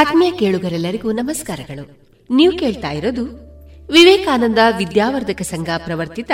[0.00, 1.98] ಆತ್ಮೀಯ ಕೇಳುಗರೆಲ್ಲರಿಗೂ ನಮಸ್ಕಾರಗಳು.
[2.30, 3.24] ನೀವು ಕೇಳ್ತಾ ಇರೋದು
[3.92, 6.30] ವಿವೇಕಾನಂದ ವಿದ್ಯಾವರ್ಧಕ ಸಂಘ ಪ್ರವರ್ತಿತ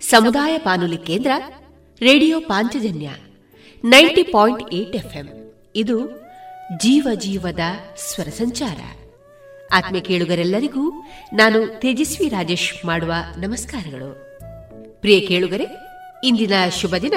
[0.00, 1.30] ಸಮುದಾಯ ಬಾನುಲಿ ಕೇಂದ್ರ,
[2.00, 3.10] radio Panchajanya,
[3.84, 4.96] ninety point eight
[5.76, 6.06] ಇದು
[6.76, 7.60] ಜೀವ ಜೀವದ
[7.96, 8.76] ಸ್ವರ ಸಂಚಾರ.
[9.72, 10.90] ಆತ್ಮೀಯ ಕೇಳುಗರೆಲ್ಲರಿಗೂ
[11.32, 14.38] ನಾನು ತೇಜಸ್ವಿ ರಾಜೇಶ್ ಮಾಡುವ ನಮಸ್ಕಾರಗಳು.
[15.00, 15.66] ಪ್ರಿಯ ಕೇಳುಗರೆ,
[16.24, 17.14] ಇಂದಿನ ಶುಭ ದಿನ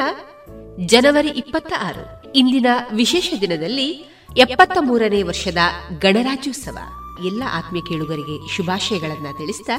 [0.85, 5.57] ಜನವರಿ ಇಪ್ಪತ್ತ ಆರು ಇಂದಿನ ವಿಶೇಷ ದಿನದಲ್ಲಿ ಎಪ್ಪತ್ತ ಮೂರನೇ ವರ್ಷದ
[5.99, 6.77] ಗಣರಾಜ್ಯೋತ್ಸವ.
[7.25, 9.69] ಎಲ್ಲ ಆತ್ಮೀಯ ಕೇಳುಗರಿಗೆ ಶುಭಾಶಯಗಳನ್ನು ತಿಳಿಸಿದ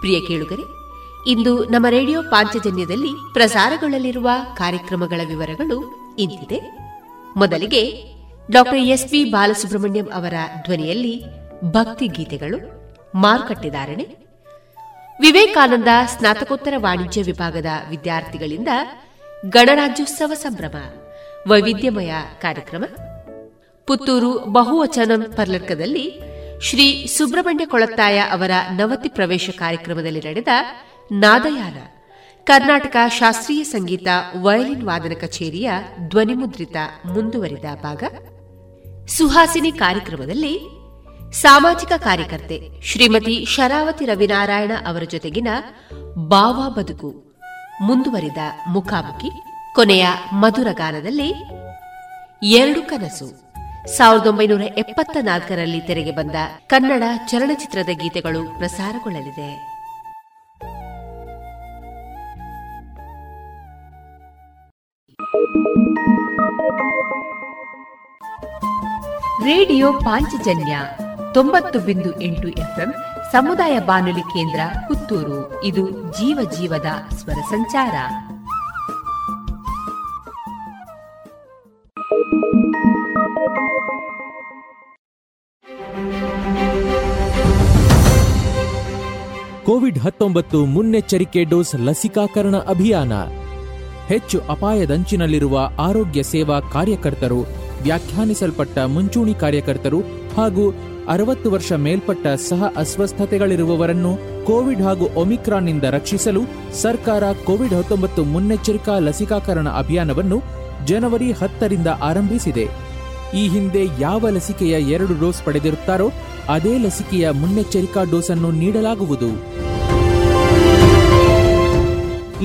[0.00, 0.84] ಪ್ರಿಯ ಕೇಳುಗರೆ,
[1.30, 5.78] ಇಂದು ನಮ್ಮ ರೇಡಿಯೋ ಪಾಂಚಜನ್ಯದಲ್ಲಿ ಪ್ರಸಾರಗೊಳ್ಳಲಿರುವ ಕಾರ್ಯಕ್ರಮಗಳ ವಿವರಗಳು
[6.18, 6.60] ಇಂತಿದೆ.
[7.36, 8.14] ಮೊದಲಿಗೆ
[8.50, 10.34] ಡಾಕ್ಟರ್ ಎಸ್ ಪಿ ಬಾಲಸುಬ್ರಹ್ಮಣ್ಯಂ ಅವರ
[10.64, 11.22] ಧ್ವನಿಯಲ್ಲಿ
[11.64, 12.58] ಭಕ್ತಿ ಗೀತೆಗಳು
[13.14, 14.06] ಮಾರುಕಟ್ಟೆದಾರಣೆ
[15.20, 18.68] ವಿವೇಕಾನಂದ ಸ್ನಾತಕೋತ್ತರ ವಾಣಿಜ್ಯ ವಿಭಾಗದ ವಿದ್ಯಾರ್ಥಿಗಳಿಂದ
[19.48, 20.76] ಗಣರಾಜ್ಯೋತ್ಸವ ಸಂಭ್ರಮ,
[21.50, 22.84] ವೈವಿಧ್ಯಮಯ ಕಾರ್ಯಕ್ರಮ
[23.86, 26.20] ಪುತ್ತೂರು ಬಹುವಚನಂ ಪರ್ಲಕದಲ್ಲಿ
[26.62, 30.48] ಶ್ರೀ ಸುಬ್ರಹ್ಮಣ್ಯ ಕೊಳತ್ತಾಯ ಅವರ ನವತಿ ಪ್ರವೇಶ ಕಾರ್ಯಕ್ರಮದಲ್ಲಿ ನಡೆದ
[31.12, 31.76] ನಾದಯಾನ,
[32.44, 34.06] ಕರ್ನಾಟಕ ಶಾಸ್ತ್ರೀಯ ಸಂಗೀತ
[34.40, 35.70] ವಯಲಿನ್ ವಾದನ ಕಚೇರಿಯ
[36.08, 38.02] ಧ್ವನಿಮುದ್ರಿತ ಮುಂದುವರಿದ ಭಾಗ.
[39.06, 40.60] ಸುಹಾಸಿನಿ ಕಾರ್ಯಕ್ರಮದಲ್ಲಿ
[41.32, 45.48] ಸಾಮಾಜಿಕ ಕಾರ್ಯಕರ್ತೆ ಶ್ರೀಮತಿ ಶರಾವತಿ ರವಿನಾರಾಯಣ ಅವರ ಜೊತೆಗಿನ
[46.28, 47.10] ಬಾವಾ ಬದುಕು
[47.82, 49.30] ಮುಂದುವರಿದ ಮುಖಾಮುಖಿ,
[49.74, 51.30] ಕೊನೆಯ ಮಧುರ ಗಾನದಲ್ಲಿ
[52.42, 53.43] ಎರಡು ಕನಸು.
[53.86, 56.36] ಸಾವಿರದ ಒಂಬೈನೂರ ಎಪ್ಪತ್ತ ನಾಲ್ಕರಲ್ಲಿ ತೆರೆಗೆ ಬಂದ
[56.66, 59.74] ಕನ್ನಡ ಚಲನಚಿತ್ರದ ಗೀತೆಗಳು ಪ್ರಸಾರಗೊಳ್ಳಲಿದೆ.
[69.44, 70.78] ರೇಡಿಯೋ ಪಾಂಚಜನ್ಯ
[71.34, 72.94] ತೊಂಬತ್ತು ಬಿಂದು ಎಂಟು ಎಫ್ಎಂ
[73.32, 75.64] ಸಮುದಾಯ ಬಾನುಲಿ ಕೇಂದ್ರ ಪುತ್ತೂರು.
[75.64, 77.94] ಇದು ಜೀವ ಜೀವದ ಸ್ವರ ಸಂಚಾರ.
[89.66, 93.12] ಕೋವಿಡ್ ಹತ್ತೊಂಬತ್ತು ಮುನ್ನೆಚ್ಚರಿಕೆ ಡೋಸ್ ಲಸಿಕಾಕರಣ ಅಭಿಯಾನ.
[94.08, 97.40] ಹೆಚ್ಚು ಅಪಾಯದಂಚಿನಲ್ಲಿರುವ ಆರೋಗ್ಯ ಸೇವಾ ಕಾರ್ಯಕರ್ತರು,
[97.82, 100.00] ವ್ಯಾಖ್ಯಾನಿಸಲ್ಪಟ್ಟ ಮುಂಚೂಣಿ ಕಾರ್ಯಕರ್ತರು
[100.36, 100.74] ಹಾಗೂ
[101.08, 106.42] ಅರವತ್ತು ವರ್ಷ ಮೇಲ್ಪಟ್ಟ ಸಹ ಅಸ್ವಸ್ಥತೆಗಳಿರುವವರನ್ನು ಕೋವಿಡ್ ಹಾಗೂ ಒಮಿಕ್ರಾನ್ನಿಂದ ರಕ್ಷಿಸಲು
[106.82, 112.68] ಸರ್ಕಾರ ಕೋವಿಡ್ ಹತ್ತೊಂಬತ್ತು ಮುನ್ನೆಚ್ಚರಿಕಾ ಲಸಿಕಾಕರಣ ಅಭಿಯಾನವನ್ನು ಜನವರಿ ಹತ್ತರಿಂದ ಆರಂಭಿಸಿದೆ.
[113.34, 116.12] ಈ ಹಿಂದೆ ಯಾವ ಲಸಿಕೆಯ ಎರಡು ಡೋಸ್ ಪಡೆದಿರುತ್ತಾರೋ,
[116.48, 119.30] ಅದೇ ಲಸಿಕೆಯ ಮುನ್ನೆಚ್ಚರಿಕಾ ಡೋಸ್ ಅನ್ನು ನೀಡಲಾಗುವುದು.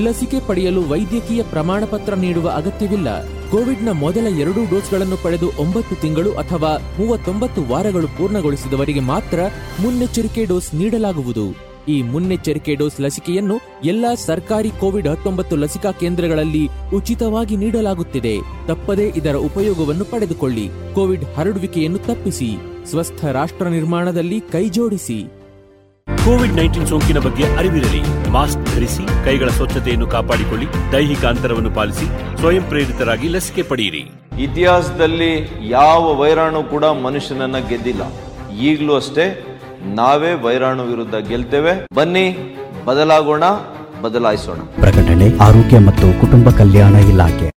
[0.04, 3.24] ಲಸಿಕೆ ಪಡೆಯಲು ವೈದ್ಯಕೀಯ ಪ್ರಮಾಣ ಪತ್ರ ನೀಡುವ ಅಗತ್ಯವಿಲ್ಲ.
[3.50, 9.40] ಕೋವಿಡ್ನ ಮೊದಲ ಎರಡೂ ಡೋಸ್ಗಳನ್ನು ಪಡೆದು ಒಂಬತ್ತು ತಿಂಗಳು ಅಥವಾ ಮೂವತ್ತೊಂಬತ್ತು ವಾರಗಳು ಪೂರ್ಣಗೊಳಿಸಿದವರಿಗೆ ಮಾತ್ರ
[9.80, 11.69] ಮುನ್ನೆಚ್ಚರಿಕೆ ಡೋಸ್ ನೀಡಲಾಗುವುದು.
[11.90, 16.64] ಈ ಮುನ್ನೆಚ್ಚರಿಕೆ ಡೋಸ್ ಲಸಿಕೆಯನ್ನು ಎಲ್ಲಾ ಸರ್ಕಾರಿ ಕೋವಿಡ್ ಹತ್ತೊಂಬತ್ತು ಲಸಿಕಾ ಕೇಂದ್ರಗಳಲ್ಲಿ
[16.94, 18.34] ಉಚಿತವಾಗಿ ನೀಡಲಾಗುತ್ತಿದೆ.
[18.66, 20.66] ತಪ್ಪದೇ ಇದರ ಉಪಯೋಗವನ್ನು ಪಡೆದುಕೊಳ್ಳಿ.
[20.94, 22.50] ಕೋವಿಡ್ ಹರಡುವಿಕೆಯನ್ನು ತಪ್ಪಿಸಿ.
[22.90, 25.18] ಸ್ವಸ್ಥ ರಾಷ್ಟ್ರ ನಿರ್ಮಾಣದಲ್ಲಿ ಕೈಜೋಡಿಸಿ
[26.24, 28.00] ಕೋವಿಡ್ ನೈನ್ಟೀನ್ ಸೋಂಕಿನ ಬಗ್ಗೆ ಅರಿವಿರಲಿ.
[28.30, 32.06] ಮಾಸ್ಕ್ ಧರಿಸಿ ಕೈಗಳ ಸ್ವಚ್ಛತೆಯನ್ನು ಕಾಪಾಡಿಕೊಳ್ಳಿ ದೈಹಿಕ ಅಂತರವನ್ನು ಪಾಲಿಸಿ
[32.40, 34.02] ಸ್ವಯಂ ಪ್ರೇರಿತರಾಗಿ ಲಸಿಕೆ ಪಡೆಯಿರಿ.
[34.42, 35.30] ಇತಿಹಾಸದಲ್ಲಿ
[35.68, 38.02] ಯಾವ ವೈರಾಣು ಕೂಡ ಮನುಷ್ಯನನ್ನ ಗೆದ್ದಿಲ್ಲ.
[38.60, 39.24] ಈಗಲೂ ಅಷ್ಟೇ
[39.84, 41.86] ನಾವೇ ವೈರಾಣು ವಿರುದ್ಧ ಗೆಲ್ತೇವೆ.
[41.94, 42.56] ಬನ್ನಿ
[42.86, 43.44] ಬದಲಾಗೋಣ
[44.02, 44.56] ಬದಲಾಯಿಸೋಣ.
[44.56, 47.50] ಪ್ರಕಟಣೆ ಆರೋಗ್ಯ ಮತ್ತು ಕುಟುಂಬ ಕಲ್ಯಾಣ ಇಲಾಖೆ.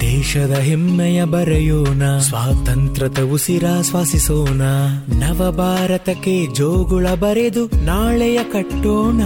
[0.00, 4.62] ದೇಶದ ಹೆಮ್ಮೆಯ ಬರೆಯೋಣ ಸ್ವಾತಂತ್ರ್ಯದ ಉಸಿರಾಶ್ವಾಸಿಸೋಣ
[5.08, 9.22] ನವ ಭಾರತಕ್ಕೆ ಜೋಗುಳ ಬರೆದು ನಾಳೆಯ ಕಟ್ಟೋಣ.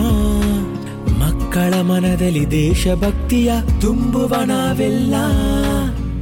[1.19, 5.15] ಮಕ್ಕಳ ಮನದಲ್ಲಿ ದೇಶಭಕ್ತಿಯ ತುಂಬುವ ನಾವೆಲ್ಲ.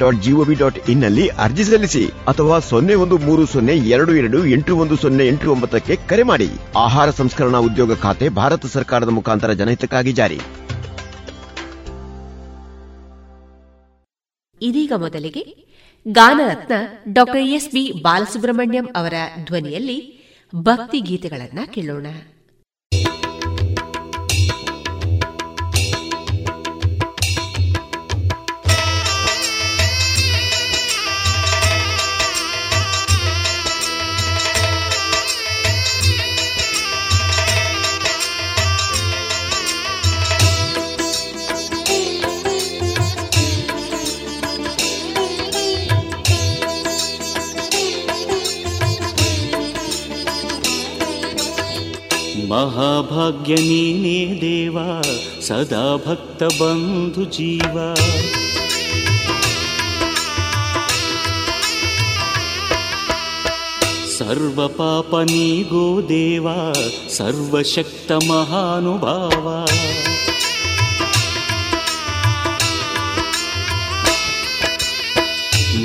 [0.00, 4.96] dot GOV dot ಇನ್ನಲ್ಲಿ ಅರ್ಜಿ ಸಲ್ಲಿಸಿ ಅಥವಾ ಸೊನ್ನೆ ಒಂದು ಮೂರು ಸೊನ್ನೆ ಎರಡು ಎರಡು ಎಂಟು ಒಂದು
[4.96, 6.48] ಸೊನ್ನೆ ಎಂಟು ಒಂಬತ್ತಕ್ಕೆ ಕರೆ ಮಾಡಿ.
[6.76, 10.40] ಆಹಾರ ಸಂಸ್ಕರಣಾ ಉದ್ಯೋಗ ಖಾತೆ ಭಾರತ ಸರ್ಕಾರದ ಮುಖಾಂತರ ಜನಹಿತಕ್ಕಾಗಿ ಜಾರಿ.
[14.62, 15.42] ಇದೀಗ ಮೊದಲಿಗೆ
[16.08, 16.72] ಗಾನರತ್ನ
[17.12, 19.14] ಡಾಕ್ಟರ್ ಎಸ್ ಬಿ ಬಾಲಸುಬ್ರಹ್ಮಣ್ಯಂ ಅವರ
[19.44, 19.98] ಧ್ವನಿಯಲ್ಲಿ
[20.52, 22.06] ಭಕ್ತಿ ಗೀತೆಗಳನ್ನ ಕೇಳೋಣ.
[52.50, 55.02] महाभाग्यनीने देवा
[55.40, 57.94] सदा भक्तबन्धुजीवा।
[64.14, 66.72] सर्वपापनि गोदेवा
[67.08, 69.66] सर्वशक्तमहानुभावा।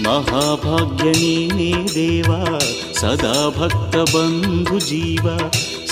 [0.07, 2.59] महाभाग्यनीने देवा
[3.01, 5.37] सदा भक्तबन्धुजीवा।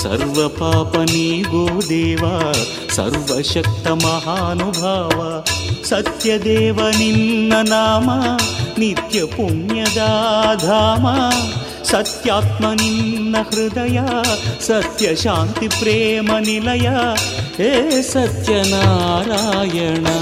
[0.03, 2.23] सर्वपापनीगो भोदेव
[2.95, 5.19] सर्वशक्तमहानुभाव
[5.89, 8.07] सत्यदेव निन्न नाम
[8.79, 9.45] नित्यपुण्यदाधाम
[11.91, 14.07] सत्यात्मनिन्न हृदया
[14.67, 16.87] सत्यशान्तिप्रेमनिलय
[17.59, 17.71] हे
[18.13, 20.17] सत्यनारायणा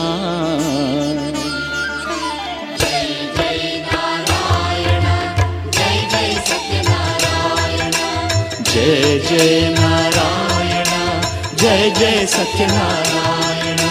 [8.82, 10.88] जय जय नारायण
[11.62, 13.82] जय जय सत्यनारायण।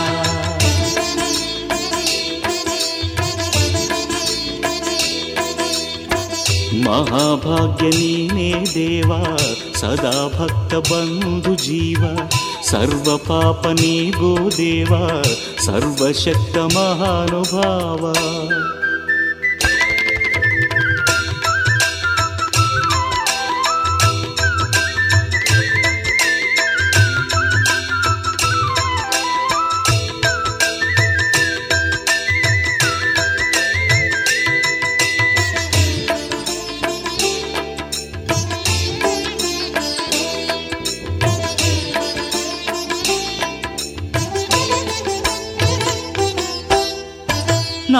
[6.86, 9.20] महाभाग्यनीने देवा
[9.80, 12.02] सदा भक्तबन्धुजीव
[12.70, 15.02] सर्वपापनी गो देवा
[15.66, 18.14] सर्वशक्तमहानुभावा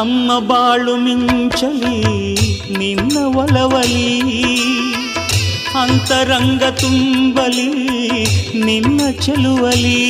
[0.01, 1.97] ನಮ್ಮ ಬಾಳು ಮಿಂಚಲಿ
[2.79, 4.13] ನಿನ್ನ ಒಲವಲಿ
[5.75, 7.67] ಅಂತರಂಗ ತುಂಬಲಿ
[8.65, 10.01] ನಿನ್ನ ಚೆಲುವಲಿ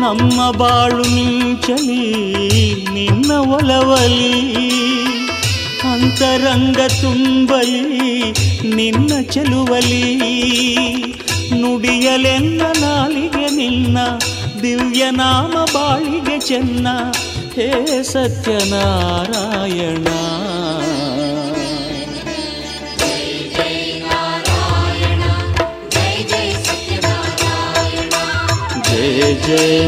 [0.00, 2.02] ನಮ್ಮ ಬಾಳು ಮಿಂಚಲಿ
[2.92, 4.34] ನಿನ್ನ ಒಲವಲಿ
[5.92, 7.82] ಅಂತರಂಗ ತುಂಬಲಿ
[8.74, 10.04] ನಿನ್ನ ಚೆಲುವಲಿ
[11.64, 13.98] ನುಡಿಯಲೆನ್ನ ನಾಲಿಗೆ ನಿನ್ನ
[14.62, 16.88] ದಿವ್ಯ ನಾಮ ಬಾಳಿಗೆ ಚೆನ್ನ
[17.54, 17.68] ಹೇ
[18.04, 20.08] ಸತ್ಯನಾರಾಯಣ
[28.88, 29.80] ಜಯ ಜಯ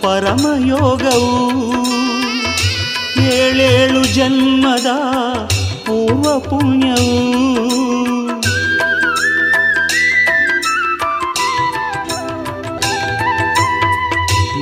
[0.01, 1.31] ಪರಮಯೋಗವು
[3.24, 4.89] ಏಳೇಳು ಜನ್ಮದ
[5.86, 7.10] ಪೂರ್ವ ಪುಣ್ಯವು.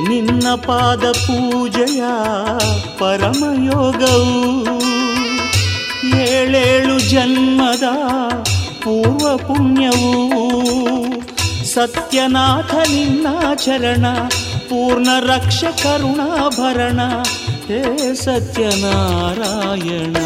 [0.08, 2.02] ನಿನ್ನ ಪಾದ ಪೂಜೆಯ
[2.98, 4.36] ಪರಮಯೋಗವು
[6.18, 7.86] ಏಳೇಳು ಜನ್ಮದ
[8.82, 10.69] ಪೂರ್ವ ಪುಣ್ಯವು.
[12.10, 14.04] सत्यनाथ सत्यनाथनिन्नाचरण
[14.70, 17.00] पूर्णरक्षकरुणाभरण
[17.68, 20.16] हे सत्यनारायण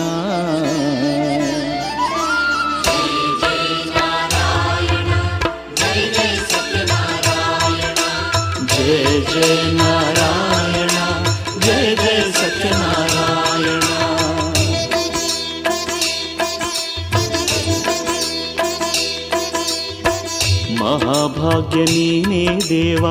[21.75, 23.07] ಮಹಾಭಾಗ್ಯ ನೀನೇ ದೇವ,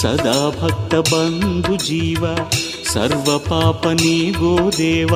[0.00, 2.24] ಸದಾ ಭಕ್ತ ಬಂಧು ಜೀವ,
[2.92, 5.14] ಸರ್ವ ಪಾಪ ನೀಗೋ ದೇವ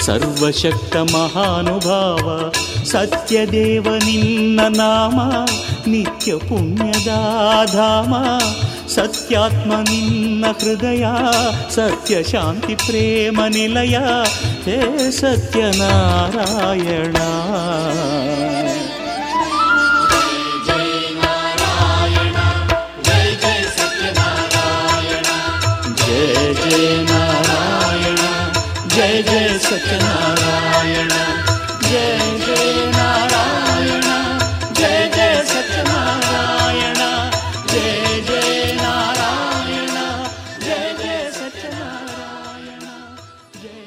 [0.00, 2.52] ಸರ್ವಶಕ್ತ ಮಹಾನುಭಾವ.
[2.84, 5.20] ಸತ್ಯದೇವ ನಿನ್ನ ನಾಮ,
[5.90, 7.08] ನಿತ್ಯ ಪುಣ್ಯದ
[7.72, 8.14] ಧಾಮ.
[8.88, 11.06] ಸತ್ಯಾತ್ಮ ನಿನ್ನ ಹೃದಯ,
[11.74, 13.98] ಸತ್ಯ ಶಾಂತಿ ಪ್ರೇಮ ನಿಲಯ.
[14.64, 17.16] ಹೇ ಸತ್ಯನಾರಾಯಣ.
[28.98, 31.10] जय जय सत्यनारायण,
[31.82, 34.06] जय जय नारायण,
[34.78, 37.00] जय जय सत्यनारायण,
[37.72, 37.92] जय
[38.28, 39.94] जय नारायण,
[40.64, 42.82] जय जय सत्यनारायण,
[43.62, 43.78] जय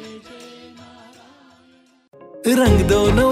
[2.45, 3.31] जय रंग दोनों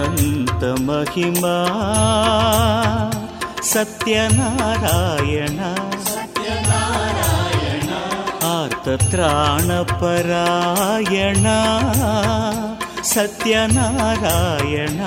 [0.00, 1.56] अनन्त महिमा
[3.72, 5.58] सत्यनारायण
[10.08, 11.46] आर्तत्राणपरायण
[13.12, 15.00] सत्यनारायण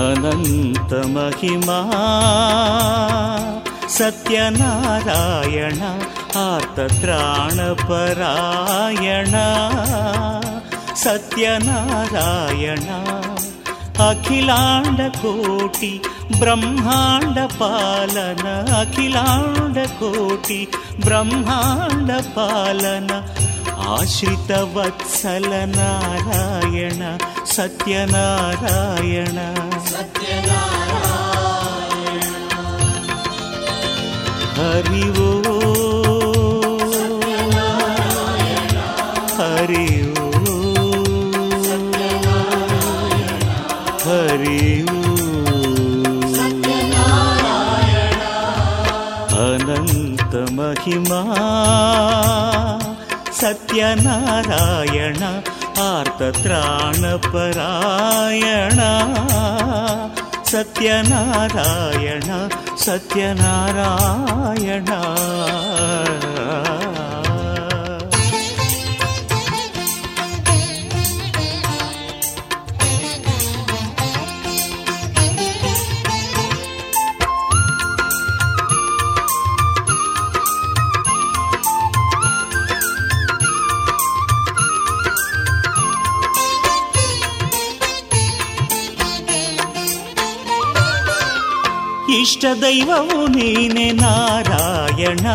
[0.00, 1.78] अनन्त महिमा
[3.98, 5.80] सत्यनारायण
[6.44, 6.90] आर्तत्राणपरायण
[11.05, 12.85] सत्यनारायण
[14.05, 15.91] अखिलाण्डकोटि
[16.39, 18.41] ब्रह्माण्डपालन
[18.79, 20.59] अखिलाण्डकोटि
[21.05, 23.09] ब्रह्माण्डपालन
[23.93, 27.01] आश्रितवत्सल नारायण
[27.55, 29.37] सत्यनारायण।
[34.57, 35.05] हरि
[50.85, 51.21] ಮಹಿಮಾ.
[53.39, 55.23] ಸತ್ಯನಾರಾಯಣ
[55.81, 58.79] ಆರ್ತತ್ರಾಣಪರಾಯಣ
[60.43, 62.31] ಸತ್ಯನಾರಾಯಣ
[62.77, 64.89] ಸತ್ಯನಾರಾಯಣ.
[92.35, 95.27] ಇಷ್ಟ ದೈವವು ನೀನೆ ನಾರಾಯಣ.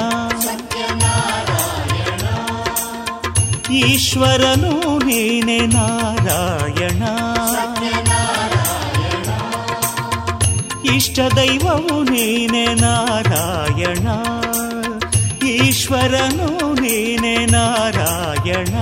[3.73, 7.03] ಈಶ್ವರನು ನೀನೆ ನಾರಾಯಣ.
[10.95, 14.09] ಇಷ್ಟ ದೈವವು ನೀನೆ ನಾರಾಯಣ.
[15.47, 18.75] ಈಶ್ವರನು ನೀನೆ ನಾರಾಯಣ.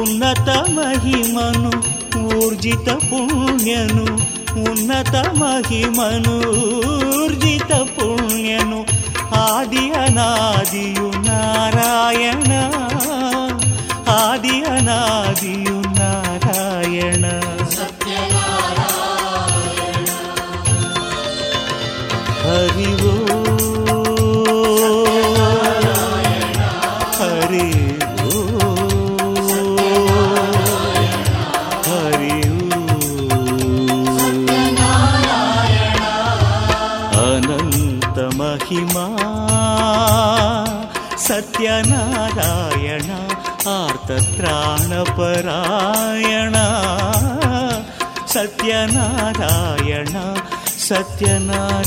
[0.00, 1.72] ಉನ್ನತ ಮಹಿಮನು,
[2.18, 4.23] ಊರ್ಜಿತ ಪುಣ್ಯನು
[4.62, 6.34] ಉನ್ನತ ಮಹಿಮನು
[7.12, 8.80] ಊರ್ಜಿತ ಪುಣ್ಯನು
[9.40, 11.08] ಆದಿ ಅನಾದಿಯು
[44.90, 46.54] णपरायण
[48.28, 50.14] सत्यनारायण
[50.88, 51.84] सत्यनारायण।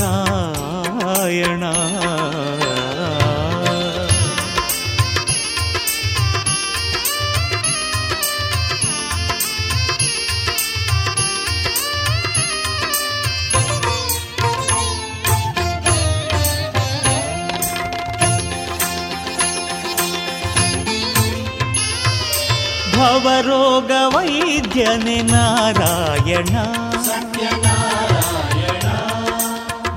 [23.28, 26.56] ಭವರೋಗ ವೈದ್ಯನೆ ನಾರಾಯಣ.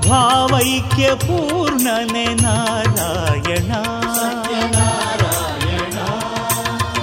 [0.09, 3.71] ಭಾವೈಕ್ಯ ಪೂರ್ಣನೆ ನಾರಾಯಣ.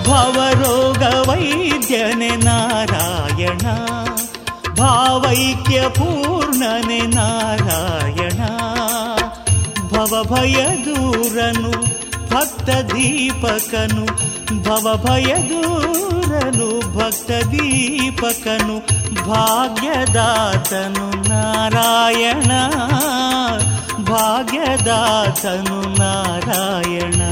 [0.05, 3.67] ಭವರೋಗ ವೈದ್ಯನೆ ನಾರಾಯಣ.
[4.75, 8.45] ಭಾವೈಕ್ಯ ಪೂರ್ಣನೆ ನಾರಾಯಣ.
[9.89, 11.71] ಭವಭಯ ದೂರನು,
[12.31, 14.29] ಭಕ್ತ ದೀಪಕನು,
[14.63, 15.35] ಭವಭಯ
[16.39, 18.87] ದೂರನು ಭಕ್ತ ದೀಪಕನು
[19.29, 22.51] ಭಾಗ್ಯದಾತನು ನಾರಾಯಣ.
[24.05, 27.23] ಭಾಗ್ಯದಾತನು ನಾರಾಯಣ.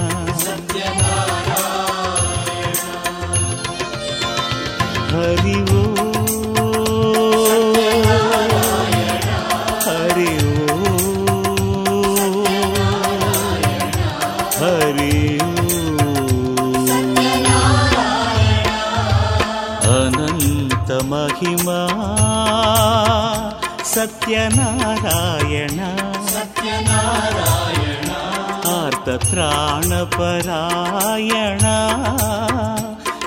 [5.11, 5.86] ಹರಿವೋ
[24.27, 28.11] सत्यनारायण। सत्यनारायण।
[28.71, 31.59] आर्तत्राणपरायण।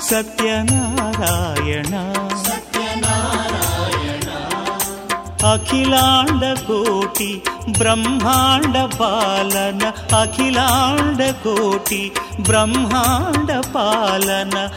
[0.02, 4.24] सत्यनारायण। सत्यनारायण।
[5.44, 7.44] अखिलाण्डकोटि
[7.78, 14.68] ब्रह्माण्डपालन। अखिलाण्डकोटि ब्रह्माण्डपालन।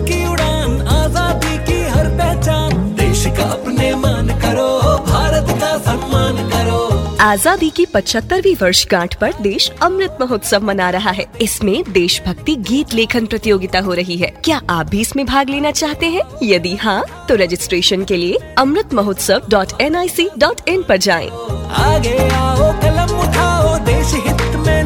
[7.21, 13.25] आज़ादी की 75वीं वर्षगांठ पर देश अमृत महोत्सव मना रहा है। इसमें देशभक्ति गीत लेखन
[13.25, 16.21] प्रतियोगिता हो रही है। क्या आप भी इसमें भाग लेना चाहते हैं?
[16.43, 20.97] यदि हाँ तो रजिस्ट्रेशन के लिए Amrit Mahotsav dot N I C dot in आरोप
[20.97, 21.27] जाए।
[21.85, 24.83] आगे आओ कलम उठाओ, देश हित में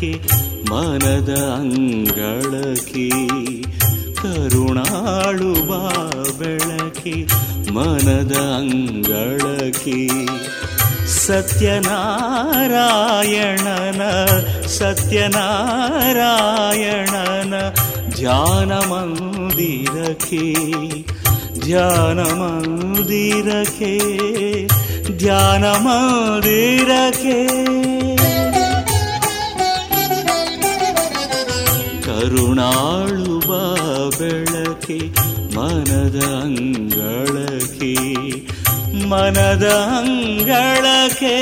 [0.00, 0.12] ಬೆಳಕೆ
[0.70, 3.06] ಮನದ ಅಂಗಳಕ್ಕೆ
[4.20, 5.80] ಕರುಣಾಳು ಬಾ
[6.38, 7.14] ಬೆಳಕೆ,
[7.72, 9.98] ಮನದ ಅಂಗಳಕ್ಕೆ
[11.26, 11.62] ಸತ್ಯನಾರಾಯಣನ
[14.78, 15.34] ಸತ್ಯನಾರಾಯಣನ
[18.16, 20.44] ಧ್ಯಾನ ಮಂದಿರಕ್ಕೆ
[21.60, 23.94] ಧ್ಯಾನ ಮಂದಿರಕ್ಕೆ
[25.16, 27.38] ಧ್ಯಾನ ಮಂದಿರಕ್ಕೆ.
[33.48, 33.74] ಬಾ
[34.18, 34.98] ಬೆಳಕೆ
[35.56, 37.94] ಮನದ ಅಂಗಳಕ್ಕೆ
[39.08, 39.66] ಮನದ
[39.98, 41.36] ಅಂಗಳಕ್ಕೆ.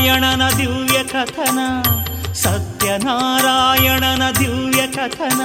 [0.00, 1.58] ಸತ್ಯನಾರಾಯಣನ ದಿವ್ಯ ಕಥನ,
[2.42, 5.40] ಸತ್ಯನಾರಾಯಣನ ದಿವ್ಯ ಕಥನ,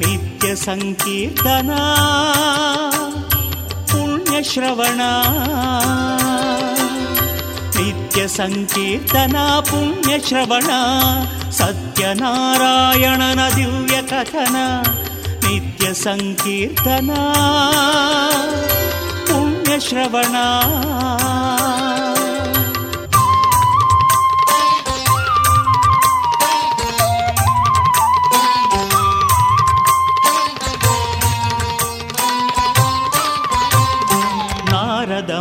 [0.00, 1.70] ನಿತ್ಯ ಸಂಕೀರ್ತನ,
[3.90, 5.00] ಪುಣ್ಯ ಶ್ರವಣ,
[7.76, 9.36] ನಿತ್ಯ ಸಂಕೀರ್ತನ,
[9.70, 10.70] ಪುಣ್ಯ ಶ್ರವಣ,
[11.50, 14.56] ಸತ್ಯನಾರಾಯಣನ ದಿವ್ಯ ಕಥನ,
[15.44, 17.10] ನಿತ್ಯ ಸಂಕೀರ್ತನ,
[19.28, 19.70] ಪುಣ್ಯ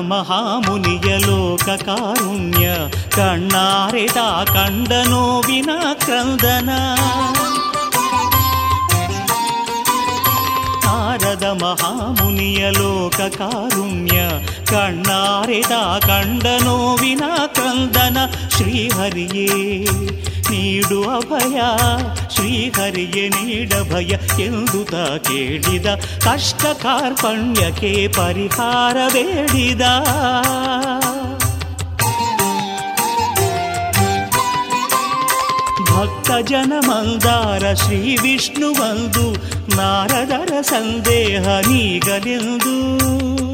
[0.09, 2.69] ಮಹಾಮುನಿಯ ಲೋಕ ಕಾರುಣ್ಯ
[3.09, 6.69] ಕಣ್ಣಾರೆದ ಕಂಡ ನೋವಿನ ಕ್ರಂದನ.
[10.85, 14.19] ನಾರದ ಮಹಾಮುನಿಯ ಲೋಕ ಕಾರುಣ್ಯ
[14.65, 18.17] ಕಣ್ಣಾರೆದ ಕಂಡ ನೋವಿನ ಕ್ರಂದನ.
[18.49, 19.83] ಶ್ರೀಹರಿಯೇ,
[20.51, 21.61] ನೀಡು ಅಭಯ
[22.35, 24.95] ಶ್ರೀಹರಿಗೆ ನೀಡ ಭಯ ಎಂದು ತ
[25.27, 25.85] ಕೇಳಿದ.
[26.19, 29.81] ಕಷ್ಟ ಕಾರ್ಪಣ್ಯಕ್ಕೆ ಪರಿಹಾರ ಬೇಡಿದ.
[35.95, 39.31] ಭಕ್ತ ಜನ ಮಂದಾರ ಶ್ರೀ ವಿಷ್ಣು ಬಂದು,
[39.75, 43.44] ನಾರದರ ಸಂದೇಹ ನೀಗಲೆಂದು.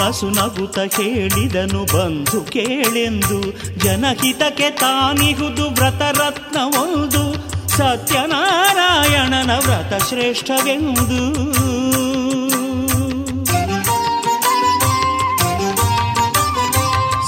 [0.00, 3.40] ನಸು ನಗುತ ಹೇಳಿದನು ಬಂಧು ಕೇಳೆಂದು.
[3.78, 7.48] ಜನಹಿತಕ್ಕೆ ತಾನಿಹುದು, ವ್ರತರತ್ನವೊಂದು.
[7.68, 11.58] ಸತ್ಯನಾರಾಯಣನ ವ್ರತ ಶ್ರೇಷ್ಠವೆಂದು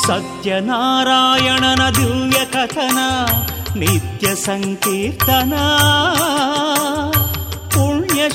[0.06, 2.98] ಸತ್ಯನಾರಾಯಣನ ದಿವ್ಯ ಕಥನ,
[3.76, 5.52] ನಿತ್ಯ ಸಂಕೀರ್ತನ.
[7.68, 8.28] ಪುಣ್ಯ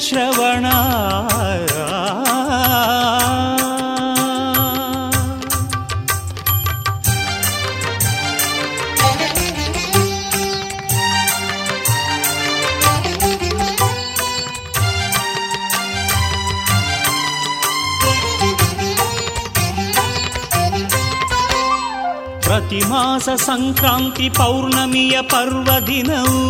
[22.65, 26.41] ಶ್ರವಣ ಪ್ರತಿ ಮಾಸ ಸಂಕ್ರಾಂತಿ ಪೌರ್ಣಮಿಯ ಪರ್ವದಿನವು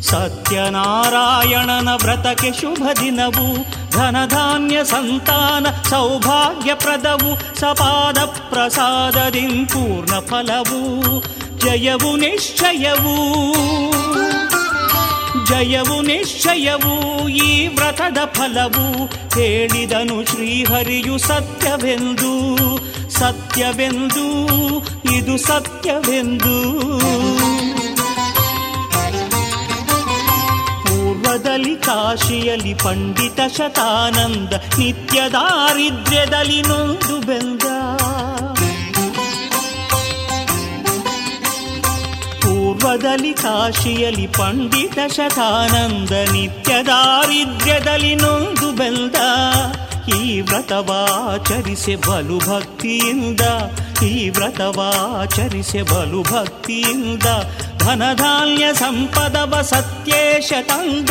[0.00, 3.46] ಸತ್ಯನಾರಾಯಣನ ವ್ರತಕ್ಕೆ ಶುಭ ದಿನವು
[3.90, 8.18] ಧನಧಾನ್ಯ ಸಂತಾನ ಸೌಭಾಗ್ಯಪ್ರದವು ಸಪಾದ
[8.50, 10.80] ಪ್ರಸಾದದಿ ಪೂರ್ಣ ಫಲವು
[11.58, 13.16] ಜಯವು ನಿಶ್ಚಯವು
[15.44, 16.94] ಜಯವು ನಿಶ್ಚಯವು
[17.28, 18.86] ಈ ವ್ರತದ ಫಲವು
[19.34, 22.32] ಹೇಳಿದನು ಶ್ರೀಹರಿಯು ಸತ್ಯವೆಂದು
[23.23, 24.25] ಸತ್ಯವೆಂದು,
[25.11, 26.55] ಇದು ಸತ್ಯವೆಂದು.
[30.85, 37.63] ಪೂರ್ವದಲ್ಲಿ ಕಾಶಿಯಲ್ಲಿ ಪಂಡಿತ ಶತಾನಂದ, ನಿತ್ಯ ದಾರಿದ್ರ್ಯದಲ್ಲಿ ನೊಂದು ಬೆಂದ.
[42.41, 49.15] ಪೂರ್ವದಲ್ಲಿ ಕಾಶಿಯಲ್ಲಿ ಪಂಡಿತ ಶತಾನಂದ, ನಿತ್ಯ ದಾರಿದ್ರ್ಯದಲ್ಲಿ ನೊಂದು ಬೆಂದ.
[50.09, 53.43] ಈ ವ್ರತವಾಚರಿಸೆ ಬಲು ಭಕ್ತಿಯಿಂದ
[54.01, 57.27] ಈ ವ್ರತವಾಚರಿಸೆ ಬಲು ಭಕ್ತಿಯಿಂದ
[57.77, 61.09] ಧನಧಾನ್ಯ ಸಂಪದವ ಸತ್ಯೇಶ ತಂದ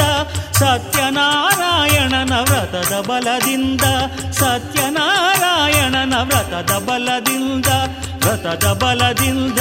[0.60, 3.84] ಸತ್ಯನಾರಾಯಣನ ವ್ರತದ ಬಲದಿಂದ
[4.32, 7.66] ಸತ್ಯನಾರಾಯಣನ ವ್ರತದ ಬಲದಿಂದ
[8.24, 9.60] ವ್ರತದ ಬಲದಿಂದ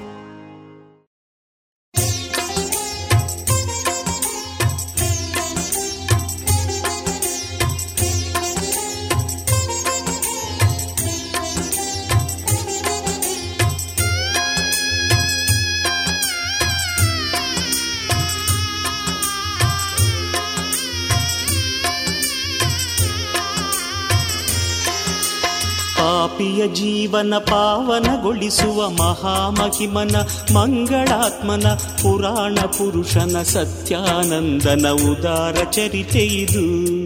[27.11, 30.15] ಜೀವನ ಪಾವನಗೊಳಿಸುವ ಮಹಾಮಹಿಮನ
[30.53, 37.03] ಮಂಗಳಾತ್ಮನ ಪುರಾಣ ಪುರುಷನ ಸತ್ಯಾನಂದನ ಉದಾರ ಚರಿತೆ ಇದು.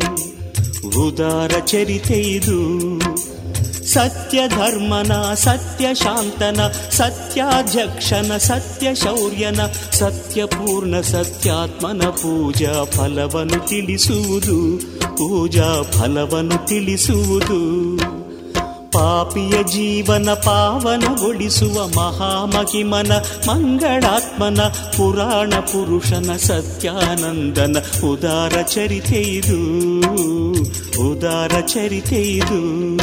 [1.08, 2.60] ಉದಾರ ಚರಿತೆ ಇದು.
[3.86, 6.60] ಸತ್ಯ ಧರ್ಮನ ಸತ್ಯ ಶಾಂತನ
[6.92, 9.60] ಸತ್ಯಾಧ್ಯಕ್ಷನ ಸತ್ಯ ಶೌರ್ಯನ
[9.92, 14.78] ಸತ್ಯಪೂರ್ಣ ಸತ್ಯಾತ್ಮನ ಪೂಜಾ ಫಲವನ್ನು ತಿಳಿಸುವುದು,
[15.18, 18.15] ಪೂಜಾ ಫಲವನ್ನು ತಿಳಿಸುವುದು.
[18.96, 23.12] ಪಾಪಿಯ ಜೀವನ ಪಾವನಗೊಳಿಸುವ ಮಹಾಮಹಿಮನ,
[23.48, 24.62] ಮಂಗಳಾತ್ಮನ,
[24.98, 27.78] ಪುರಾಣ ಪುರುಷನ ಸತ್ಯಾನಂದನ.
[28.08, 29.58] ಉದಾರ ಚರಿತೆ ಇದು,
[31.12, 32.96] ಉದಾರ ಚರಿತೆ ಇದು.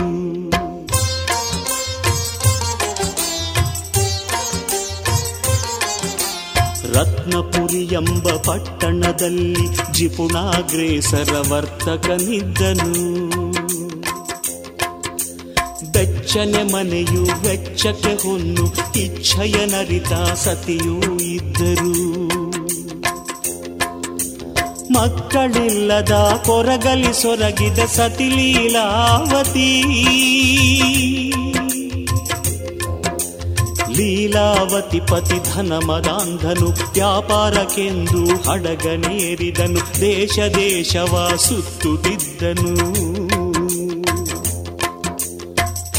[6.92, 13.41] ರತ್ನಪುರಿ ಎಂಬ ಪಟ್ಟಣದಲ್ಲಿ ಜಿಪುಣಾಗ್ರೇಸರ ವರ್ತಕನಿದ್ದನು.
[16.32, 22.28] ಬೆಚ್ಚನೆ ಮನೆಯು ವೆಚ್ಚಕ್ಕೆ ಹೊನ್ನು, ಇಚ್ಛೆಯ ನರಿತ ಸತಿಯೂ ಇದ್ದರು.
[24.92, 29.82] ಮಕ್ಕಳಿಲ್ಲದ ಕೊರಗಲಿ ಸೊರಗಿದ ಸತಿಲೀಲಾವತಿ
[33.96, 35.00] ಲೀಲಾವತಿ.
[35.00, 43.02] ಪತಿ ಧನ ಮದಾಂಧನು ವ್ಯಾಪಾರಕ್ಕೆಂದು ಹಡಗನೇರಿದನು, ದೇಶ ದೇಶವ ಸುತ್ತುತ್ತಿದ್ದನು.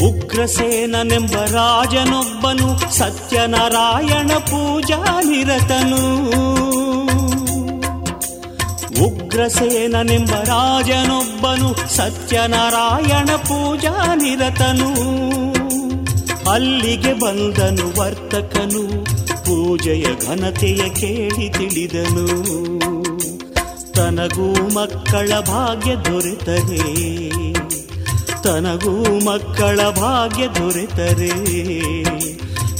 [0.06, 6.02] ಉಗ್ರಸೇನನೆಂಬ ರಾಜನೊಬ್ಬನು ಸತ್ಯನಾರಾಯಣ ಪೂಜಾ ನಿರತನು.
[9.06, 14.90] ಉಗ್ರಸೇನನೆಂಬ ರಾಜನೊಬ್ಬನು ಸತ್ಯನಾರಾಯಣ ಪೂಜಾ ನಿರತನು.
[16.50, 19.04] ಅಲ್ಲಿಗೆ ಬಂದನು ವರ್ತಕನು,
[19.44, 22.26] ಪೂಜೆಯ ಘನತೆಯ ಕೇಳಿ ತಿಳಿದನು.
[23.92, 27.43] ತನಗೂ ಮಕ್ಕಳ ಭಾಗ್ಯ ದೊರೆತರೆ
[28.44, 31.52] ತನಗೂ ಮಕ್ಕಳ ಭಾಗ್ಯ ದೊರೆತರೆ.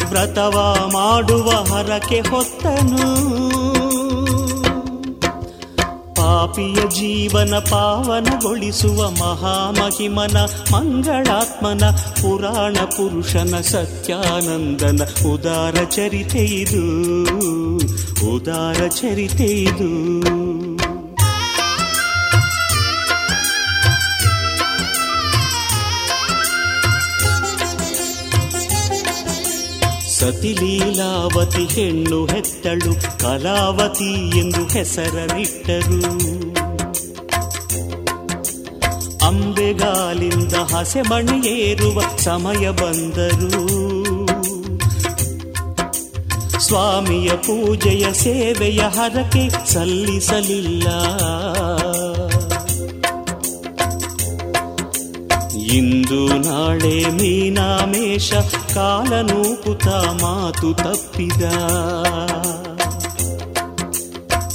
[0.05, 3.15] ವ್ರತವ ಮಾಡುವ ಹರಕೆ ಹೊತ್ತನು.
[6.15, 10.37] ಪಾಪಿಯ ಜೀವನ ಪಾವನಗೊಳಿಸುವ ಮಹಾಮಹಿಮನ
[10.73, 17.07] ಮಂಗಳಾತ್ಮನ ಪುರಾಣ ಪುರುಷನ ಸತ್ಯಾನಂದನ ಉದಾರ ಚರಿತೆ ಇದು.
[18.37, 20.44] ಉದಾರ ಚರಿತೆ ಇದು.
[30.25, 36.01] ಸತಿಲೀಲಾವತಿ ಹೆಣ್ಣು ಹೆತ್ತಳು, ಕಲಾವತಿ ಎಂದು ಹೆಸರನಿಟ್ಟರು.
[39.27, 43.67] ಅಂಬೆಗಾಲಿಂದ ಹಸೆ ಮಣಿಯೇರುವ ಸಮಯ ಬಂದರು.
[46.61, 50.89] ಸ್ವಾಮಿಯ ಪೂಜೆಯ ಸೇವೆಯ ಹರಕೆ ಸಲ್ಲಿಸಲಿಲ್ಲ.
[55.75, 58.33] ಇಂದು ನಾಳೆ ಮೀನಾಮೇಷ
[58.75, 61.43] ಕಾಲನೂಕುತ ಮಾತು ತಪ್ಪಿದ.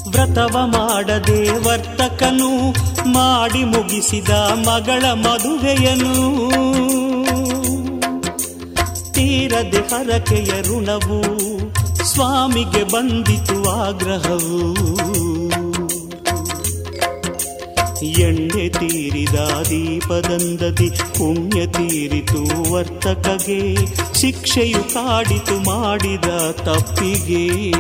[0.07, 2.71] ವ್ರತವ ಮಾಡದೆ ವರ್ತಕನು
[3.09, 4.29] ಮಾಡಿ ಮುಗಿಸಿದ
[4.67, 6.49] ಮಗಳ ಮದುವೆಯನು.
[9.13, 11.23] ತೀರದೆ ಹರಕೆಯ ಋಣವು
[12.05, 14.89] ಸ್ವಾಮಿಗೆ ಬಂದಿತು ಆಗ್ರಹವು.
[18.05, 19.35] ಎಣ್ಣೆ ತೀರಿದ
[19.69, 23.75] ದೀಪದಂದತಿ ಪುಣ್ಯ ತೀರಿತು ವರ್ತಕಗೆ,
[24.13, 27.71] ಶಿಕ್ಷೆಯು ಕಾಡಿತು ಮಾಡಿದ ತಪ್ಪಿಗೆ.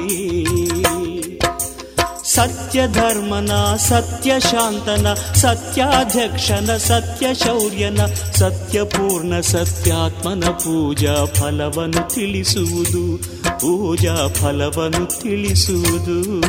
[2.23, 8.05] ಸತ್ಯ ಧರ್ಮನ ಸತ್ಯ ಶಾಂತನ ಸತ್ಯಾಧ್ಯಕ್ಷನ ಸತ್ಯ ಶೌರ್ಯನ
[8.35, 13.17] ಸತ್ಯಪೂರ್ಣ ಸತ್ಯಾತ್ಮನ ಪೂಜಾ ಫಲವನ್ನು ತಿಳಿಸುವುದು,
[13.59, 16.39] ಪೂಜಾ ಫಲವನ್ನು ತಿಳಿಸುವುದು.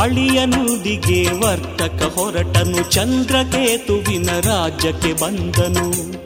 [0.00, 6.18] ಅಳಿಯ ನುಡಿಗೆ ವರ್ತಕ ಹೊರಟನು ಚಂದ್ರಕೇತುವಿನ ರಾಜ್ಯಕ್ಕೆ ಬಂದನು.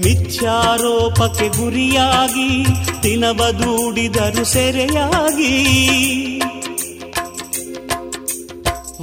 [0.00, 2.66] ಮಿಥ್ಯಾರೋಪಕ್ಕೆ ಗುರಿಯಾಗಿ
[3.02, 5.64] ದಿನವದೂಡಿದರು ಸೆರೆಯಾಗಿ.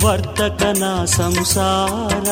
[0.05, 2.27] ವರ್ತಕನ ಸಂಸಾರ.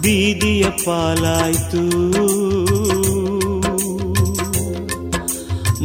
[0.00, 2.08] ಬೀದಿಯ ಪಾಲಾಯ್ತು.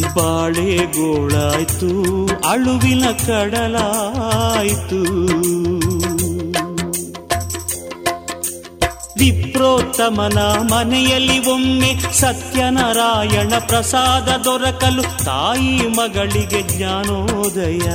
[0.01, 1.87] ಬಾಳೆಗೋಳಾಯ್ತು,
[2.49, 5.03] ಅಳುವಿನ ಕಡಲಾಯ್ತು.
[9.17, 10.39] ವಿಪ್ರೋತ್ತಮನ
[10.73, 17.89] ಮನೆಯಲ್ಲಿ ಒಮ್ಮೆ ಸತ್ಯನಾರಾಯಣ ಪ್ರಸಾದ ದೊರಕಲು ತಾಯಿ ಮಗಳಿಗೆ ಜ್ಞಾನೋದಯ.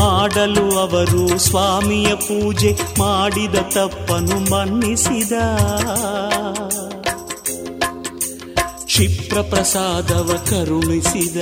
[0.00, 5.32] ಮಾಡಲು ಅವರು ಸ್ವಾಮಿಯ ಪೂಜೆ ಮಾಡಿದ ತಪ್ಪನು ಮನ್ನಿಸಿದ.
[9.00, 11.36] ಕ್ಷಿಪ್ರ ಪ್ರಸಾದವ ಕರುಣಿಸಿದ.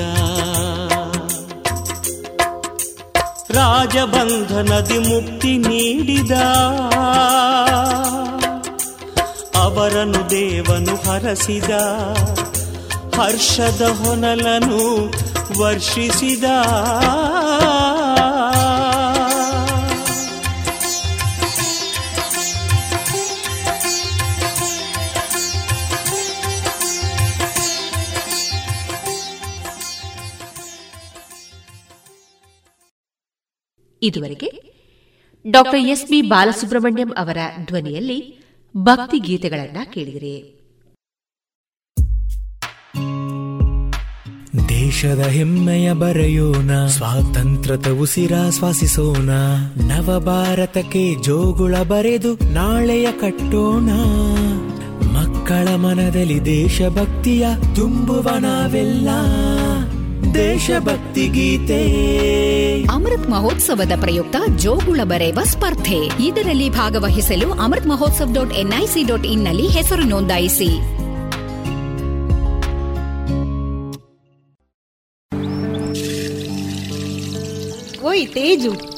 [3.51, 6.31] ರಾಜಬಂಧನದಿ ಮುಕ್ತಿ ನೀಡಿದ.
[9.57, 11.71] ಅವರನ್ನು ದೇವನು ಹರಸಿದ.
[13.21, 15.13] ಹರ್ಷದ ಹೊನಲನು
[15.63, 16.45] ವರ್ಷಿಸಿದ.
[34.03, 34.69] ಇದುವರೆಗೆ
[35.51, 37.37] ಡಾಕ್ಟರ್ ಎಸ್ ಬಿ ಬಾಲಸುಬ್ರಹ್ಮಣ್ಯಂ ಅವರ
[37.67, 38.45] ಧ್ವನಿಯಲ್ಲಿ
[38.77, 40.55] ಭಕ್ತಿ ಗೀತೆಗಳನ್ನ ಕೇಳಿದಿರಿ.
[44.69, 49.31] ದೇಶದ ಹೆಮ್ಮೆಯ ಬರೆಯೋಣ, ಸ್ವಾತಂತ್ರ್ಯದ ಉಸಿರಾಶ್ವಾಸಿಸೋಣ
[49.87, 53.91] ನವ ಭಾರತಕ್ಕೆ ಜೋಗುಳ ಬರೆದು ನಾಳೆಯ ಕಟ್ಟೋಣ.
[55.13, 59.09] ಮಕ್ಕಳ ಮನದಲ್ಲಿ ದೇಶಭಕ್ತಿಯ ತುಂಬುವ ನಾವೆಲ್ಲ.
[60.35, 61.83] ದೇಶಭಕ್ತಿ ಗೀತೆ.
[62.83, 66.25] ಅಮೃತ್ ಮಹೋತ್ಸವದ ಪ್ರಯುಕ್ತ ಜೋಗುಳ ಬರೆಯುವ ಸ್ಪರ್ಧೆ.
[66.25, 70.99] ಇದರಲ್ಲಿ ಭಾಗವಹಿಸಲು Amrit Mahotsav dot NIC dot ಇನ್ನಲ್ಲಿ ಹೆಸರು ನೋಂದಾಯಿಸಿ.
[78.07, 78.98] ಓಯ್ ತೇಜು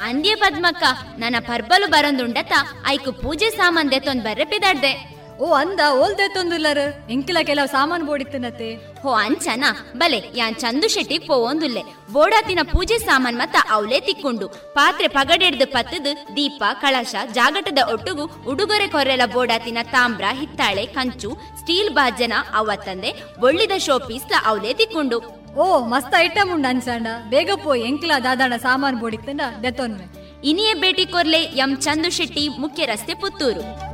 [0.00, 0.84] ಅಂದ್ಯ ಪದ್ಮಕ್ಕ
[1.18, 2.52] ನನ್ನ ಪರ್ಬಲು ಬರಂದುಂಡತ
[2.86, 6.78] ಐಕು ಪೂಜೆ ಸಾಮಾನ್ ದೆತ್ತೊಂದ್ ಬರ್ರೆ ಪಿದಾಡ್ದೆ ಓ ಅಂದ ಓಲ್ದೆ ತೊಂದುಲ್ಲರ?
[7.10, 9.64] ಇಂಕಿಲ ಕೆಲವು ಸಾಮಾನು ಬೋಡಿತ್ತನತೆ ಹೋ ಅಂಚನ
[9.96, 11.82] ಬಲೆ ಯಾನ್ ಚಂದು ಶೆಟ್ಟಿ ಪೋವೊಂದುಲ್ಲೆ.
[12.12, 19.22] ಬೋಡಾತಿನ ಪೂಜೆ ಸಾಮಾನ್ ಮತ್ತ ಅವಲೇ ತಿಕ್ಕೊಂಡು ಪಾತ್ರೆ ಪಗಡೆಡ್ದು ಪತ್ತದು ದೀಪ ಕಳಶ ಜಾಗಟದ ಒಟ್ಟುಗು ಉಡುಗೊರೆ ಕೊರೆಲ
[19.26, 25.43] ಬೋಡಾತಿನ ತಾಮ್ರ ಹಿತ್ತಾಳೆ ಕಂಚು ಸ್ಟೀಲ್ ಬಾಜನ ಅವತ್ತಂದೆ ಒಳ್ಳಿದ ಶೋ ಪೀಸ್ಲ ಅವಲೇ ತಿಕ್ಕೊಂಡು.
[25.56, 27.06] ಓ, ಮಸ್ತ್ ಐಟಮ್ ಉಂಡು ಅನ್ಸಂಡ.
[27.30, 30.06] ಬೇಗ ಪೋಯ್ ಎಂಕ್ಲ ದಾದಾಣ ಸಾಮಾನು ಬೋಡಿತ್ತಂಡ ದೆತ್ತೊನ್ಮೆ.
[30.44, 33.93] ಇನಿಯೇ ಭೇಟಿ ಕೊರ್ಲೆ ಎಂ ಚಂದು ಶೆಟ್ಟಿ ಮುಖ್ಯ ರಸ್ತೆ ಪುತ್ತೂರು.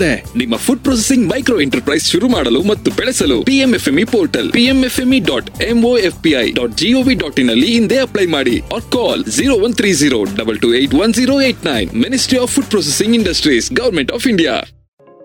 [0.00, 0.12] ಇದೆ.
[0.36, 6.76] ನಿಮ್ಮ ಫುಡ್ ಪ್ರೊಸೆಸಿಂಗ್ ಮೈಕ್ರೋ ಎಂಟರ್ಪ್ರೈಸ್ ಶುರು ಮಾಡಲು ಮತ್ತು ಬೆಳೆಸಲು PMFME portal PMFME dot MOFPI dot
[6.76, 10.70] GOV dot in ಅಲ್ಲಿ ಹಿಂದೆ ಅಪ್ಲೈ ಮಾಡಿ or call zero one three zero double two
[10.74, 14.54] eight one zero eight nine ministry of food processing industries government of India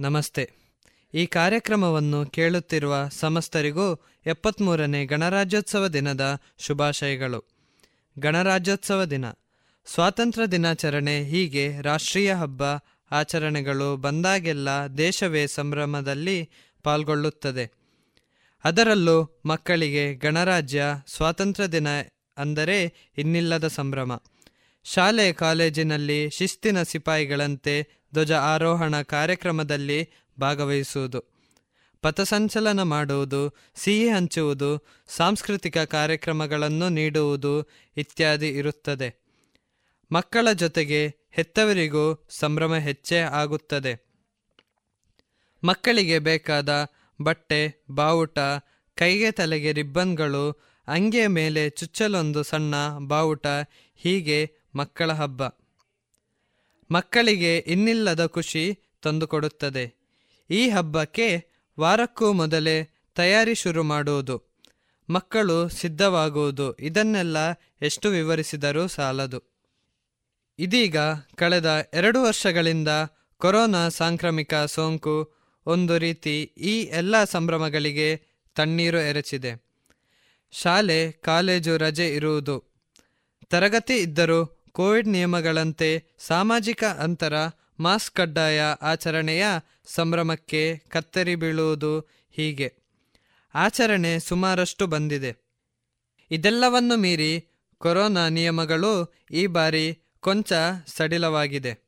[0.00, 0.50] ನಮಸ್ತೆ.
[1.14, 3.94] ಈ ಕಾರ್ಯಕ್ರಮವನ್ನು ಕೇಳುತ್ತಿರುವ ಸಮಸ್ತರಿಗೂ
[4.26, 7.44] ಎಪ್ಪತ್ತ್ಮೂರನೇ ಗಣರಾಜ್ಯೋತ್ಸವ ದಿನದ ಶುಭಾಶಯಗಳು.
[8.18, 9.24] ಗಣರಾಜ್ಯೋತ್ಸವ ದಿನ.
[9.86, 12.62] ಸ್ವಾತಂತ್ರ್ಯ ದಿನಾಚರಣೆ ಹೀಗೆ ರಾಷ್ಟ್ರೀಯ ಹಬ್ಬ,
[13.10, 14.68] ಆಚರಣೆಗಳು ಬಂದಾಗೆಲ್ಲ
[14.98, 16.50] ದೇಶವೇ ಸಂಭ್ರಮದಲ್ಲಿ
[16.82, 17.70] ಪಾಲ್ಗೊಳ್ಳುತ್ತದೆ.
[18.64, 21.86] ಅದರಲ್ಲೂ ಮಕ್ಕಳಿಗೆ ಗಣರಾಜ್ಯ ಸ್ವಾತಂತ್ರ್ಯ ದಿನ
[22.36, 24.20] ಅಂದರೆ ಇನ್ನಿಲ್ಲದ ಸಂಭ್ರಮ.
[24.84, 30.08] ಶಾಲೆ, ಕಾಲೇಜಿನಲ್ಲಿ ಶಿಸ್ತಿನ ಸಿಪಾಯಿಗಳಂತೆ ಧ್ವಜ ಆರೋಹಣ ಕಾರ್ಯಕ್ರಮದಲ್ಲಿ
[30.40, 31.24] ಭಾಗವಹಿಸುವುದು.
[32.02, 37.62] ಪಥಸಂಚಲನ ಮಾಡುವುದು, ಸಿಹಿ ಹಂಚುವುದು, ಸಾಂಸ್ಕೃತಿಕ ಕಾರ್ಯಕ್ರಮಗಳನ್ನು ನೀಡುವುದು
[37.96, 39.24] ಇತ್ಯಾದಿ ಇರುತ್ತದೆ.
[40.12, 44.08] ಮಕ್ಕಳ ಜೊತೆಗೆ ಹೆತ್ತವರಿಗೂ ಸಂಭ್ರಮ ಹೆಚ್ಚೇ ಆಗುತ್ತದೆ.
[45.64, 46.68] ಮಕ್ಕಳಿಗೆ ಬೇಕಾದ
[47.22, 48.38] ಬಟ್ಟೆ, ಬಾವುಟ,
[48.94, 52.74] ಕೈಗೆ ತಲೆಗೆ ರಿಬ್ಬನ್ಗಳು, ಅಂಗಿಯ ಮೇಲೆ ಚುಚ್ಚಲೊಂದು ಸಣ್ಣ
[53.08, 53.46] ಬಾವುಟ
[53.96, 55.42] ಹೀಗೆ ಮಕ್ಕಳ ಹಬ್ಬ.
[56.90, 59.94] ಮಕ್ಕಳಿಗೆ ಇನ್ನಿಲ್ಲದ ಖುಷಿ ತಂದುಕೊಡುತ್ತದೆ.
[60.50, 61.44] ಈ ಹಬ್ಬಕ್ಕೆ
[61.80, 64.48] ವಾರಕ್ಕೂ ಮೊದಲೇ ತಯಾರಿ ಶುರು ಮಾಡುವುದು
[65.10, 67.36] ಮಕ್ಕಳು ಸಿದ್ಧವಾಗುವುದು ಇದನ್ನೆಲ್ಲ
[67.82, 69.42] ಎಷ್ಟು ವಿವರಿಸಿದರೂ ಸಾಲದು.
[70.58, 70.96] ಇದೀಗ
[71.34, 72.88] ಕಳೆದ ಎರಡು ವರ್ಷಗಳಿಂದ
[73.36, 75.34] ಕೊರೋನಾ ಸಾಂಕ್ರಾಮಿಕ ಸೋಂಕು
[75.66, 78.22] ಒಂದು ರೀತಿ ಈ ಎಲ್ಲ ಸಂಭ್ರಮಗಳಿಗೆ
[78.54, 79.64] ತಣ್ಣೀರು ಎರಚಿದೆ.
[80.52, 82.68] ಶಾಲೆ, ಕಾಲೇಜು ರಜೆ ಇರುವುದು.
[83.50, 87.34] ತರಗತಿ ಇದ್ದರೂ ಕೋವಿಡ್ ನಿಯಮಗಳಂತೆ ಸಾಮಾಜಿಕ ಅಂತರ,
[87.80, 89.46] ಮಾಸ್ಕ್ ಕಡ್ಡಾಯ ಆಚರಣೆಯ
[89.86, 92.00] ಸಂಭ್ರಮಕ್ಕೆ ಕತ್ತರಿ ಬೀಳುವುದು
[92.30, 92.74] ಹೀಗೆ.
[93.54, 95.36] ಆಚರಣೆ ಸುಮಾರಷ್ಟು ಬಂದಿದೆ.
[96.30, 97.48] ಇದೆಲ್ಲವನ್ನು ಮೀರಿ
[97.78, 100.52] ಕೊರೋನಾ ನಿಯಮಗಳು ಈ ಬಾರಿ ಕೊಂಚ
[100.86, 101.78] ಸಡಿಲವಾಗಿದೆ.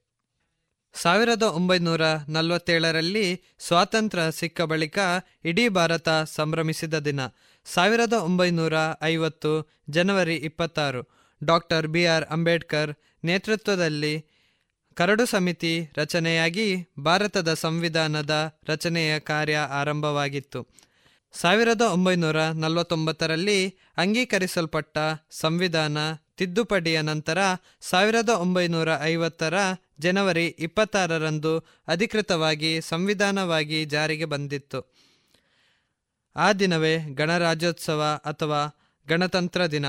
[0.95, 4.99] ಸಾವಿರದ ಒಂಬೈನೂರ ನಲವತ್ತೇಳರಲ್ಲಿ ಸ್ವಾತಂತ್ರ್ಯ ಸಿಕ್ಕ ಬಳಿಕ
[5.45, 7.21] ಇಡೀ ಭಾರತ ಸಂಭ್ರಮಿಸಿದ ದಿನ.
[7.65, 11.20] ಸಾವಿರದ ಒಂಬೈನೂರ ಐವತ್ತು ಜನವರಿ ಇಪ್ಪತ್ತಾರು.
[11.45, 12.93] ಡಾಕ್ಟರ್ ಬಿ ಆರ್ ಅಂಬೇಡ್ಕರ್
[13.25, 14.27] ನೇತೃತ್ವದಲ್ಲಿ
[14.95, 20.69] ಕರಡು ಸಮಿತಿ ರಚನೆಯಾಗಿ ಭಾರತದ ಸಂವಿಧಾನದ ರಚನೆಯ ಕಾರ್ಯ ಆರಂಭವಾಗಿತ್ತು.
[21.33, 24.99] ಸಾವಿರದ ಒಂಬೈನೂರ ನಲವತ್ತೊಂಬತ್ತರಲ್ಲಿ ಅಂಗೀಕರಿಸಲ್ಪಟ್ಟ
[25.31, 25.99] ಸಂವಿಧಾನ
[26.37, 27.39] ತಿದ್ದುಪಡಿಯ ನಂತರ
[27.81, 29.55] ಸಾವಿರದ ಒಂಬೈನೂರ ಐವತ್ತರ
[30.01, 34.81] ಜನವರಿ ಇಪ್ಪತ್ತಾರರಂದು ಅಧಿಕೃತವಾಗಿ ಸಂವಿಧಾನವಾಗಿ ಜಾರಿಗೆ ಬಂದಿತ್ತು.
[36.37, 38.61] ಆ ದಿನವೇ ಗಣರಾಜ್ಯೋತ್ಸವ ಅಥವಾ
[39.09, 39.87] ಗಣತಂತ್ರ ದಿನ.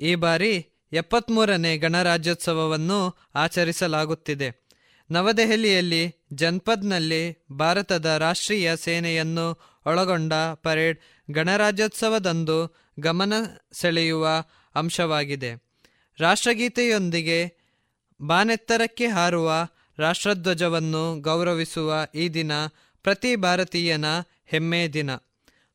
[0.00, 4.68] ಈ ಬಾರಿ ಎಪ್ಪತ್ತ್ಮೂರನೇ ಗಣರಾಜ್ಯೋತ್ಸವವನ್ನು ಆಚರಿಸಲಾಗುತ್ತಿದೆ.
[5.10, 9.46] ನವದೆಹಲಿಯಲ್ಲಿ ಜನ್ಪದ್ನಲ್ಲಿ ಭಾರತದ ರಾಷ್ಟ್ರೀಯ ಸೇನೆಯನ್ನು
[9.86, 10.98] ಒಳಗೊಂಡ ಪರೇಡ್
[11.30, 13.32] ಗಣರಾಜ್ಯೋತ್ಸವದಂದು ಗಮನ
[13.72, 14.28] ಸೆಳೆಯುವ
[14.74, 15.68] ಅಂಶವಾಗಿದೆ.
[16.20, 17.58] ರಾಷ್ಟ್ರಗೀತೆಯೊಂದಿಗೆ
[18.22, 19.52] ಬಾನೆತ್ತರಕ್ಕೆ ಹಾರುವ
[19.98, 22.52] ರಾಷ್ಟ್ರಧ್ವಜವನ್ನು ಗೌರವಿಸುವ ಈ ದಿನ
[23.02, 24.04] ಪ್ರತಿ ಭಾರತೀಯನ
[24.46, 25.10] ಹೆಮ್ಮೆ ದಿನ.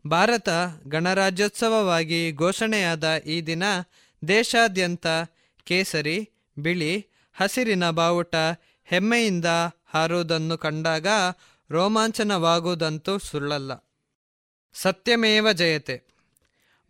[0.08, 0.50] ಭಾರತ
[0.88, 3.64] ಗಣರಾಜ್ಯೋತ್ಸವವಾಗಿ ಘೋಷಣೆಯಾದ ಈ ದಿನ
[4.28, 5.08] ದೇಶಾದ್ಯಂತ
[5.64, 8.36] ಕೇಸರಿ, ಬಿಳಿ, ಹಸಿರಿನ ಬಾವುಟ
[8.86, 9.46] ಹೆಮ್ಮೆಯಿಂದ
[9.86, 11.08] ಹಾರುವುದನ್ನು ಕಂಡಾಗ
[11.72, 13.72] ರೋಮಾಂಚನವಾಗುವುದಂತೂ ಸುಳ್ಳಲ್ಲ.
[14.74, 16.04] ಸತ್ಯಮೇವ ಜಯತೆ.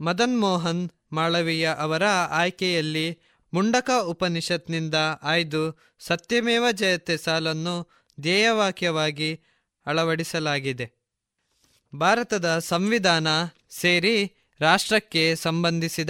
[0.02, 3.20] ಮದನ್ ಮೋಹನ್ ಮಾಳವೀಯ ಅವರ ಆಯ್ಕೆಯಲ್ಲಿ
[3.54, 7.88] ಮುಂಡಕ ಉಪನಿಷತ್ನಿಂದ ಆಯ್ದು ಸತ್ಯಮೇವ ಜಯತೆ ಸಾಲನ್ನು
[8.20, 9.42] ಧ್ಯೇಯವಾಕ್ಯವಾಗಿ
[9.86, 10.92] ಅಳವಡಿಸಲಾಗಿದೆ.
[11.96, 13.28] ಭಾರತದ ಸಂವಿಧಾನ
[13.70, 16.10] ಸೇರಿ ರಾಷ್ಟ್ರಕ್ಕೆ ಸಂಬಂಧಿಸಿದ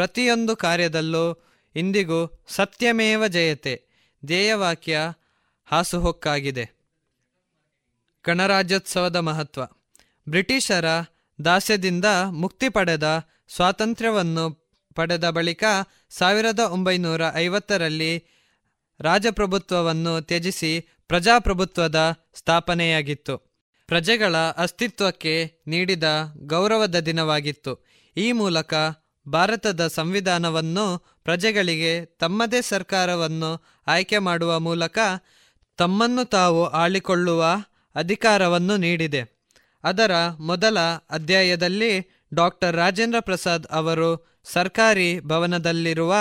[0.00, 1.46] ಪ್ರತಿಯೊಂದು ಕಾರ್ಯದಲ್ಲೂ
[1.76, 3.82] ಇಂದಿಗೂ ಸತ್ಯಮೇವ ಜಯತೆ,
[4.24, 4.98] ಧ್ಯೇಯವಾಕ್ಯ
[5.64, 6.70] ಹಾಸುಹೊಕ್ಕಾಗಿದೆ.
[8.26, 9.64] ಗಣರಾಜ್ಯೋತ್ಸವದ ಮಹತ್ವ.
[10.28, 10.84] ಬ್ರಿಟಿಷರ
[11.44, 15.64] ದಾಸ್ಯದಿಂದ ಮುಕ್ತಿ ಪಡೆದ ಸ್ವಾತಂತ್ರ್ಯವನ್ನು ಪಡೆದ ಬಳಿಕ
[16.10, 18.24] ಸಾವಿರದ ಒಂಬೈನೂರ ಐವತ್ತರಲ್ಲಿ
[19.00, 23.38] ರಾಜಪ್ರಭುತ್ವವನ್ನು ತ್ಯಜಿಸಿ ಪ್ರಜಾಪ್ರಭುತ್ವದ ಸ್ಥಾಪನೆಯಾಗಿತ್ತು.
[23.86, 26.04] ಪ್ರಜೆಗಳ ಅಸ್ತಿತ್ವಕ್ಕೆ ನೀಡಿದ
[26.36, 27.86] ಗೌರವದ ದಿನವಾಗಿತ್ತು.
[28.16, 28.74] ಈ ಮೂಲಕ
[29.30, 34.98] ಭಾರತದ ಸಂವಿಧಾನವನ್ನು ಪ್ರಜೆಗಳಿಗೆ ತಮ್ಮದೇ ಸರ್ಕಾರವನ್ನು ಆಯ್ಕೆ ಮಾಡುವ ಮೂಲಕ
[35.76, 37.44] ತಮ್ಮನ್ನು ತಾವು ಆಳಿಕೊಳ್ಳುವ
[37.94, 39.40] ಅಧಿಕಾರವನ್ನು ನೀಡಿದೆ.
[39.84, 40.78] ಅದರ ಮೊದಲ
[41.10, 46.14] ಅಧ್ಯಾಯದಲ್ಲಿ ಡಾಕ್ಟರ್ ರಾಜೇಂದ್ರ ಪ್ರಸಾದ್ ಅವರು ಸರ್ಕಾರಿ ಭವನದಲ್ಲಿರುವ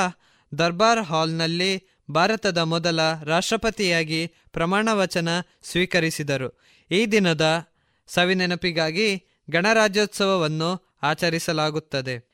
[0.58, 5.30] ದರ್ಬಾರ್ ಹಾಲ್ನಲ್ಲಿ ಭಾರತದ ಮೊದಲ ರಾಷ್ಟ್ರಪತಿಯಾಗಿ ಪ್ರಮಾಣವಚನ
[5.64, 6.60] ಸ್ವೀಕರಿಸಿದರು.
[6.92, 7.66] ಈ ದಿನದ
[8.08, 12.29] ಸವಿನೆನಪಿಗಾಗಿ ಗಣರಾಜ್ಯೋತ್ಸವವನ್ನು ಆಚರಿಸಲಾಗುತ್ತದೆ.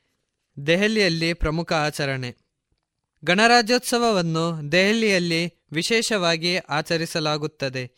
[0.67, 2.35] ದೆಹಲಿಯಲ್ಲಿ ಪ್ರಮುಖ ಆಚರಣೆ.
[3.23, 7.91] ಗಣರಾಜ್ಯೋತ್ಸವವನ್ನು ದೆಹಲಿಯಲ್ಲಿ ವಿಶೇಷವಾಗಿ ಆಚರಿಸಲಾಗುತ್ತದೆ.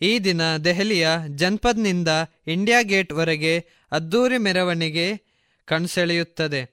[0.00, 2.08] ಈ ದಿನ ದೆಹಲಿಯ ಜನ್ಪದ್ನಿಂದ
[2.46, 5.20] ಇಂಡಿಯಾ ಗೇಟ್ವರೆಗೆ ಅದ್ದೂರಿ ಮೆರವಣಿಗೆ
[5.64, 6.70] ಕಣ್ಸೆಳೆಯುತ್ತದೆ.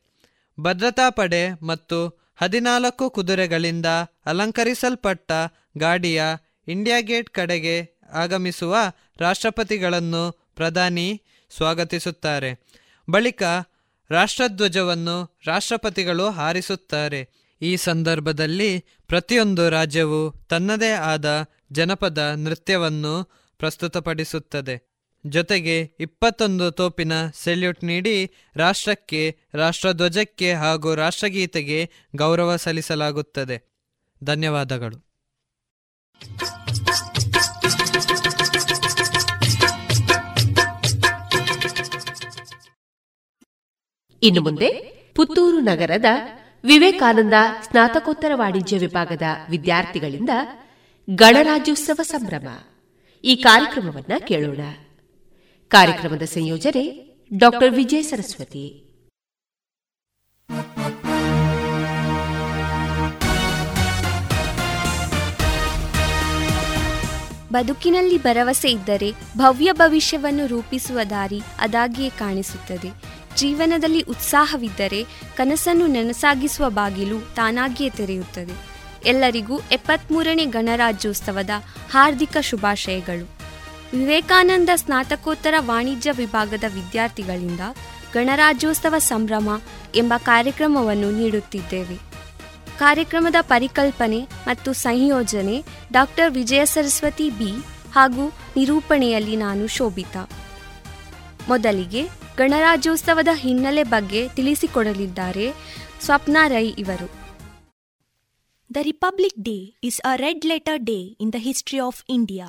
[0.59, 3.85] ಭದ್ರತಾ ಪಡೆ ಮತ್ತು ಹದಿನಾಲ್ಕು ಕುದುರೆಗಳಿಂದ
[4.25, 5.31] ಅಲಂಕರಿಸಲ್ಪಟ್ಟ
[5.77, 6.23] ಗಾಡಿಯ
[6.67, 8.77] ಇಂಡಿಯಾ ಗೇಟ್ ಕಡೆಗೆ ಆಗಮಿಸುವ
[9.19, 12.59] ರಾಷ್ಟ್ರಪತಿಗಳನ್ನು ಪ್ರಧಾನಿ ಸ್ವಾಗತಿಸುತ್ತಾರೆ.
[13.09, 13.43] ಬಳಿಕ
[14.09, 17.29] ರಾಷ್ಟ್ರಧ್ವಜವನ್ನು ರಾಷ್ಟ್ರಪತಿಗಳು ಹಾರಿಸುತ್ತಾರೆ.
[17.61, 23.23] ಈ ಸಂದರ್ಭದಲ್ಲಿ ಪ್ರತಿಯೊಂದು ರಾಜ್ಯವು ತನ್ನದೇ ಆದ ಜನಪದ ನೃತ್ಯವನ್ನು
[23.57, 24.89] ಪ್ರಸ್ತುತಪಡಿಸುತ್ತದೆ.
[25.25, 33.85] ಜೊತೆಗೆ ಇಪ್ಪತ್ತೊಂದು ತೋಪಿನ ಸೆಲ್ಯೂಟ್ ನೀಡಿ ರಾಷ್ಟ್ರಕ್ಕೆ, ರಾಷ್ಟ್ರಧ್ವಜಕ್ಕೆ ಹಾಗೂ ರಾಷ್ಟ್ರಗೀತೆಗೆ ಗೌರವ ಸಲ್ಲಿಸಲಾಗುತ್ತದೆ.
[34.23, 35.09] ಧನ್ಯವಾದಗಳು.
[44.23, 44.69] ಇನ್ನು ಮುಂದೆ
[45.15, 46.05] ಪುತ್ತೂರು ನಗರದ
[46.63, 50.29] ವಿವೇಕಾನಂದ ಸ್ನಾತಕೋತ್ತರ ವಾಣಿಜ್ಯ ವಿಭಾಗದ ವಿದ್ಯಾರ್ಥಿಗಳಿಂದ
[51.09, 52.47] ಗಣರಾಜ್ಯೋತ್ಸವ ಸಂಭ್ರಮ.
[53.23, 54.59] ಈ ಕಾರ್ಯಕ್ರಮವನ್ನ ಕೇಳೋಣ.
[55.67, 58.85] ಕಾರ್ಯಕ್ರಮದ ಸಂಯೋಜನೆ ಡಾಕ್ಟರ್ ವಿಜಯ ಸರಸ್ವತಿ.
[67.53, 73.18] ಬದುಕಿನಲ್ಲಿ ಭರವಸೆ ಇದ್ದರೆ ಭವ್ಯ ಭವಿಷ್ಯವನ್ನು ರೂಪಿಸುವ ದಾರಿ ಅದಾಗಿಯೇ ಕಾಣಿಸುತ್ತದೆ.
[73.39, 78.55] ಜೀವನದಲ್ಲಿ ಉತ್ಸಾಹವಿದ್ದರೆ ಕನಸನ್ನು ನನಸಾಗಿಸುವ ಬಾಗಿಲು ತಾನಾಗಿಯೇ ತೆರೆಯುತ್ತದೆ.
[79.05, 81.49] ಎಲ್ಲರಿಗೂ ಎಪ್ಪತ್ಮೂರನೇ ಗಣರಾಜ್ಯೋತ್ಸವದ
[81.91, 83.25] ಹಾರ್ದಿಕ ಶುಭಾಶಯಗಳು.
[83.97, 87.59] ವಿವೇಕಾನಂದ ಸ್ನಾತಕೋತ್ತರ ವಾಣಿಜ್ಯ ವಿಭಾಗದ ವಿದ್ಯಾರ್ಥಿಗಳಿಂದ
[88.13, 89.49] ಗಣರಾಜ್ಯೋತ್ಸವ ಸಂಭ್ರಮ
[89.95, 91.97] ಎಂಬ ಕಾರ್ಯಕ್ರಮವನ್ನು ನೀಡುತ್ತಿದ್ದೇವೆ.
[92.79, 95.63] ಕಾರ್ಯಕ್ರಮದ ಪರಿಕಲ್ಪನೆ ಮತ್ತು ಸಂಯೋಜನೆ
[95.93, 97.51] ಡಾಕ್ಟರ್ ವಿಜಯ ಸರಸ್ವತಿ ಬಿ
[97.95, 100.29] ಹಾಗೂ ನಿರೂಪಣೆಯಲ್ಲಿ ನಾನು ಶೋಭಿತಾ.
[101.47, 102.03] ಮೊದಲಿಗೆ
[102.38, 105.46] ಗಣರಾಜ್ಯೋತ್ಸವದ ಹಿನ್ನೆಲೆ ಬಗ್ಗೆ ತಿಳಿಸಿಕೊಡಲಿದ್ದಾರೆ
[106.06, 107.10] ಸ್ವಪ್ನ ರೈ ಇವರು
[108.70, 112.46] The Republic Day is a red letter day in the history of India.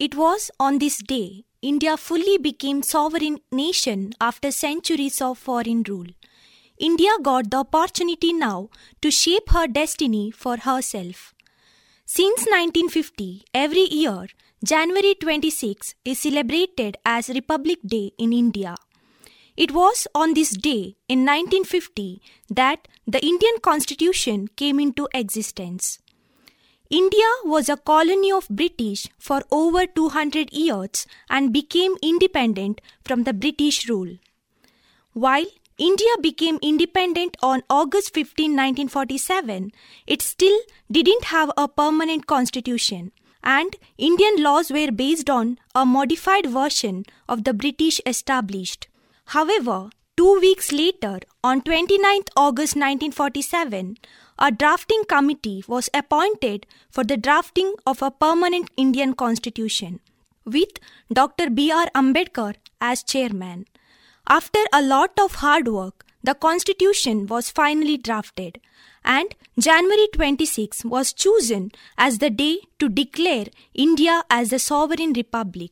[0.00, 1.28] It was on this day
[1.62, 6.10] India fully became sovereign nation after centuries of foreign rule.
[6.80, 8.68] India got the opportunity now
[9.00, 11.34] to shape her destiny for herself.
[12.08, 14.26] Since 1950, every year,
[14.64, 18.74] January 26 is celebrated as Republic Day in India.
[19.57, 25.97] It was on this day in 1950 that the Indian Constitution came into existence.
[26.91, 33.33] India was a colony of British for over 200 years and became independent from the
[33.33, 34.17] British rule.
[35.13, 35.47] While
[35.79, 39.71] India became independent on August 15, 1947,
[40.05, 40.59] it still
[40.91, 43.11] didn't have a permanent constitution,
[43.43, 48.87] and Indian laws were based on a modified version of the British established.
[49.31, 53.97] However, two weeks later, on 29 August 1947,
[54.39, 59.99] a drafting committee was appointed for the drafting of a permanent Indian constitution,
[60.45, 60.79] with
[61.11, 61.49] Dr.
[61.49, 61.87] B.R.
[61.93, 63.65] Ambedkar as chairman.
[64.29, 68.61] After a lot of hard work, the constitution was finally drafted,
[69.03, 75.71] and January 26 was chosen as the day to declare India as a sovereign republic.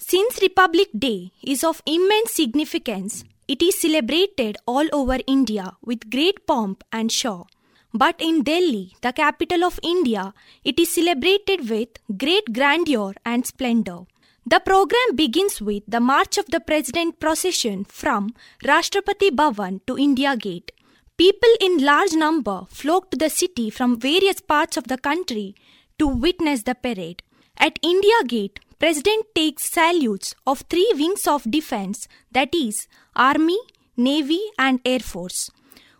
[0.00, 6.46] Since Republic Day is of immense significance, it is celebrated all over India with great
[6.46, 7.48] pomp and show.
[7.92, 14.06] But in Delhi, the capital of India, it is celebrated with great grandeur and splendor.
[14.46, 18.34] The program begins with the march of the president procession from
[18.64, 20.70] Rashtrapati Bhavan to India Gate.
[21.16, 25.56] People in large number flock to the city from various parts of the country
[25.98, 27.22] to witness the parade.
[27.58, 33.58] At India Gate, President takes salutes of three wings of defense that is Army,
[33.96, 35.50] Navy and Air Force.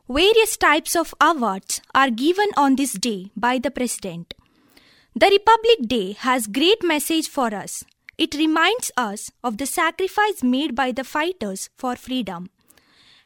[0.08, 4.32] Various types of awards are given on this day by the President.
[5.16, 7.82] The Republic Day has great message for us.
[8.16, 12.48] It reminds us of the sacrifice made by the fighters for freedom.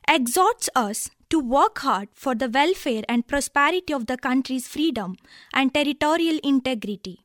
[0.08, 5.16] Exhorts us to work hard for the welfare and prosperity of the country's freedom
[5.52, 7.21] and territorial integrity.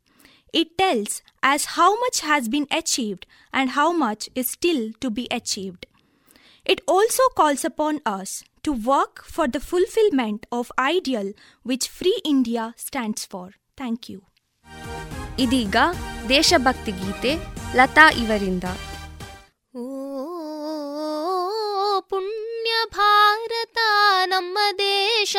[0.52, 5.26] It tells us how much has been achieved and how much is still to be
[5.30, 5.86] achieved.
[6.64, 11.32] It also calls upon us to work for the fulfillment of ideal
[11.62, 13.46] which Free India stands for.
[13.76, 14.20] Thank you.
[15.44, 15.76] ಇದೀಗ
[16.32, 17.32] ದೇಶಭಕ್ತಿ ಗೀತೆ
[17.78, 18.66] ಲತಾ ಇವರಿಂದ
[22.89, 23.77] ಭಾರತ
[24.25, 25.37] ನಮ್ಮ ದೇಶ,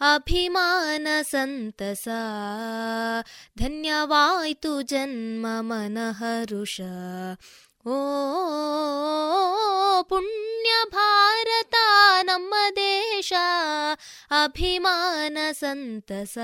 [0.00, 2.08] ಅಭಿಮಾನ ಸಂತಸ.
[3.58, 6.80] ಧನ್ಯವಾಯ್ತು ಜನ್ಮ ಮನಹರುಷ.
[7.86, 7.92] ಓ,
[10.02, 11.74] ಪುಣ್ಯ ಭಾರತ
[12.22, 13.32] ನಮ್ಮ ದೇಶ,
[14.30, 16.38] ಅಭಿಮಾನ ಸಂತಸ.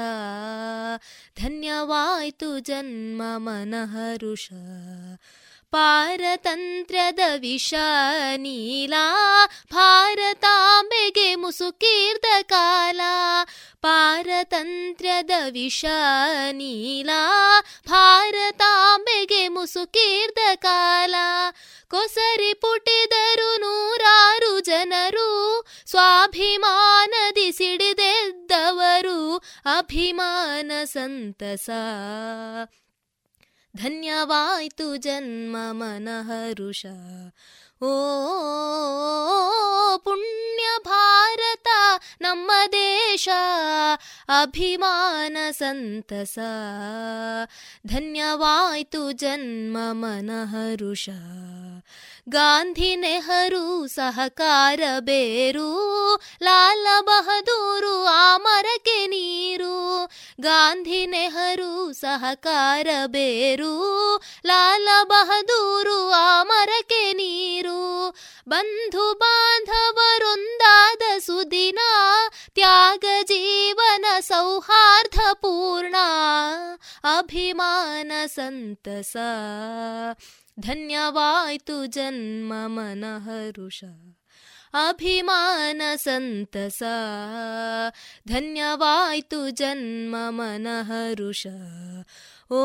[1.42, 4.48] ಧನ್ಯವಾಯ್ತು ಜನ್ಮ ಮನಹರುಷ.
[5.70, 7.74] ಪಾರತಂತ್ರ್ಯದ ವಿಷ
[8.36, 8.94] ನೀಲ,
[9.72, 13.00] ಭಾರತಾಂಬೆಗೆ ಮುಸುಕೀರ್ದ ಕಾಲ.
[13.80, 15.84] ಪಾರತಂತ್ರ್ಯದ ವಿಷ
[16.50, 17.10] ನೀಲ,
[17.88, 21.14] ಭಾರತಾಂಬೆಗೆ ಮುಸುಕೀರ್ದ ಕಾಲ.
[21.88, 29.36] ಕೊಸರಿ ಪುಟಿದರು ನೂರಾರು ಜನರು, ಸ್ವಾಭಿಮಾನದಿ ಸಿಡಿದೆದ್ದವರು,
[29.78, 31.70] ಅಭಿಮಾನ ಸಂತಸ.
[33.76, 36.86] ಧನ್ಯವಾಯ್ತು ಜನ್ಮ ಮನಹರುಷ.
[37.82, 37.88] ಓ
[39.98, 41.66] ಪುಣ್ಯ ಭಾರತ
[42.20, 43.28] ನಮ್ಮ ದೇಶ
[44.28, 46.38] ಅಭಿಮಾನ ಸಂತಸ.
[47.86, 51.08] ಧನ್ಯವಾಯ್ತು ಜನ್ಮ ಮನಹರುಷ.
[52.28, 55.70] ಗಾಂಧಿ ನೆಹರು ಸಹಕಾರ ಬೇರು,
[56.42, 58.36] ಲಾಲ ಬಹದೂರು ಆ
[59.06, 60.10] ನೀರು.
[60.40, 64.16] ಗಾಂಧಿ ನೆಹರು ಸಹಕಾರ ಬೇರು,
[64.46, 66.42] ಲಾಲ ಬಹದೂರು ಆ
[67.12, 68.14] ನೀರು.
[68.48, 71.78] ಬಂಧು ಬಾಂಧವರೊಂದಾದ ಸುದಿನ,
[72.54, 75.94] ತ್ಯಾಗ ಜೀವನ ಸೌಹಾರ್ದ ಪೂರ್ಣ.
[77.18, 79.16] ಅಭಿಮಾನ ಸಂತಸ.
[80.60, 83.84] ಧನ್ಯವಾಯ್ತು ಜನ್ಮ ಮನಹರುಷ.
[84.88, 86.82] ಅಭಿಮಾನ ಸಂತಸ.
[88.28, 91.46] ಧನ್ಯವಾಯ್ತು ಜನ್ಮ ಮನಹರುಷ.
[92.50, 92.62] ಓ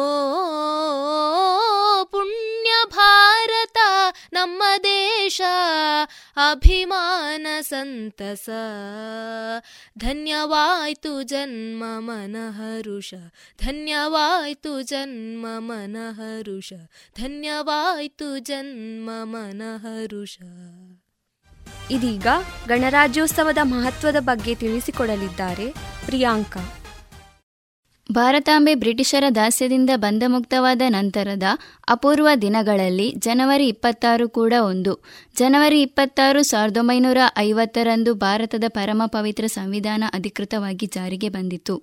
[2.04, 3.78] ಪುಣ್ಯ ಭಾರತ
[4.34, 5.42] ನಮ್ಮ ದೇಶ,
[6.36, 8.50] ಅಭಿಮಾನ ಸಂತಸ.
[9.98, 13.14] ಧನ್ಯವಾಯ್ತು ಜನ್ಮ ಮನಹರುಷ,
[13.66, 16.74] ಧನ್ಯವಾಯ್ತು ಜನ್ಮ ಮನಹರುಷ,
[17.22, 20.38] ಧನ್ಯವಾಯ್ತು ಜನ್ಮ ಮನಹರುಷ.
[21.92, 22.28] ಇದೀಗ
[22.68, 25.72] ಗಣರಾಜ್ಯೋತ್ಸವದ ಮಹತ್ವದ ಬಗ್ಗೆ ತಿಳಿಸಿಕೊಡಲಿದ್ದಾರೆ
[26.06, 26.81] ಪ್ರಿಯಾಂಕಾ.
[28.16, 31.44] ಭಾರತಾಂಬೆ ಬ್ರಿಟಿಷರ ದಾಸ್ಯದಿಂದ ಬಂಧಮುಕ್ತವಾದ ನಂತರದ
[31.88, 34.94] ಅಪೂರ್ವ ದಿನಗಳಲ್ಲಿ ಜನವರಿ ಇಪ್ಪತ್ತಾರು ಕೂಡ ಒಂದು.
[35.38, 41.76] ಜನವರಿ ಇಪ್ಪತ್ತಾರು ಸಾವಿರದ ಒಂಬೈನೂರ ಐವತ್ತರಂದು ಭಾರತದ ಪರಮ ಪವಿತ್ರ ಸಂವಿಧಾನ ಅಧಿಕೃತವಾಗಿ ಜಾರಿಗೆ ಬಂದಿತು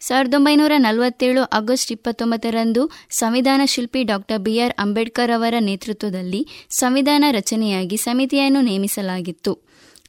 [0.00, 8.60] ಸಾವಿರದ ಒಂಬೈನೂರ ನಲವತ್ತೇಳು ಆಗಸ್ಟ್ ಇಪ್ಪತ್ತೊಂಬತ್ತರಂದು ಸಂವಿಧಾನ ಶಿಲ್ಪಿ ಡಾಕ್ಟರ್ ಬಿಆರ್ ಅಂಬೇಡ್ಕರ್ ಅವರ ನೇತೃತ್ವದಲ್ಲಿ ಸಂವಿಧಾನ ರಚನೆಯಾಗಿ ಸಮಿತಿಯನ್ನು
[8.60, 9.54] ನೇಮಿಸಲಾಗಿತ್ತು.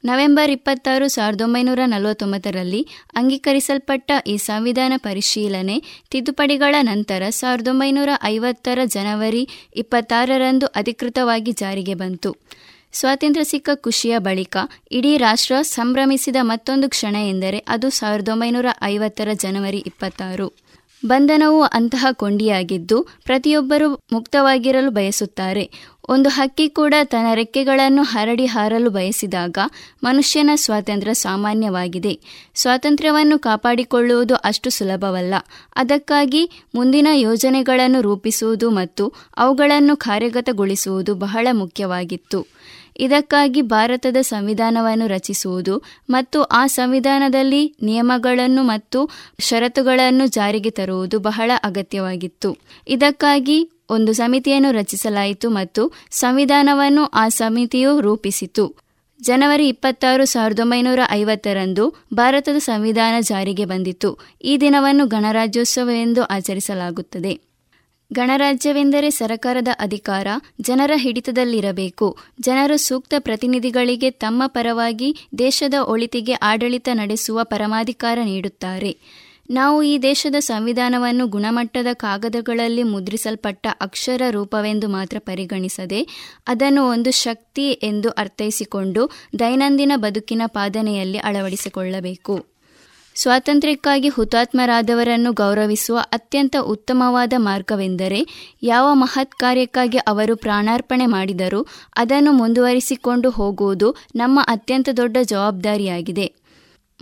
[0.04, 9.48] ನವೆಂಬರ್ ಇಪ್ಪತ್ತಾರು ಸಾವಿರದ ಒಂಬೈನೂರ ನಲವತ್ತೊಂಬತ್ತರಲ್ಲಿ ಅಂಗೀಕರಿಸಲ್ಪಟ್ಟ ಈ ಸಂವಿಧಾನ ಪರಿಶೀಲನೆ ತಿದ್ದುಪಡಿಗಳ ನಂತರ ಸಾವಿರದ ಒಂಬೈನೂರ ಐವತ್ತರ ಜನವರಿ
[9.76, 12.36] ಇಪ್ಪತ್ತಾರರಂದು ಅಧಿಕೃತವಾಗಿ ಜಾರಿಗೆ ಬಂತು.
[12.92, 14.56] ಸ್ವಾತಂತ್ರ್ಯ ಸಿಕ್ಕ ಖುಷಿಯ ಬಳಿಕ
[14.92, 20.62] ಇಡೀ ರಾಷ್ಟ್ರ ಸಂಭ್ರಮಿಸಿದ ಮತ್ತೊಂದು ಕ್ಷಣ ಎಂದರೆ ಅದು ಸಾವಿರದ ಒಂಬೈನೂರ ಐವತ್ತರ ಜನವರಿ ಇಪ್ಪತ್ತಾರು.
[21.06, 25.70] ಬಂಧನವು ಅಂತಹ ಕೊಂಡಿಯಾಗಿದ್ದು ಪ್ರತಿಯೊಬ್ಬರೂ ಮುಕ್ತವಾಗಿರಲು ಬಯಸುತ್ತಾರೆ.
[26.08, 29.58] ಒಂದು ಹಕ್ಕಿ ಕೂಡ ತನ್ನ ರೆಕ್ಕೆಗಳನ್ನು ಹರಡಿ ಹಾರಲು ಬಯಸಿದಾಗ
[30.04, 32.18] ಮನುಷ್ಯನ ಸ್ವಾತಂತ್ರ್ಯ ಸಾಮಾನ್ಯವಾಗಿದೆ.
[32.54, 35.34] ಸ್ವಾತಂತ್ರ್ಯವನ್ನು ಕಾಪಾಡಿಕೊಳ್ಳುವುದು ಅಷ್ಟು ಸುಲಭವಲ್ಲ.
[35.76, 42.46] ಅದಕ್ಕಾಗಿ ಮುಂದಿನ ಯೋಜನೆಗಳನ್ನು ರೂಪಿಸುವುದು ಮತ್ತು ಅವುಗಳನ್ನು ಕಾರ್ಯಗತಗೊಳಿಸುವುದು ಬಹಳ ಮುಖ್ಯವಾಗಿತ್ತು.
[42.96, 52.58] ಇದಕ್ಕಾಗಿ ಭಾರತದ ಸಂವಿಧಾನವನ್ನು ರಚಿಸುವುದು ಮತ್ತು ಆ ಸಂವಿಧಾನದಲ್ಲಿ ನಿಯಮಗಳನ್ನು ಮತ್ತು ಷರತ್ತುಗಳನ್ನು ಜಾರಿಗೆ ತರುವುದು ಬಹಳ ಅಗತ್ಯವಾಗಿತ್ತು.
[52.88, 58.64] ಇದಕ್ಕಾಗಿ ಒಂದು ಸಮಿತಿಯನ್ನು ರಚಿಸಲಾಯಿತು ಮತ್ತು ಸಂವಿಧಾನವನ್ನು ಆ ಸಮಿತಿಯು ರೂಪಿಸಿತು.
[59.20, 61.84] ಜನವರಿ ಇಪ್ಪತ್ತಾರು ಸಾವಿರದ ಒಂಬೈನೂರ ಐವತ್ತರಂದು
[62.14, 64.10] ಭಾರತದ ಸಂವಿಧಾನ ಜಾರಿಗೆ ಬಂದಿತು.
[64.42, 67.34] ಈ ದಿನವನ್ನು ಗಣರಾಜ್ಯೋತ್ಸವ ಎಂದು ಆಚರಿಸಲಾಗುತ್ತದೆ.
[68.12, 70.26] ಗಣರಾಜ್ಯವೆಂದರೆ ಸರಕಾರದ ಅಧಿಕಾರ,
[70.60, 72.08] ಜನರ ಹಿಡಿತದಲ್ಲಿರಬೇಕು.
[72.40, 78.92] ಜನರು ಸೂಕ್ತ ಪ್ರತಿನಿಧಿಗಳಿಗೆ ತಮ್ಮ ಪರವಾಗಿ ದೇಶದ ಒಳಿತಿಗೆ ಆಡಳಿತ ನಡೆಸುವ ಪರಮಾಧಿಕಾರ ನೀಡುತ್ತಾರೆ.
[79.52, 86.08] ನಾವು ಈ ದೇಶದ ಸಂವಿಧಾನವನ್ನು ಗುಣಮಟ್ಟದ ಕಾಗದಗಳಲ್ಲಿ ಮುದ್ರಿಸಲ್ಪಟ್ಟ ಅಕ್ಷರ ರೂಪವೆಂದು ಮಾತ್ರ ಪರಿಗಣಿಸದೆ
[86.46, 92.46] ಅದನ್ನು ಒಂದು ಶಕ್ತಿ ಎಂದು ಅರ್ಥೈಸಿಕೊಂಡು ದೈನಂದಿನ ಬದುಕಿನ ಪಾದನೆಯಲ್ಲಿ ಅಳವಡಿಸಿಕೊಳ್ಳಬೇಕು.
[93.14, 98.26] ಸ್ವಾತಂತ್ರ್ಯಕ್ಕಾಗಿ ಹುತಾತ್ಮರಾದವರನ್ನು ಗೌರವಿಸುವ ಅತ್ಯಂತ ಉತ್ತಮವಾದ ಮಾರ್ಗವೆಂದರೆ
[98.62, 106.41] ಯಾವ ಮಹತ್ ಕಾರ್ಯಕ್ಕಾಗಿ ಅವರು ಪ್ರಾಣಾರ್ಪಣೆ ಮಾಡಿದರೂ ಅದನ್ನು ಮುಂದುವರಿಸಿಕೊಂಡು ಹೋಗುವುದು ನಮ್ಮ ಅತ್ಯಂತ ದೊಡ್ಡ ಜವಾಬ್ದಾರಿಯಾಗಿದೆ.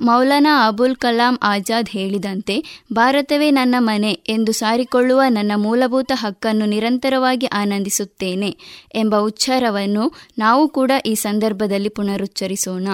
[0.00, 2.56] ಮೌಲಾನಾ ಅಬುಲ್ ಕಲಾಂ ಆಜಾದ್ ಹೇಳಿದಂತೆ,
[2.92, 8.50] ಭಾರತವೇ ನನ್ನ ಮನೆ ಎಂದು ಸಾರಿಕೊಳ್ಳುವ ನನ್ನ ಮೂಲಭೂತ ಹಕ್ಕನ್ನು ನಿರಂತರವಾಗಿ ಆನಂದಿಸುತ್ತೇನೆ
[8.94, 10.06] ಎಂಬ ಉಚ್ಚಾರವನ್ನು
[10.38, 12.88] ನಾವು ಕೂಡ ಈ ಸಂದರ್ಭದಲ್ಲಿ ಪುನರುಚ್ಚರಿಸೋಣ.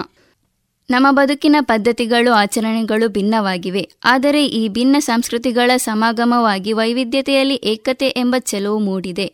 [0.91, 9.29] ನಮ್ಮ ಬದುಕಿನ ಪದ್ಧತಿಗಳು, ಆಚರಣೆಗಳು ಭಿನ್ನವಾಗಿವೆ, ಆದರೆ ಈ ಭಿನ್ನ ಸಂಸ್ಕೃತಿಗಳ ಸಮಾಗಮವಾಗಿ ವೈವಿಧ್ಯತೆಯಲ್ಲಿ ಏಕತೆ ಎಂಬ ಚೆಲುವು ಮೂಡಿದೆ.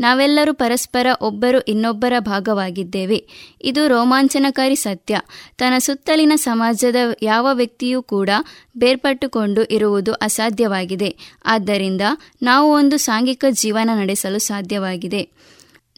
[0.00, 3.26] ನಾವೆಲ್ಲರೂ ಪರಸ್ಪರ ಒಬ್ಬರು ಇನ್ನೊಬ್ಬರ ಭಾಗವಾಗಿದ್ದೇವೆ.
[3.62, 5.20] ಇದು ರೋಮಾಂಚನಕಾರಿ ಸತ್ಯ.
[5.58, 8.30] ತನ್ನ ಸುತ್ತಲಿನ ಸಮಾಜದ ಯಾವ ವ್ಯಕ್ತಿಯೂ ಕೂಡ
[8.78, 11.16] ಬೇರ್ಪಟ್ಟುಕೊಂಡು ಇರುವುದು ಅಸಾಧ್ಯವಾಗಿದೆ.
[11.44, 12.00] ಆದ್ದರಿಂದ
[12.42, 15.28] ನಾವು ಒಂದು ಸಾಂಘಿಕ ಜೀವನ ನಡೆಸಲು ಸಾಧ್ಯವಾಗಿದೆ.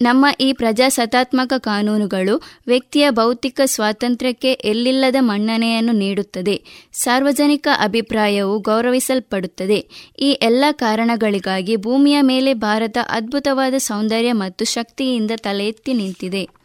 [0.00, 6.62] ನಮ್ಮ ಈ ಪ್ರಜಾಸತ್ತಾತ್ಮಕ ಕಾನೂನುಗಳು ವ್ಯಕ್ತಿಯ ಭೌತಿಕ ಸ್ವಾತಂತ್ರ್ಯಕ್ಕೆ ಎಲ್ಲಿಲ್ಲದ ಮನ್ನಣೆಯನ್ನು ನೀಡುತ್ತದೆ.
[6.92, 9.88] ಸಾರ್ವಜನಿಕ ಅಭಿಪ್ರಾಯವು ಗೌರವಿಸಲ್ಪಡುತ್ತದೆ.
[10.18, 16.63] ಈ ಎಲ್ಲ ಕಾರಣಗಳಿಗಾಗಿ ಭೂಮಿಯ ಮೇಲೆ ಭಾರತ ಅದ್ಭುತವಾದ ಸೌಂದರ್ಯ ಮತ್ತು ಶಕ್ತಿಯಿಂದ ತಲೆ ಎತ್ತಿ ನಿಂತಿದೆ.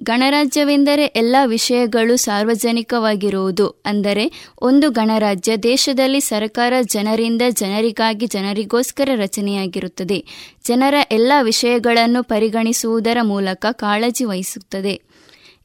[0.00, 3.68] ಗಣರಾಜ್ಯವೆಂದರೆ ಎಲ್ಲ ವಿಷಯಗಳು ಸಾರ್ವಜನಿಕವಾಗಿರುವುದು.
[3.68, 4.32] ಅಂದರೆ,
[4.62, 10.24] ಒಂದು ಗಣರಾಜ್ಯ ದೇಶದಲ್ಲಿ ಸರ್ಕಾರ ಜನರಿಂದ ಜನರಿಗಾಗಿ ಜನರಿಗೋಸ್ಕರ ರಚನೆಯಾಗಿರುತ್ತದೆ.
[10.66, 15.02] ಜನರ ಎಲ್ಲ ವಿಷಯಗಳನ್ನು ಪರಿಗಣಿಸುವುದರ ಮೂಲಕ ಕಾಳಜಿ ವಹಿಸುತ್ತದೆ.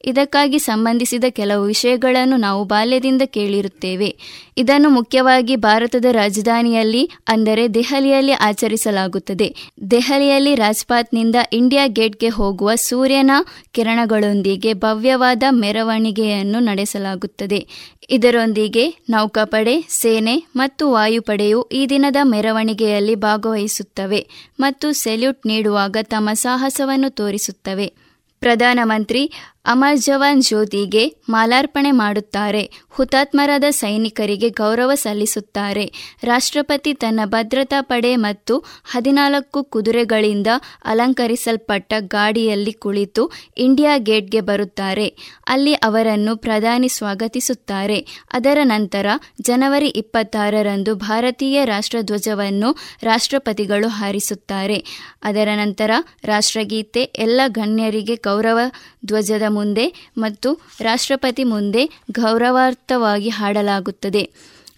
[0.04, 4.16] ಇದಕ್ಕಾಗಿ ಸಂಬಂಧಿಸಿದ ಕೆಲವು ವಿಷಯಗಳನ್ನು ನಾವು ಬಾಲ್ಯದಿಂದ ಕೇಳಿರುತ್ತೇವೆ.
[4.56, 9.54] ಇದನ್ನು ಮುಖ್ಯವಾಗಿ ಭಾರತದ ರಾಜಧಾನಿಯಲ್ಲಿ, ಅಂದರೆ ದೆಹಲಿಯಲ್ಲಿ ಆಚರಿಸಲಾಗುತ್ತದೆ.
[9.90, 13.30] ದೆಹಲಿಯಲ್ಲಿ ರಾಜ್ಪಾತ್ನಿಂದ ಇಂಡಿಯಾ ಗೇಟ್ಗೆ ಹೋಗುವ ಸೂರ್ಯನ
[13.72, 17.66] ಕಿರಣಗಳೊಂದಿಗೆ ಭವ್ಯವಾದ ಮೆರವಣಿಗೆಯನ್ನು ನಡೆಸಲಾಗುತ್ತದೆ.
[18.10, 24.26] ಇದರೊಂದಿಗೆ ನೌಕಾಪಡೆ, ಸೇನೆ ಮತ್ತು ವಾಯುಪಡೆಯು ಈ ದಿನದ ಮೆರವಣಿಗೆಯಲ್ಲಿ ಭಾಗವಹಿಸುತ್ತವೆ
[24.60, 28.08] ಮತ್ತು ಸೆಲ್ಯೂಟ್ ನೀಡುವಾಗ ತಮ್ಮ ಸಾಹಸವನ್ನು ತೋರಿಸುತ್ತವೆ.
[28.40, 29.32] ಪ್ರಧಾನಮಂತ್ರಿ
[29.70, 32.70] ಅಮರ್ ಜವಾನ್ ಜ್ಯೋತಿಗೆ ಮಾಲಾರ್ಪಣೆ ಮಾಡುತ್ತಾರೆ.
[32.90, 35.92] ಹುತಾತ್ಮರಾದ ಸೈನಿಕರಿಗೆ ಗೌರವ ಸಲ್ಲಿಸುತ್ತಾರೆ.
[36.24, 40.46] ರಾಷ್ಟ್ರಪತಿ ತನ್ನ ಭದ್ರತಾ ಪಡೆ ಮತ್ತು ಹದಿನಾಲ್ಕು ಕುದುರೆಗಳಿಂದ
[40.84, 45.06] ಅಲಂಕರಿಸಲ್ಪಟ್ಟ ಗಾಡಿಯಲ್ಲಿ ಕುಳಿತು ಇಂಡಿಯಾ ಗೇಟ್ಗೆ ಬರುತ್ತಾರೆ.
[45.48, 48.06] ಅಲ್ಲಿ ಅವರನ್ನು ಪ್ರಧಾನಿ ಸ್ವಾಗತಿಸುತ್ತಾರೆ.
[48.32, 49.06] ಅದರ ನಂತರ
[49.40, 54.84] ಜನವರಿ ಇಪ್ಪತ್ತಾರರಂದು ಭಾರತೀಯ ರಾಷ್ಟ್ರಧ್ವಜವನ್ನು ರಾಷ್ಟ್ರಪತಿಗಳು ಹಾರಿಸುತ್ತಾರೆ.
[55.22, 55.90] ಅದರ ನಂತರ
[56.24, 58.58] ರಾಷ್ಟ್ರಗೀತೆ, ಎಲ್ಲ ಗಣ್ಯರಿಗೆ ಗೌರವ
[59.06, 59.86] ಧ್ವಜದ ಮುಂದೆ
[60.18, 60.50] ಮತ್ತು
[60.80, 64.22] ರಾಷ್ಟ್ರಪತಿ ಮುಂದೆ ಗೌರವಾರ್ಥವಾಗಿ ಹಾಡಲಾಗುತ್ತದೆ.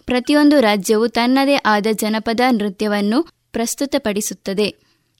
[0.06, 3.22] ಪ್ರತಿಯೊಂದು ರಾಜ್ಯವು ತನ್ನದೇ ಆದ ಜನಪದ ನೃತ್ಯವನ್ನು
[3.52, 4.68] ಪ್ರಸ್ತುತಪಡಿಸುತ್ತದೆ.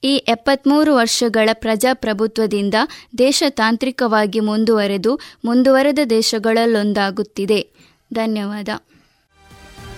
[0.03, 2.77] ಈ ಎಪ್ಪತ್ಮೂರು ವರ್ಷಗಳ ಪ್ರಜಾಪ್ರಭುತ್ವದಿಂದ
[3.17, 7.59] ದೇಶ ತಾಂತ್ರಿಕವಾಗಿ ಮುಂದುವರೆದು ಮುಂದುವರೆದ ದೇಶಗಳಲ್ಲೊಂದಾಗುತ್ತಿದೆ.
[8.13, 8.69] ಧನ್ಯವಾದ.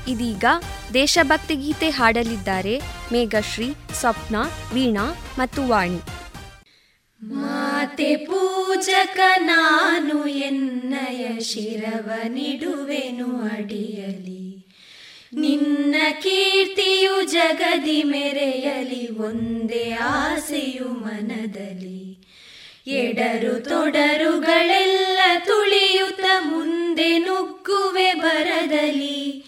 [0.08, 0.46] ಇದೀಗ
[0.94, 4.36] ದೇಶಭಕ್ತಿ ಗೀತೆ ಹಾಡಲಿದ್ದಾರೆ ಮೇಘಶ್ರೀ, ಸ್ವಪ್ನ,
[4.74, 5.06] ವೀಣಾ
[5.38, 6.02] ಮತ್ತು ವಾಣಿ.
[7.32, 14.68] ಮಾತೆ ಪೂಜಕ ನಾನು ಎನ್ನಯ ಶಿರವ ನಿಡುವೆನು ಅಡಿಯಲಿ.
[15.34, 22.18] ನಿನ್ನ ಕೀರ್ತಿಯು ಜಗದಿ ಮೆರೆಯಲಿ, ಒಂದೇ ಆಸೆಯು ಮನದಲ್ಲಿ.
[22.88, 29.46] ಎಡರು ತೊಡರುಗಳೆಲ್ಲ ತುಳಿಯುತ್ತ ಮುಂದೆ ನುಗ್ಗುವೆ ಬರದಲಿ.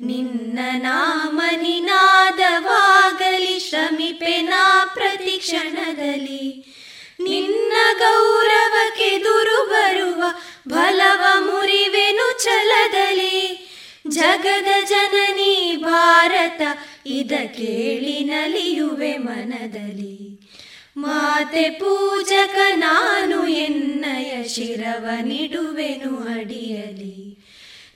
[0.00, 6.72] ನಿನ್ನ ನಾಮ ನಿನಾದವಾಗಲಿ ಶ್ರಮಿಪೆ ನಾ ಪ್ರತಿ ಕ್ಷಣದಲ್ಲಿ.
[7.20, 10.22] ನಿನ್ನ ಗೌರವಕ್ಕೆ ದುರು ಬರುವ
[10.68, 13.68] ಬಲವ ಮುರಿವೆನು ಛಲದಲ್ಲಿ.
[14.08, 16.62] ಜಗದ ಜನನಿ ಭಾರತ,
[17.06, 20.40] ಇದ ಕೇಳಿ ನಲಿಯುವೆ ಮನದಲ್ಲಿ.
[20.96, 27.44] ಮಾತೆ ಪೂಜಕ ನಾನು ಎನ್ನಯ ಶಿರವ ನಿಡುವೆನು ಅಡಿಯಲಿ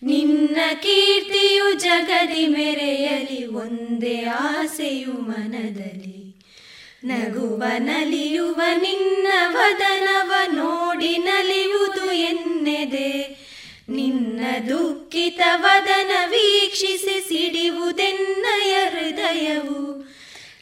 [0.02, 6.19] ನಿನ್ನ ಕೀರ್ತಿಯು ಜಗದಿ ಮೆರೆಯಲಿ, ಒಂದೇ ಆಸೆಯು ಮನದಲ್ಲಿ.
[7.04, 13.36] ನಗುವ ನಲಿಯುವ ನಿನ್ನ ವದನವ ನೋಡಿ ನಲಿಯುವುದು ಎನ್ನೆದೆ.
[13.88, 20.08] ನಿನ್ನ ದುಃಖಿತ ವದನ ವೀಕ್ಷಿಸಿ ಸಿಡಿಯುವುದೆನ್ನಯ ಹೃದಯವು.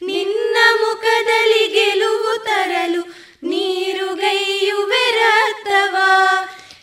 [0.05, 3.01] ನಿನ್ನ ಮುಖದಲ್ಲಿ ಗೆಲುವು ತರಲು
[3.43, 4.15] ನೀರು
[5.11, 5.95] ರಕ್ತವ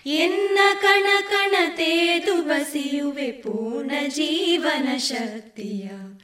[0.07, 6.16] ಎನ್ನ ಕಣ ಕಣ ತೇದು ಬಸಿಯುವೆ ಪೂರ್ಣ ಜೀವನ ಶಕ್ತಿಯ.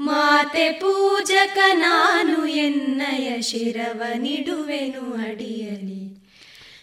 [0.00, 6.04] ಮಾತೆ ಪೂಜಕ ನಾನು ಎನ್ನಯ ಶಿರವ ನಿಡುವೆನು ಅಡಿಯಲಿ.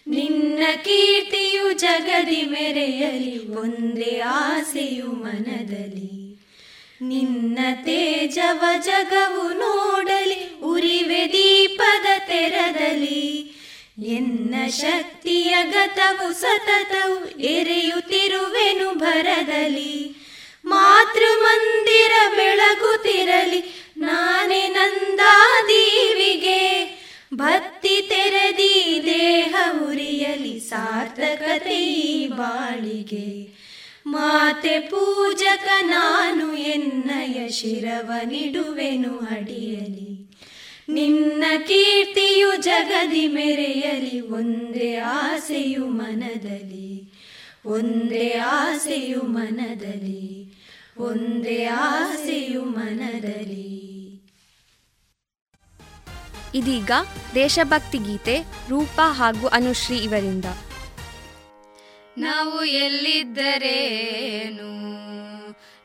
[0.07, 6.11] ನಿನ್ನ ಕೀರ್ತಿಯು ಜಗದಿ ಮೆರೆಯಲಿ, ಒಂದೇ ಆಸೆಯು ಮನದಲ್ಲಿ.
[7.01, 13.55] ನಿನ್ನ ತೇಜವ ಜಗವು ನೋಡಲಿ, ಉರಿವೆ ದೀಪದ ತೆರದಲ್ಲಿ.
[14.03, 20.20] ಎನ್ನ ಶಕ್ತಿಯ ಗತವು ಸತತವು, ಎರೆಯುತ್ತಿರುವೆನು ಭರದಲ್ಲಿ.
[20.65, 25.61] ಮಾತೃ ಮಂದಿರ ಬೆಳಗುತ್ತಿರಲಿ, ನಾನೇ ನಂದಾದೀವಿಗೆ.
[27.33, 29.55] ಭಕ್ತಿ ತೆರೆದಿ ದೇಹ
[29.87, 33.51] ಉರಿಯಲಿ, ಸಾರ್ಥಕತೆ ಬಾಳಿಗೆ.
[34.07, 40.31] ಮಾತೆ ಪೂಜಕ ನಾನು ಎನ್ನಯ ಶಿರವ ನಿಡುವೆನು ಅಡಿಯಲಿ.
[40.89, 47.13] ನಿನ್ನ ಕೀರ್ತಿಯು ಜಗದಿ ಮೆರೆಯಲಿ, ಒಂದೇ ಆಸೆಯು ಮನದಲ್ಲಿ,
[47.65, 50.40] ಒಂದೇ ಆಸೆಯು ಮನದಲ್ಲಿ.
[50.97, 53.71] ಒಂದೇ ಆಸೆಯು ಮನದಲ್ಲಿ.
[56.55, 56.91] ಇದೀಗ
[57.35, 60.45] ದೇಶಭಕ್ತಿ ಗೀತೆ ರೂಪ ಹಾಗೂ ಅನುಶ್ರೀ ಇವರಿಂದ.
[62.17, 63.71] ನಾವು ಎಲ್ಲಿದ್ದರೇನು?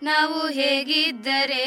[0.02, 1.66] ನಾವು ಹೇಗಿದ್ದರೇನು?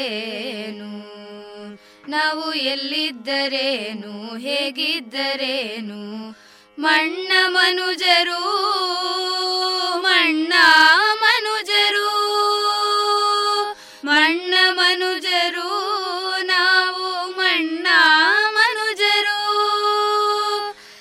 [2.10, 4.36] ನಾವು ಎಲ್ಲಿದ್ದರೇನು?
[4.36, 6.30] ಹೇಗಿದ್ದರೇನು?
[6.78, 8.40] ಮಣ್ಣ ಮನುಜರು
[10.00, 10.52] ಮಣ್ಣ
[11.14, 12.19] ಮನುಜರು.
[14.90, 17.86] ಮನುಜರು ನಾವು ಮಣ್ಣ
[18.52, 19.64] ಮನುಜರು.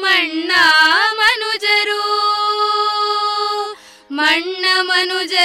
[0.00, 0.52] ಮಣ್ಣ
[1.16, 2.04] ಮನುಜರು
[4.12, 5.43] ಮಣ್ಣ ಮನುಜರು.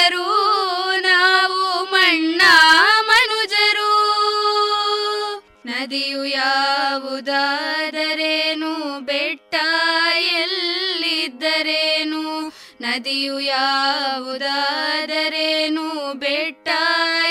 [13.49, 15.83] ಯಾವುದಾದರೇನು
[16.13, 16.69] ಬೆಟ್ಟ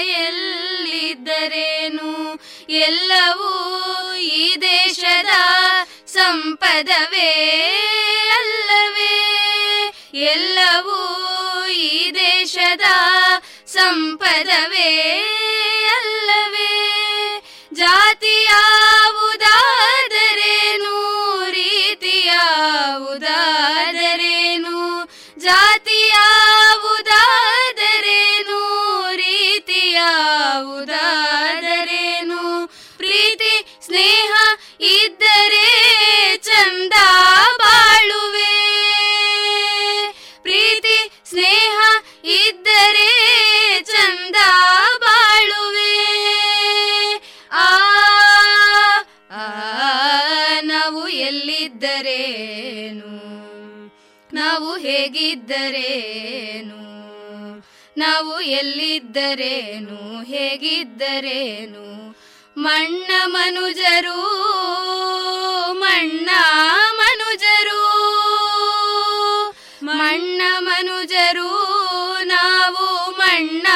[0.00, 2.10] ಎಲ್ಲಿದ್ದರೇನು
[2.70, 3.52] ಎಲ್ಲವೂ
[4.14, 5.32] ಈ ದೇಶದ
[6.06, 7.30] ಸಂಪದವೇ
[8.38, 9.14] ಅಲ್ಲವೇ.
[10.14, 10.98] ಎಲ್ಲವೂ
[11.66, 12.88] ಈ ದೇಶದ
[13.66, 14.90] ಸಂಪದವೇ
[15.98, 16.72] ಅಲ್ಲವೇ.
[17.74, 18.97] ಜಾತಿಯಾವುದಾದರೇನು
[30.58, 34.32] ರೀತಿಯಾವುದಾದರೇನು ಪ್ರೀತಿ ಸ್ನೇಹ
[34.80, 35.66] ಇದ್ದರೆ
[36.36, 36.92] ಚಂದ
[37.58, 38.56] ಬಾಳುವೆ.
[40.42, 41.78] ಪ್ರೀತಿ ಸ್ನೇಹ
[42.24, 43.10] ಇದ್ದರೆ
[43.86, 44.36] ಚಂದ
[45.00, 45.96] ಬಾಳುವೆ.
[47.52, 47.66] ಆ,
[50.62, 53.14] ನಾವು ಎಲ್ಲಿದ್ದರೇನು?
[54.34, 56.78] ನಾವು ಹೇಗಿದ್ದರೇನು?
[57.98, 61.88] ನಾವು ಎಲ್ಲಿದ್ದರೇನು ಹೇಗಿದ್ದರೇನು?
[62.58, 64.20] ಮಣ್ಣ ಮನುಜರು
[65.72, 66.30] ಮಣ್ಣ
[66.96, 67.82] ಮನುಜರು.
[69.82, 71.50] ಮಣ್ಣ ಮನುಜರು
[72.24, 73.66] ನಾವು ಮಣ್ಣ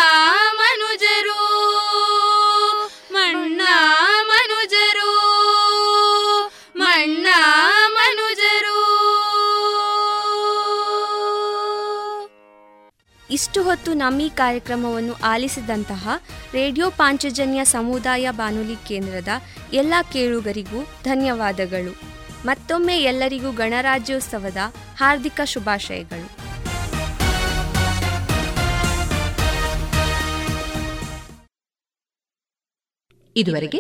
[13.43, 16.09] ಇಷ್ಟು ಹೊತ್ತು ನಮ್ಮ ಈ ಕಾರ್ಯಕ್ರಮವನ್ನು ಆಲಿಸಿದಂತಹ
[16.53, 19.29] ರೇಡಿಯೋ ಪಾಂಚಜನ್ಯ ಸಮುದಾಯ ಬಾನುಲಿ ಕೇಂದ್ರದ
[19.73, 22.01] ಎಲ್ಲ ಕೇಳುಗರಿಗೂ ಧನ್ಯವಾದಗಳು.
[22.47, 24.57] ಮತ್ತೊಮ್ಮೆ ಎಲ್ಲರಿಗೂ ಗಣರಾಜ್ಯೋತ್ಸವದ
[24.97, 26.31] ಹಾರ್ದಿಕ ಶುಭಾಶಯಗಳು.
[33.37, 33.79] ಇದುವರೆಗೆ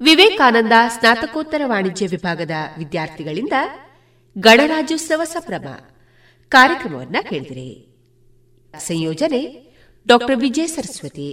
[0.00, 3.52] ವಿವೇಕಾನಂದ ಸ್ನಾತಕೋತ್ತರ ವಾಣಿಜ್ಯ ವಿಭಾಗದ ವಿದ್ಯಾರ್ಥಿಗಳಿಂದ
[4.38, 5.66] ಗಣರಾಜ್ಯೋತ್ಸವ ಸಪ್ರಭ
[6.48, 7.91] ಕಾರ್ಯಕ್ರಮವನ್ನು ಕೇಳಿದಿರಿ.
[8.73, 9.41] ಸಂಯೋಜನೆ
[10.05, 11.29] ಡಾಕ್ಟರ್ ವಿಜಯ ಸರಸ್ವತಿ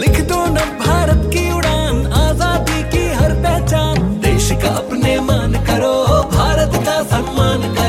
[0.00, 5.92] लिख दो न भारत की उड़ान आजादी की हर पहचान देश का अपने मान करो
[6.34, 7.81] भारत का सम्मान करो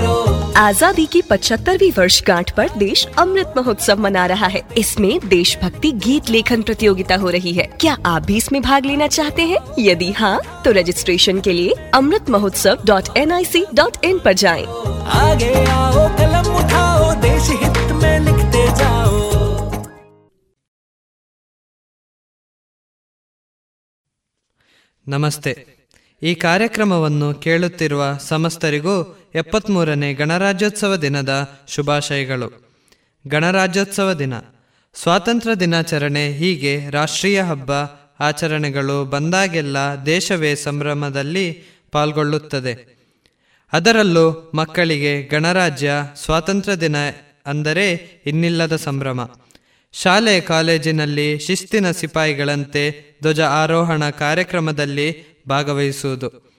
[0.56, 6.62] आज़ादी की 75वीं वर्षगांठ पर देश अमृत महोत्सव मना रहा है। इसमें देशभक्ति गीत लेखन
[6.62, 9.58] प्रतियोगिता हो रही है। क्या आप भी इसमें भाग लेना चाहते हैं?
[9.78, 14.28] यदि हाँ तो रजिस्ट्रेशन के लिए Amrit Mahotsav dot N I C dot in आरोप
[14.34, 14.62] जाए।
[15.16, 19.12] आगे आओ कलम उठाओ देश हित में लिखते जाओ।
[25.06, 25.52] ನಮಸ್ತೆ
[26.22, 28.94] ಈ ಕಾರ್ಯಕ್ರಮವನ್ನು ಕೇಳುತ್ತಿರುವ ಸಮಸ್ತರಿಗೂ
[29.34, 32.70] ಎಪ್ಪತ್ಮೂರನೇ ಗಣರಾಜ್ಯೋತ್ಸವ ದಿನದ ಶುಭಾಶಯಗಳು.
[33.26, 34.38] ಗಣರಾಜ್ಯೋತ್ಸವ ದಿನ.
[34.94, 37.72] ಸ್ವಾತಂತ್ರ್ಯ ದಿನಾಚರಣೆ ಹೀಗೆ ರಾಷ್ಟ್ರೀಯ ಹಬ್ಬ,
[38.20, 39.76] ಆಚರಣೆಗಳು ಬಂದಾಗೆಲ್ಲ
[40.06, 41.62] ದೇಶವೇ ಸಂಭ್ರಮದಲ್ಲಿ
[41.92, 42.98] ಪಾಲ್ಗೊಳ್ಳುತ್ತದೆ.
[43.72, 45.90] ಅದರಲ್ಲೂ ಮಕ್ಕಳಿಗೆ ಗಣರಾಜ್ಯ
[46.24, 46.96] ಸ್ವಾತಂತ್ರ್ಯ ದಿನ
[47.46, 47.92] ಅಂದರೆ
[48.26, 49.30] ಇನ್ನಿಲ್ಲದ ಸಂಭ್ರಮ.
[49.92, 56.53] ಶಾಲೆ, ಕಾಲೇಜಿನಲ್ಲಿ ಶಿಸ್ತಿನ ಸಿಪಾಯಿಗಳಂತೆ ಧ್ವಜ ಆರೋಹಣ ಕಾರ್ಯಕ್ರಮದಲ್ಲಿ ಭಾಗವಹಿಸುವುದು.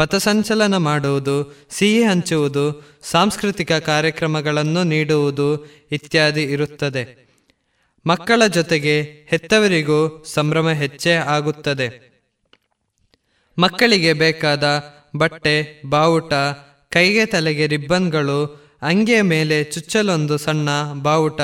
[0.00, 7.28] ಪಥಸಂಚಲನ ಮಾಡುವುದು, ಸಿಹಿ ಹಂಚುವುದು, ಸಾಂಸ್ಕೃತಿಕ ಕಾರ್ಯಕ್ರಮಗಳನ್ನು ನೀಡುವುದು ಇತ್ಯಾದಿ ಇರುತ್ತದೆ.
[8.06, 12.12] ಮಕ್ಕಳ ಜೊತೆಗೆ ಹೆತ್ತವರಿಗೂ ಸಂಭ್ರಮ ಹೆಚ್ಚೇ ಆಗುತ್ತದೆ.
[13.58, 14.64] ಮಕ್ಕಳಿಗೆ ಬೇಕಾದ
[15.16, 16.32] ಬಟ್ಟೆ, ಬಾವುಟ,
[16.90, 20.68] ಕೈಗೆ ತಲೆಗೆ ರಿಬ್ಬನ್ಗಳು ಅಂಗಿಯ ಮೇಲೆ ಚುಚ್ಚಲೊಂದು ಸಣ್ಣ
[21.02, 21.40] ಬಾವುಟ,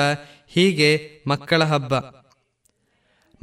[0.47, 1.95] ಹೀಗೆ ಮಕ್ಕಳ ಹಬ್ಬ.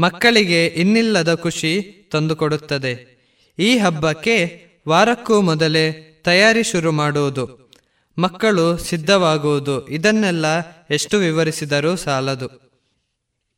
[0.00, 3.14] ಮಕ್ಕಳಿಗೆ ಇನ್ನಿಲ್ಲದ ಖುಷಿ ತಂದುಕೊಡುತ್ತದೆ.
[3.58, 5.92] ಈ ಹಬ್ಬಕ್ಕೆ ವಾರಕ್ಕೂ ಮೊದಲೇ
[6.24, 7.70] ತಯಾರಿ ಶುರು ಮಾಡುವುದು
[8.18, 10.46] ಮಕ್ಕಳು ಸಿದ್ಧವಾಗುವುದು ಇದನ್ನೆಲ್ಲ
[10.90, 12.72] ಎಷ್ಟು ವಿವರಿಸಿದರೂ ಸಾಲದು.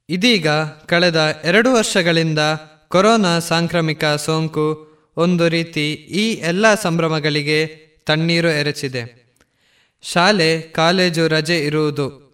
[0.09, 0.49] ಇದೀಗ
[0.87, 2.39] ಕಳೆದ ಎರಡು ವರ್ಷಗಳಿಂದ
[2.89, 7.66] ಕೊರೋನಾ ಸಾಂಕ್ರಾಮಿಕ ಸೋಂಕು ಒಂದು ರೀತಿ ಈ ಎಲ್ಲ ಸಂಭ್ರಮಗಳಿಗೆ
[8.07, 9.35] ತಣ್ಣೀರು ಎರಚಿದೆ.
[10.03, 12.27] ಶಾಲೆ, ಕಾಲೇಜು ರಜೆ ಇರುವುದು.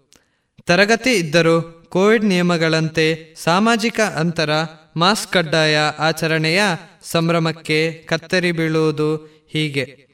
[0.66, 4.50] ತರಗತಿ ಇದ್ದರೂ ಕೋವಿಡ್ ನಿಯಮಗಳಂತೆ ಸಾಮಾಜಿಕ ಅಂತರ,
[4.96, 6.62] ಮಾಸ್ಕ್ ಕಡ್ಡಾಯ ಆಚರಣೆಯ
[7.04, 9.16] ಸಂಭ್ರಮಕ್ಕೆ ಕತ್ತರಿ ಬೀಳುವುದು
[9.52, 10.06] ಹೀಗೆ.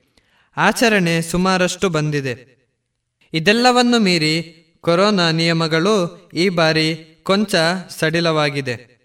[0.56, 2.58] ಆಚರಣೆ ಸುಮಾರಷ್ಟು ಬಂದಿದೆ.
[3.32, 7.54] ಇದೆಲ್ಲವನ್ನು ಮೀರಿ ಕೊರೋನಾ ನಿಯಮಗಳು ಈ ಬಾರಿ ಕೊಂಚ
[7.90, 8.98] ಸಡಿಲವಾಗಿದೆ.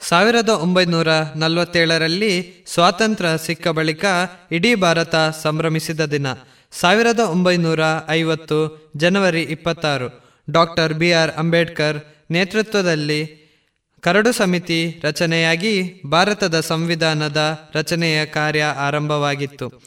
[0.00, 4.04] ಸಾವಿರದ ಒಂಬೈನೂರ ನಲವತ್ತೇಳರಲ್ಲಿ ಸ್ವಾತಂತ್ರ್ಯ ಸಿಕ್ಕ ಬಳಿಕ
[4.52, 6.26] ಇಡೀ ಭಾರತ ಸಂಭ್ರಮಿಸಿದ ದಿನ.
[6.70, 10.24] ಸಾವಿರದ ಒಂಬೈನೂರ ಐವತ್ತು ಜನವರಿ ಇಪ್ಪತ್ತಾರು.
[10.50, 11.98] ಡಾಕ್ಟರ್ ಬಿ ಆರ್ ಅಂಬೇಡ್ಕರ್
[12.30, 13.43] ನೇತೃತ್ವದಲ್ಲಿ
[14.04, 19.82] ಕರಡು ಸಮಿತಿ ರಚನೆಯಾಗಿ ಭಾರತದ ಸಂವಿಧಾನದ ರಚನೆಯ ಕಾರ್ಯ ಆರಂಭವಾಗಿತ್ತು.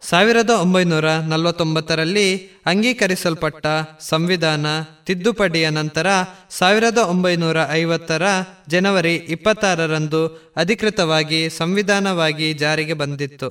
[0.00, 3.66] ಸಾವಿರದ ಒಂಬೈನೂರ ನಲವತ್ತೊಂಬತ್ತರಲ್ಲಿ ಅಂಗೀಕರಿಸಲ್ಪಟ್ಟ
[4.00, 4.66] ಸಂವಿಧಾನ
[5.06, 6.06] ತಿದ್ದುಪಡಿಯ ನಂತರ
[6.50, 8.22] ಸಾವಿರದ ಒಂಬೈನೂರ ಐವತ್ತರ
[8.68, 13.48] ಜನವರಿ ಇಪ್ಪತ್ತಾರರಂದು ಅಧಿಕೃತವಾಗಿ ಸಂವಿಧಾನವಾಗಿ ಜಾರಿಗೆ ಬಂದಿತ್ತು.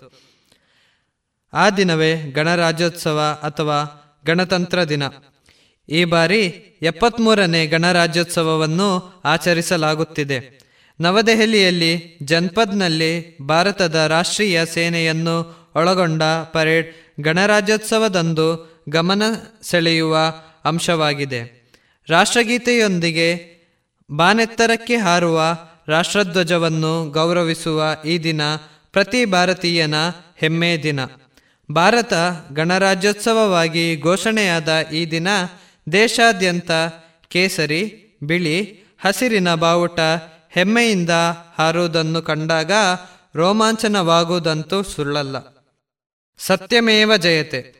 [1.53, 3.79] ಆ ದಿನವೇ ಗಣರಾಜ್ಯೋತ್ಸವ ಅಥವಾ
[4.25, 5.03] ಗಣತಂತ್ರ ದಿನ.
[5.89, 6.41] ಈ ಬಾರಿ
[6.81, 10.59] ಎಪ್ಪತ್ಮೂರನೇ ಗಣರಾಜ್ಯೋತ್ಸವವನ್ನು ಆಚರಿಸಲಾಗುತ್ತಿದೆ.
[11.01, 19.23] ನವದೆಹಲಿಯಲ್ಲಿ ಜನ್ಪದ್ನಲ್ಲಿ ಭಾರತದ ರಾಷ್ಟ್ರೀಯ ಸೇನೆಯನ್ನು ಒಳಗೊಂಡ ಪರೇಡ್ ಗಣರಾಜ್ಯೋತ್ಸವದಂದು ಗಮನ
[19.61, 20.17] ಸೆಳೆಯುವ
[20.65, 21.71] ಅಂಶವಾಗಿದೆ.
[22.09, 23.55] ರಾಷ್ಟ್ರಗೀತೆಯೊಂದಿಗೆ
[24.11, 25.41] ಬಾನೆತ್ತರಕ್ಕೆ ಹಾರುವ
[25.87, 28.41] ರಾಷ್ಟ್ರಧ್ವಜವನ್ನು ಗೌರವಿಸುವ ಈ ದಿನ
[28.91, 29.95] ಪ್ರತಿ ಭಾರತೀಯನ
[30.37, 30.99] ಹೆಮ್ಮೆ ದಿನ.
[31.71, 32.13] ಭಾರತ
[32.53, 35.27] ಗಣರಾಜ್ಯೋತ್ಸವವಾಗಿ ಘೋಷಣೆಯಾದ ಈ ದಿನ
[35.91, 36.71] ದೇಶಾದ್ಯಂತ
[37.27, 39.99] ಕೇಸರಿ, ಬಿಳಿ, ಹಸಿರಿನ ಬಾವುಟ
[40.49, 41.09] ಹೆಮ್ಮೆಯಿಂದ
[41.57, 42.71] ಹಾರುವುದನ್ನು ಕಂಡಾಗ
[43.35, 45.35] ರೋಮಾಂಚನವಾಗುವುದಂತೂ ಸುಳ್ಳಲ್ಲ.
[46.37, 47.75] ಸತ್ಯಮೇವ ಜಯತೆ.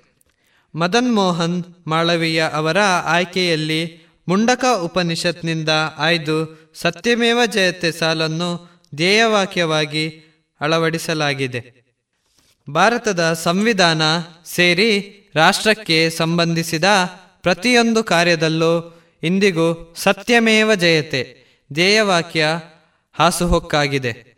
[0.76, 10.22] ಮದನ್ ಮೋಹನ್ ಮಾಳವೀಯ ಅವರ ಆಯ್ಕೆಯಲ್ಲಿ ಮುಂಡಕ ಉಪನಿಷತ್ನಿಂದ ಆಯ್ದು ಸತ್ಯಮೇವ ಜಯತೆ ಸಾಲನ್ನು ಧ್ಯೇಯವಾಕ್ಯವಾಗಿ
[10.62, 11.86] ಅಳವಡಿಸಲಾಗಿದೆ.
[12.74, 14.02] ಭಾರತದ ಸಂವಿಧಾನ
[14.46, 16.84] ಸೇರಿ ರಾಷ್ಟ್ರಕ್ಕೆ ಸಂಬಂಧಿಸಿದ
[17.46, 21.38] ಪ್ರತಿಯೊಂದು ಕಾರ್ಯದಲ್ಲೂ ಇಂದಿಗೂ ಸತ್ಯಮೇವ ಜಯತೆ,
[21.74, 22.46] ಧ್ಯೇಯವಾಕ್ಯ
[23.14, 24.36] ಹಾಸುಹೊಕ್ಕಾಗಿದೆ.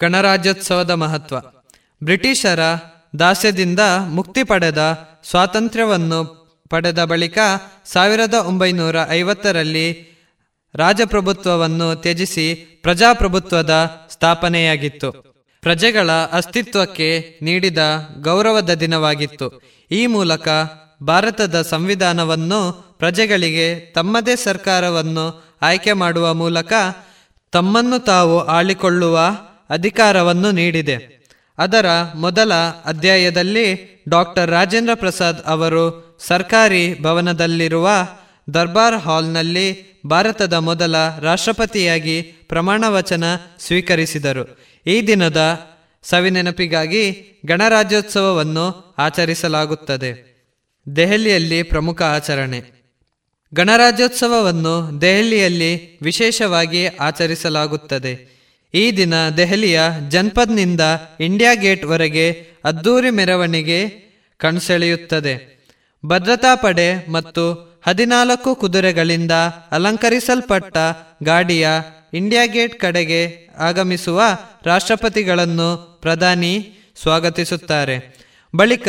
[0.00, 1.40] ಗಣರಾಜ್ಯೋತ್ಸವದ ಮಹತ್ವ.
[2.04, 2.60] ಬ್ರಿಟಿಷರ
[3.18, 6.24] ದಾಸ್ಯದಿಂದ ಮುಕ್ತಿ ಪಡೆದ ಸ್ವಾತಂತ್ರ್ಯವನ್ನು
[6.70, 7.38] ಪಡೆದ ಬಳಿಕ
[7.84, 10.08] ಸಾವಿರದ ಒಂಬೈನೂರ ಐವತ್ತರಲ್ಲಿ
[10.74, 15.12] ರಾಜಪ್ರಭುತ್ವವನ್ನು ತ್ಯಜಿಸಿ ಪ್ರಜಾಪ್ರಭುತ್ವದ ಸ್ಥಾಪನೆಯಾಗಿತ್ತು.
[15.60, 17.78] ಪ್ರಜೆಗಳ ಅಸ್ತಿತ್ವಕ್ಕೆ ನೀಡಿದ
[18.20, 19.62] ಗೌರವದ ದಿನವಾಗಿತ್ತು.
[19.90, 20.48] ಈ ಮೂಲಕ
[21.04, 26.72] ಭಾರತದ ಸಂವಿಧಾನವನ್ನು ಪ್ರಜೆಗಳಿಗೆ ತಮ್ಮದೇ ಸರ್ಕಾರವನ್ನು ಆಯ್ಕೆ ಮಾಡುವ ಮೂಲಕ
[27.52, 29.20] ತಮ್ಮನ್ನು ತಾವು ಆಳಿಕೊಳ್ಳುವ
[29.70, 31.26] ಅಧಿಕಾರವನ್ನು ನೀಡಿದೆ.
[31.58, 37.88] ಅದರ ಮೊದಲ ಅಧ್ಯಾಯದಲ್ಲಿ ಡಾಕ್ಟರ್ ರಾಜೇಂದ್ರ ಪ್ರಸಾದ್ ಅವರು ಸರ್ಕಾರಿ ಭವನದಲ್ಲಿರುವ
[38.54, 43.24] ದರ್ಬಾರ್ ಹಾಲ್ನಲ್ಲಿ ಭಾರತದ ಮೊದಲ ರಾಷ್ಟ್ರಪತಿಯಾಗಿ ಪ್ರಮಾಣ ವಚನ
[43.60, 44.58] ಸ್ವೀಕರಿಸಿದರು.
[44.86, 45.60] ಈ ದಿನದ
[46.02, 50.31] ಸವಿನೆನಪಿಗಾಗಿ ಗಣರಾಜ್ಯೋತ್ಸವವನ್ನು ಆಚರಿಸಲಾಗುತ್ತದೆ.
[50.96, 52.62] ದೆಹಲಿಯಲ್ಲಿ ಪ್ರಮುಖ ಆಚರಣೆ.
[53.54, 58.32] ಗಣರಾಜ್ಯೋತ್ಸವವನ್ನು ದೆಹಲಿಯಲ್ಲಿ ವಿಶೇಷವಾಗಿ ಆಚರಿಸಲಾಗುತ್ತದೆ.
[58.74, 60.80] ಈ ದಿನ ದೆಹಲಿಯ ಜನ್ಪದ್ನಿಂದ
[61.20, 63.88] ಇಂಡಿಯಾ ಗೇಟ್ವರೆಗೆ ಅದ್ದೂರಿ ಮೆರವಣಿಗೆ
[64.38, 65.66] ಕಣ್ಸೆಳೆಯುತ್ತದೆ.
[66.06, 69.32] ಭದ್ರತಾ ಪಡೆ ಮತ್ತು ಹದಿನಾಲ್ಕು ಕುದುರೆಗಳಿಂದ
[69.72, 70.76] ಅಲಂಕರಿಸಲ್ಪಟ್ಟ
[71.22, 71.68] ಗಾಡಿಯ
[72.14, 74.22] ಇಂಡಿಯಾ ಗೇಟ್ ಕಡೆಗೆ ಆಗಮಿಸುವ
[74.64, 76.72] ರಾಷ್ಟ್ರಪತಿಗಳನ್ನು ಪ್ರಧಾನಿ
[77.02, 78.18] ಸ್ವಾಗತಿಸುತ್ತಾರೆ.
[78.56, 78.88] ಬಳಿಕ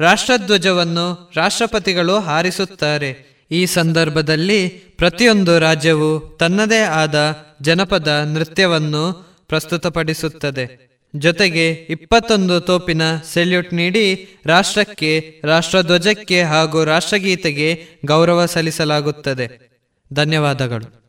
[0.00, 3.36] ರಾಷ್ಟ್ರಧ್ವಜವನ್ನು ರಾಷ್ಟ್ರಪತಿಗಳು ಹಾರಿಸುತ್ತಾರೆ.
[3.50, 9.12] ಈ ಸಂದರ್ಭದಲ್ಲಿ ಪ್ರತಿಯೊಂದು ರಾಜ್ಯವು ತನ್ನದೇ ಆದ ಜನಪದ ನೃತ್ಯವನ್ನು
[9.48, 10.86] ಪ್ರಸ್ತುತಪಡಿಸುತ್ತದೆ.
[11.16, 19.70] ಜೊತೆಗೆ ಇಪ್ಪತ್ತೊಂದು ತೋಪಿನ ಸೆಲ್ಯೂಟ್ ನೀಡಿ ರಾಷ್ಟ್ರಕ್ಕೆ, ರಾಷ್ಟ್ರಧ್ವಜಕ್ಕೆ ಹಾಗೂ ರಾಷ್ಟ್ರಗೀತೆಗೆ ಗೌರವ ಸಲ್ಲಿಸಲಾಗುತ್ತದೆ.
[20.12, 21.06] ಧನ್ಯವಾದಗಳು.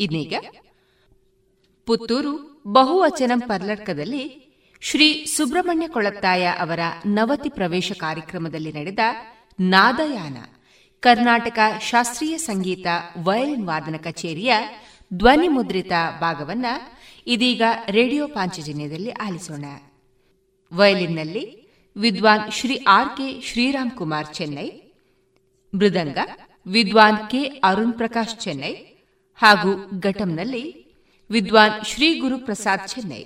[0.00, 0.34] ಇದೀಗ
[1.86, 4.45] ಪುತ್ತೂರು ಬಹುವಚನ ಪರ್ಲಟ್ಕದಲ್ಲಿ
[4.80, 8.98] ಶ್ರೀ ಸುಬ್ರಹ್ಮಣ್ಯ ಕೊಳತ್ತಾಯ ಅವರ ನವತಿ ಪ್ರವೇಶ ಕಾರ್ಯಕ್ರಮದಲ್ಲಿ ನಡೆದ
[9.60, 10.36] ನಾದಯಾನ,
[11.00, 12.86] ಕರ್ನಾಟಕ ಶಾಸ್ತ್ರೀಯ ಸಂಗೀತ
[13.22, 14.54] ವಯಲಿನ್ ವಾದನ ಕಚೇರಿಯ
[15.14, 16.66] ಧ್ವನಿ ಮುದ್ರಿತ ಭಾಗವನ್ನ
[17.26, 19.64] ಇದೀಗ ರೇಡಿಯೋ ಪಾಂಚಜನ್ಯದಲ್ಲಿ ಆಲಿಸೋಣ.
[20.72, 21.44] ವಯಲಿನ್ನಲ್ಲಿ
[21.96, 24.68] ವಿದ್ವಾನ್ ಶ್ರೀ ಆರ್ ಕೆ ಶ್ರೀರಾಮ್ ಕುಮಾರ್ ಚೆನ್ನೈ,
[25.72, 26.18] ಮೃದಂಗ
[26.66, 28.74] ವಿದ್ವಾನ್ ಕೆ ಅರುಣ್ ಪ್ರಕಾಶ್ ಚೆನ್ನೈ
[29.34, 30.64] ಹಾಗೂ ಘಟಂನಲ್ಲಿ
[31.30, 33.24] ವಿದ್ವಾನ್ ಶ್ರೀ ಗುರುಪ್ರಸಾದ್ ಚೆನ್ನೈ.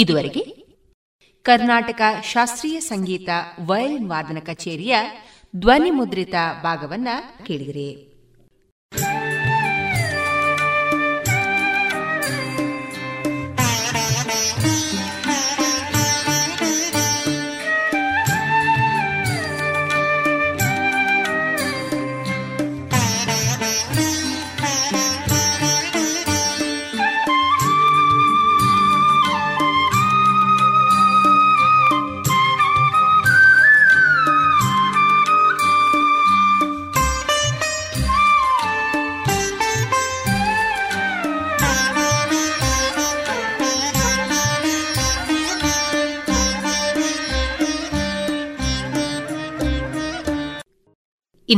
[0.00, 0.40] ಇದುವರೆಗೆ
[1.42, 3.28] ಕರ್ನಾಟಕ ಶಾಸ್ತ್ರೀಯ ಸಂಗೀತ
[3.66, 4.96] ವಯಲಿನ್ ವಾದನ ಕಚೇರಿಯ
[5.56, 7.08] ಧ್ವನಿ ಮುದ್ರಿತ ಭಾಗವನ್ನ
[7.46, 8.09] ಕೇಳಿದಿರಿ.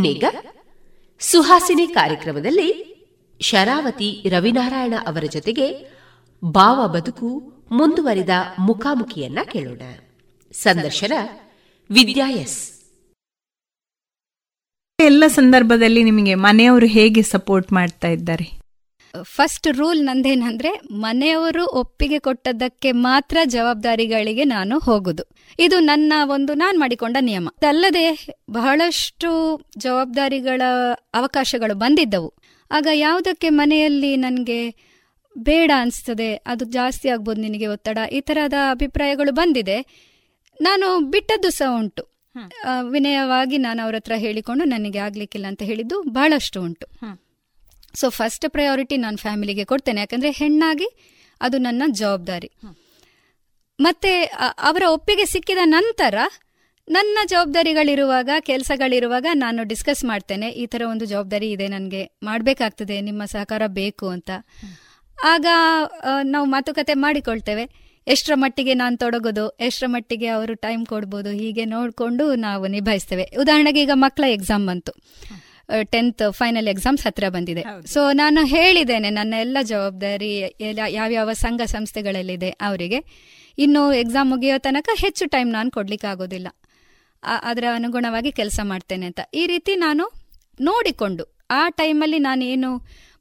[0.02, 0.24] ಇನ್ನೀಗ
[1.20, 2.68] ಸುಹಾಸಿನಿ ಕಾರ್ಯಕ್ರಮದಲ್ಲಿ
[3.40, 5.86] ಶರಾವತಿ ರವಿನಾರಾಯಣ ಅವರ ಜೊತೆಗೆ
[6.44, 7.28] ಭಾವ ಬದುಕು
[7.70, 9.82] ಮುಂದುವರಿದ ಮುಖಾಮುಖಿಯನ್ನ ಕೇಳೋಣ.
[10.52, 11.12] ಸಂದರ್ಶನ
[11.90, 12.90] ವಿದ್ಯಾ ಎಸ್.
[15.00, 18.61] ಎಲ್ಲ ಸಂದರ್ಭದಲ್ಲಿ ನಿಮಗೆ ಮನೆಯವರು ಹೇಗೆ ಸಪೋರ್ಟ್ ಮಾಡ್ತಾ ಇದ್ದಾರೆ?
[19.22, 25.24] ಫಸ್ಟ್ ರೂಲ್ ನಂದೇನಂದ್ರೆ ಮನೆಯವರು ಒಪ್ಪಿಗೆ ಕೊಟ್ಟದ್ದಕ್ಕೆ ಮಾತ್ರ ಜವಾಬ್ದಾರಿಗಳಿಗೆ ನಾನು ಹೋಗುದು.
[25.58, 27.48] ಇದು ನನ್ನ ಒಂದು ನಾನು ಮಾಡಿಕೊಂಡ ನಿಯಮ.
[27.68, 28.06] ಅಲ್ಲದೆ
[28.50, 29.30] ಬಹಳಷ್ಟು
[29.78, 30.62] ಜವಾಬ್ದಾರಿಗಳ
[31.14, 32.30] ಅವಕಾಶಗಳು ಬಂದಿದ್ದವು.
[32.70, 34.60] ಆಗ ಯಾವುದಕ್ಕೆ ಮನೆಯಲ್ಲಿ ನನಗೆ
[35.38, 39.78] ಬೇಡ ಅನಿಸ್ತದೆ ಅದು ಜಾಸ್ತಿ ಆಗ್ಬೋದು ನಿನಗೆ ಒತ್ತಡ ಈ ತರದ ಅಭಿಪ್ರಾಯಗಳು ಬಂದಿದೆ.
[40.60, 42.02] ನಾನು ಬಿಟ್ಟದ್ದು ಸಹ ಉಂಟು.
[42.90, 46.86] ವಿನಯವಾಗಿ ನಾನು ಅವ್ರ ಹತ್ರ ಹೇಳಿಕೊಂಡು ನನಗೆ ಆಗ್ಲಿಕ್ಕಿಲ್ಲ ಅಂತ ಹೇಳಿದ್ದು ಬಹಳಷ್ಟು ಉಂಟು.
[47.94, 50.00] ಸೊ ಫಸ್ಟ್ ಪ್ರಯಾರಿಟಿ ನಾನು ಫ್ಯಾಮಿಲಿಗೆ ಕೊಡ್ತೇನೆ.
[50.00, 50.88] ಯಾಕಂದ್ರೆ ಹೆಣ್ಣಾಗಿ
[51.40, 52.50] ಅದು ನನ್ನ ಜವಾಬ್ದಾರಿ.
[53.80, 54.22] ಮತ್ತೆ
[54.58, 56.14] ಅವರ ಒಪ್ಪಿಗೆ ಸಿಕ್ಕಿದ ನಂತರ
[56.88, 60.48] ನನ್ನ ಜವಾಬ್ದಾರಿಗಳಿರುವಾಗ ಕೆಲಸಗಳಿರುವಾಗ ನಾನು ಡಿಸ್ಕಸ್ ಮಾಡ್ತೇನೆ.
[60.48, 62.02] ಈ ಥರ ಒಂದು ಜವಾಬ್ದಾರಿ ಇದೆ ನನಗೆ.
[62.22, 63.00] ಮಾಡಬೇಕಾಗ್ತದೆ.
[63.00, 64.30] ನಿಮ್ಮ ಸಹಕಾರ ಬೇಕು ಅಂತ.
[65.24, 65.46] ಆಗ
[66.22, 67.64] ನಾವು ಮಾತುಕತೆ ಮಾಡಿಕೊಳ್ತೇವೆ.
[68.06, 73.24] ಎಷ್ಟರ ಮಟ್ಟಿಗೆ ನಾನು ತೊಡಗೋದು ಎಷ್ಟರ ಮಟ್ಟಿಗೆ ಅವರು ಟೈಮ್ ಕೊಡ್ಬೋದು ಹೀಗೆ ನೋಡಿಕೊಂಡು ನಾವು ನಿಭಾಯಿಸ್ತೇವೆ.
[73.40, 74.92] ಉದಾಹರಣೆಗೆ ಈಗ ಮಕ್ಕಳ ಎಕ್ಸಾಮ್ ಬಂತು.
[75.94, 77.62] ಟೆಂತ್ ಫೈನಲ್ ಎಕ್ಸಾಮ್ಸ್ ಹತ್ರ ಬಂದಿದೆ.
[77.86, 80.30] ಸೊ ನಾನು ಹೇಳಿದ್ದೇನೆ ನನ್ನ ಎಲ್ಲ ಜವಾಬ್ದಾರಿ
[80.98, 83.00] ಯಾವ್ಯಾವ ಸಂಘ ಸಂಸ್ಥೆಗಳಲ್ಲಿದೆ ಅವರಿಗೆ.
[83.58, 86.48] ಇನ್ನು ಎಕ್ಸಾಮ್ ಮುಗಿಯೋ ತನಕ ಹೆಚ್ಚು ಟೈಮ್ ನಾನು ಕೊಡ್ಲಿಕ್ಕೆ ಆಗೋದಿಲ್ಲ
[87.50, 89.20] ಅದರ ಅನುಗುಣವಾಗಿ ಕೆಲಸ ಮಾಡ್ತೇನೆ ಅಂತ.
[89.34, 90.04] ಈ ರೀತಿ ನಾನು
[90.60, 92.70] ನೋಡಿಕೊಂಡು ಆ ಟೈಮಲ್ಲಿ ನಾನು ಏನು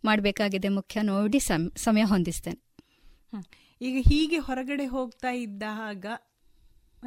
[0.06, 1.40] ಮಾಡಬೇಕಾಗಿದೆ ಮುಖ್ಯ ನೋಡಿ
[1.86, 2.60] ಸಮಯ ಹೊಂದಿಸ್ತೇನೆ.
[3.82, 6.06] ಈಗ ಹೀಗೆ ಹೊರಗಡೆ ಹೋಗ್ತಾ ಇದ್ದಾಗ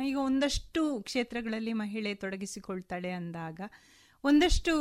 [0.05, 3.61] ಈಗ ಒಂದಷ್ಟು ಕ್ಷೇತ್ರಗಳಲ್ಲಿ ಮಹಿಳೆ ತೊಡಗಿಸಿಕೊಳ್ತಾಳೆ ಅಂದಾಗ
[4.25, 4.73] ಒಂದಷ್ಟು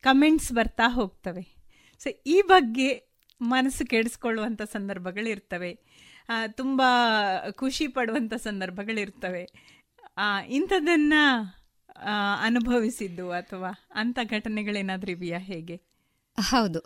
[0.00, 1.56] ಕಮೆಂಟ್ಸ್ ಬರ್ತಾ ಹೋಗ್ತವೆ.
[1.98, 5.78] ಸೊ ಈ ಬಗ್ಗೆ ಮನಸ್ಸು ಕೆಡಿಸ್ಕೊಳ್ಳುವಂಥ ಸಂದರ್ಭಗಳಿರ್ತವೆ.
[6.52, 6.82] ತುಂಬ
[7.50, 9.48] ಖುಷಿ ಪಡುವಂಥ ಸಂದರ್ಭಗಳಿರ್ತವೆ.
[10.48, 11.20] ಇಂಥದ್ದನ್ನು
[12.42, 15.80] ಅನುಭವಿಸಿದ್ದು ಅಥವಾ ಅಂಥ ಘಟನೆಗಳೇನಾದ್ರೂ ಇವೆಯಾ ಹೇಗೆ?
[16.40, 16.78] ಹೌದು.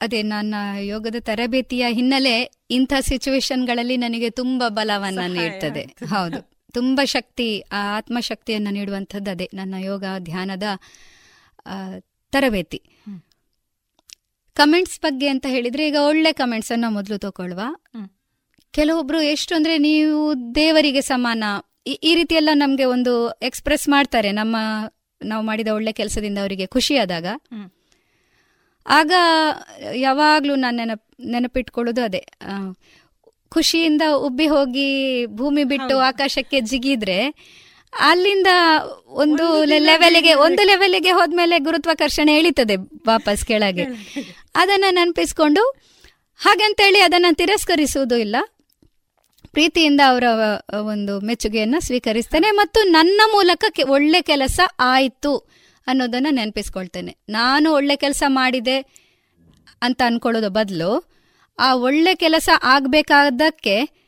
[0.00, 5.82] ಅದೇ ನನ್ನ ಯೋಗದ ತರಬೇತಿಯ ಹಿನ್ನೆಲೆ ಇಂಥ ಸಿಚುವೇಶನ್ಗಳಲ್ಲಿ ನನಗೆ ತುಂಬಾ ಬಲವನ್ನು ನೀಡ್ತದೆ.
[6.06, 6.57] ಹೌದು.
[6.72, 9.48] ತುಂಬಾ ಶಕ್ತಿ ಆ ಆತ್ಮಶಕ್ತಿಯನ್ನು ನೀಡುವಂಥದ್ದು ಅದೇ.
[9.54, 10.62] ನನ್ನ ಯೋಗ ಧ್ಯಾನದ
[12.32, 12.80] ತರಬೇತಿ.
[14.56, 17.60] ಕಮೆಂಟ್ಸ್ ಬಗ್ಗೆ ಅಂತ ಹೇಳಿದರೆ ಈಗ ಒಳ್ಳೆ ಕಮೆಂಟ್ಸನ್ನು ಅನ್ನ ಮೊದಲು ತಗೊಳ್ಳುವ
[18.74, 20.16] ಕೆಲವೊಬ್ರು ಎಷ್ಟು ಅಂದರೆ ನೀವು
[20.54, 21.44] ದೇವರಿಗೆ ಸಮಾನ.
[21.86, 23.12] ಈ ರೀತಿಯೆಲ್ಲ ನಮ್ಗೆ ಒಂದು
[23.42, 24.30] ಎಕ್ಸ್ಪ್ರೆಸ್ ಮಾಡ್ತಾರೆ.
[24.32, 24.56] ನಮ್ಮ
[25.20, 27.26] ನಾವು ಮಾಡಿದ ಒಳ್ಳೆ ಕೆಲಸದಿಂದ ಅವರಿಗೆ ಖುಷಿಯಾದಾಗ
[28.86, 29.12] ಆಗ
[29.94, 32.22] ಯಾವಾಗಲೂ ನಾನು ನೆನಪ್ ನೆನಪಿಟ್ಕೊಳ್ಳೋದು ಅದೇ.
[33.50, 37.34] ಖುಷಿಯಿಂದ ಉಬ್ಬಿ ಹೋಗಿ ಭೂಮಿ ಬಿಟ್ಟು ಆಕಾಶಕ್ಕೆ ಜಿಗಿದ್ರೆ
[38.00, 38.46] ಅಲ್ಲಿಂದ
[39.06, 42.76] ಒಂದು ಲೆವೆಲ್ಗೆ ಒಂದು ಲೆವೆಲ್ಗೆ ಹೋದ್ಮೇಲೆ ಗುರುತ್ವಾಕರ್ಷಣೆ ಎಳಿತದೆ
[43.06, 43.84] ವಾಪಸ್ ಕೆಳಗೆ.
[44.54, 45.62] ಅದನ್ನ ನೆನಪಿಸ್ಕೊಂಡು
[46.36, 48.36] ಹಾಗಂತೇಳಿ ಅದನ್ನ ತಿರಸ್ಕರಿಸುವುದು ಇಲ್ಲ.
[49.52, 50.24] ಪ್ರೀತಿಯಿಂದ ಅವರ
[50.80, 55.32] ಒಂದು ಮೆಚ್ಚುಗೆಯನ್ನ ಸ್ವೀಕರಿಸ್ತೇನೆ ಮತ್ತು ನನ್ನ ಮೂಲಕ ಒಳ್ಳೆ ಕೆಲಸ ಆಯ್ತು
[55.86, 57.16] ಅನ್ನೋದನ್ನ ನೆನಪಿಸ್ಕೊಳ್ತೇನೆ.
[57.28, 58.78] ನಾನು ಒಳ್ಳೆ ಕೆಲಸ ಮಾಡಿದೆ
[59.82, 61.17] ಅಂತ ಅನ್ಕೊಳ್ಳೋದ ಬದಲು
[61.58, 63.98] ಆ ಒಳ್ಳೆ ಕೆಲಸ ಆಗ್ಬೇಕಾದಕ್ಕೆ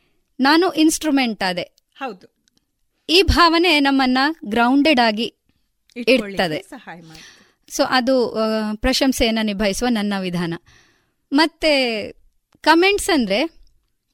[0.40, 1.62] ನಾನು ಇನ್ಸ್ಟ್ರೂಮೆಂಟ್ ಆದೆ.
[1.98, 2.44] ಹೌದು.
[3.08, 5.34] ಈ ಭಾವನೆ ನಮ್ಮನ್ನ ಗ್ರೌಂಡೆಡ್ ಆಗಿ
[5.96, 6.64] ಇಡ್ತದೆ.
[7.68, 8.36] ಸೊ ಅದು
[8.74, 10.54] ಪ್ರಶಂಸೆಯನ್ನು ನಿಭಾಯಿಸುವ ನನ್ನ ವಿಧಾನ.
[11.32, 12.12] ಮತ್ತೆ
[12.60, 13.44] ಕಮೆಂಟ್ಸ್ ಅಂದ್ರೆ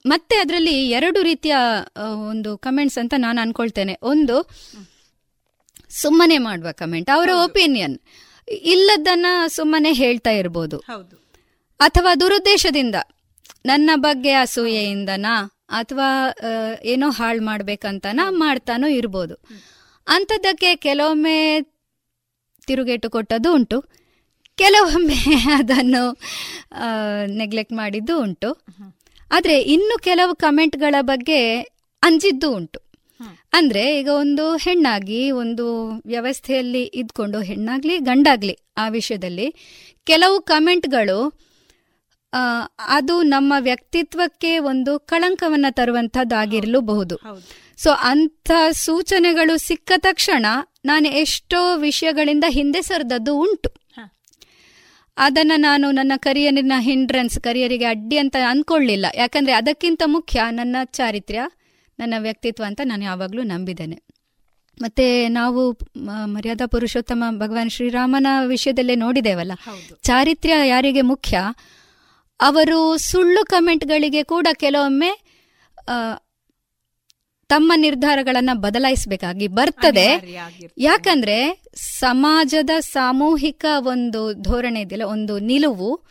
[0.06, 1.56] ಮತ್ತೆ ಅದರಲ್ಲಿ ಎರಡು ರೀತಿಯ
[2.28, 3.98] ಒಂದು ಕಮೆಂಟ್ಸ್ ಅಂತ ನಾನು ಅನ್ಕೊಳ್ತೇನೆ.
[4.02, 4.50] ಒಂದು
[6.02, 7.98] ಸುಮ್ಮನೆ ಮಾಡುವ ಕಮೆಂಟ್ ಅವರ ಒಪಿನಿಯನ್
[8.48, 10.78] ಇಲ್ಲದನ್ನ ಸುಮ್ಮನೆ ಹೇಳ್ತಾ ಇರ್ಬೋದು.
[11.80, 12.94] ಅಥವಾ ದುರುದ್ದೇಶದಿಂದ.
[13.66, 15.34] ನನ್ನ ಬಗ್ಗೆ ಅಸೂಯೆಯಿಂದನಾ
[15.70, 16.09] ಅಥವಾ
[16.84, 19.34] ಏನೋ ಹಾಳು ಮಾಡ್ಬೇಕಂತನ ಮಾಡ್ತಾನೋ ಇರ್ಬೋದು.
[20.06, 21.38] ಅಂಥದ್ದಕ್ಕೆ ಕೆಲವೊಮ್ಮೆ
[22.66, 23.78] ತಿರುಗೇಟು ಕೊಟ್ಟದ್ದು ಉಂಟು.
[24.59, 25.20] ಕೆಲವೊಮ್ಮೆ
[25.55, 26.02] ಅದನ್ನು
[27.36, 28.51] ನೆಗ್ಲೆಕ್ಟ್ ಮಾಡಿದ್ದು ಉಂಟು.
[29.30, 31.40] ಆದರೆ ಇನ್ನು ಕೆಲವು ಕಮೆಂಟ್ಗಳ ಬಗ್ಗೆ
[32.02, 32.80] ಅಂಜಿದ್ದು ಉಂಟು.
[33.52, 35.66] ಅಂದ್ರೆ ಈಗ ಒಂದು ಹೆಣ್ಣಾಗಿ, ಒಂದು
[36.06, 39.47] ವ್ಯವಸ್ಥೆಯಲ್ಲಿ ಇದ್ಕೊಂಡು ಹೆಣ್ಣಾಗ್ಲಿ ಗಂಡಾಗ್ಲಿ ಆ ವಿಷಯದಲ್ಲಿ
[40.05, 41.18] ಕೆಲವು ಕಮೆಂಟ್ಗಳು
[42.88, 47.16] ಅದು ನಮ್ಮ ವ್ಯಕ್ತಿತ್ವಕ್ಕೆ ಒಂದು ಕಳಂಕವನ್ನ ತರುವಂತದ್ದಾಗಿರಲೂಬಹುದು
[47.76, 50.46] ಸೊ ಅಂಥ ಸೂಚನೆಗಳು ಸಿಕ್ಕ ತಕ್ಷಣ
[50.84, 53.70] ನಾನು ಎಷ್ಟೋ ವಿಷಯಗಳಿಂದ ಹಿಂದೆ ಸರಿದದ್ದು ಉಂಟು.
[55.16, 59.06] ಅದನ್ನ ನಾನು ನನ್ನ ಕರಿಯರಿನ ಹಿಂಡ್ರೆನ್ಸ್ ಕರಿಯರಿಗೆ ಅಡ್ಡಿ ಅಂತ ಅನ್ಕೊಳ್ಳಿಲ್ಲ.
[59.14, 61.42] ಯಾಕಂದ್ರೆ ಅದಕ್ಕಿಂತ ಮುಖ್ಯ ನನ್ನ ಚಾರಿತ್ರ್ಯ
[61.98, 64.02] ನನ್ನ ವ್ಯಕ್ತಿತ್ವ ಅಂತ ನಾನು ಯಾವಾಗಲೂ ನಂಬಿದ್ದೇನೆ.
[64.82, 69.52] ಮತ್ತೆ ನಾವು ಮರ್ಯಾದಾ ಪುರುಷೋತ್ತಮ ಭಗವಾನ್ ಶ್ರೀರಾಮನ ವಿಷಯದಲ್ಲೇ ನೋಡಿದ್ದೇವಲ್ಲ.
[70.02, 71.38] ಚಾರಿತ್ರ್ಯ ಯಾರಿಗೆ ಮುಖ್ಯ?
[72.40, 75.36] ಅವರು ಸುಳ್ಳು ಕಮೆಂಟ್ಗಳಿಗೆ ಕೂಡ ಕೆಲವೊಮ್ಮೆ
[77.48, 80.38] ತಮ್ಮ ನಿರ್ಧಾರಗಳನ್ನು ಬದಲಾಯಿಸಬೇಕಾಗಿ ಬರ್ತದೆ.
[80.78, 86.02] ಯಾಕಂದ್ರೆ ಸಮಾಜದ ಸಾಮೂಹಿಕ ಒಂದು ಧೋರಣೆ ಇದೆಯಲ್ಲ ಒಂದು ನಿಲುವು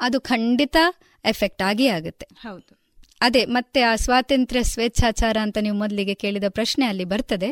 [0.00, 0.76] ಅದು ಖಂಡಿತ
[1.24, 2.26] ಎಫೆಕ್ಟ್ ಆಗಿ ಆಗುತ್ತೆ.
[2.42, 2.84] ಹೌದು.
[3.20, 7.50] ಅದೇ ಮತ್ತೆ ಆ ಸ್ವಾತಂತ್ರ್ಯ ಸ್ವೇಚ್ಛಾಚಾರ ಅಂತ ನೀವು ಮೊದಲಿಗೆ ಕೇಳಿದ ಪ್ರಶ್ನೆ ಅಲ್ಲಿ ಬರ್ತದೆ.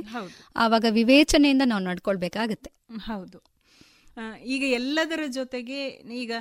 [0.57, 2.71] ಆವಾಗ ವಿವೇಚನೆಯಿಂದ ನಾವು ನಡ್ಕೊಳ್ಬೇಕಾಗತ್ತೆ.
[2.99, 3.39] ಹೌದು.
[4.45, 6.33] ಈಗ ಎಲ್ಲದರ ಜೊತೆಗೆ ಈಗ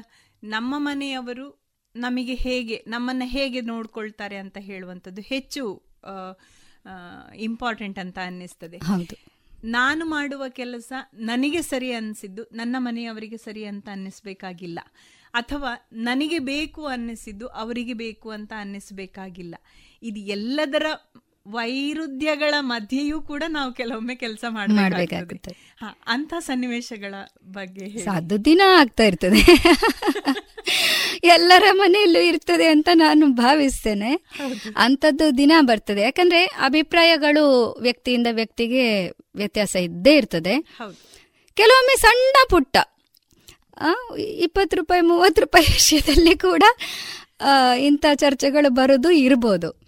[0.43, 1.61] ನಮ್ಮ ಮನೆಯವರು
[1.96, 5.84] ನಮಗೆ ಹೇಗೆ ನಮ್ಮನ್ನ ಹೇಗೆ ನೋಡ್ಕೊಳ್ತಾರೆ ಅಂತ ಹೇಳುವಂಥದ್ದು ಹೆಚ್ಚು
[7.36, 8.78] ಇಂಪಾರ್ಟೆಂಟ್ ಅಂತ ಅನ್ನಿಸ್ತದೆ.
[8.78, 9.32] ಹೌದು.
[9.64, 14.80] ನಾನು ಮಾಡುವ ಕೆಲಸ ನನಗೆ ಸರಿ ಅನ್ನಿಸಿದ್ದು ನನ್ನ ಮನೆಯವರಿಗೆ ಸರಿ ಅಂತ ಅನ್ನಿಸ್ಬೇಕಾಗಿಲ್ಲ.
[15.34, 19.56] ಅಥವಾ ನನಗೆ ಬೇಕು ಅನ್ನಿಸಿದ್ದು ಅವರಿಗೆ ಬೇಕು ಅಂತ ಅನ್ನಿಸ್ಬೇಕಾಗಿಲ್ಲ.
[20.04, 20.86] ಇದು ಎಲ್ಲದರ
[21.48, 25.76] ವೈರುಧ್ಯಗಳ ಮಧ್ಯೆಯೂ ಕೂಡ ನಾವು ಕೆಲವೊಮ್ಮೆ ಕೆಲಸ ಮಾಡಬೇಕಾಗುತ್ತೆ.
[26.08, 28.04] ಅಂತ ಸನ್ನಿವೇಶಗಳ ಬಗ್ಗೆ.
[28.12, 29.64] ಅದು ದಿನ ಆಗ್ತಾ ಇರ್ತದೆ.
[31.24, 34.14] ಎಲ್ಲರ ಮನೆಯಲ್ಲೂ ಇರ್ತದೆ ಅಂತ ನಾನು ಭಾವಿಸ್ತೇನೆ.
[34.78, 36.02] ಅಂಥದ್ದು ದಿನ ಬರ್ತದೆ.
[36.02, 40.62] ಯಾಕಂದ್ರೆ ಅಭಿಪ್ರಾಯಗಳು ವ್ಯಕ್ತಿಯಿಂದ ವ್ಯಕ್ತಿಗೆ ವ್ಯತ್ಯಾಸ ಇದ್ದೇ ಇರ್ತದೆ.
[41.54, 42.78] ಕೆಲವೊಮ್ಮೆ ಸಣ್ಣ ಪುಟ್ಟ
[44.18, 46.64] ಇಪ್ಪತ್ತು ರೂಪಾಯಿ ಮೂವತ್ತು ರೂಪಾಯಿ ವಿಷಯದಲ್ಲಿ ಕೂಡ
[47.78, 49.82] ಇಂಥ ಚರ್ಚೆಗಳು ಬರೋದು ಇರ್ಬೋದು.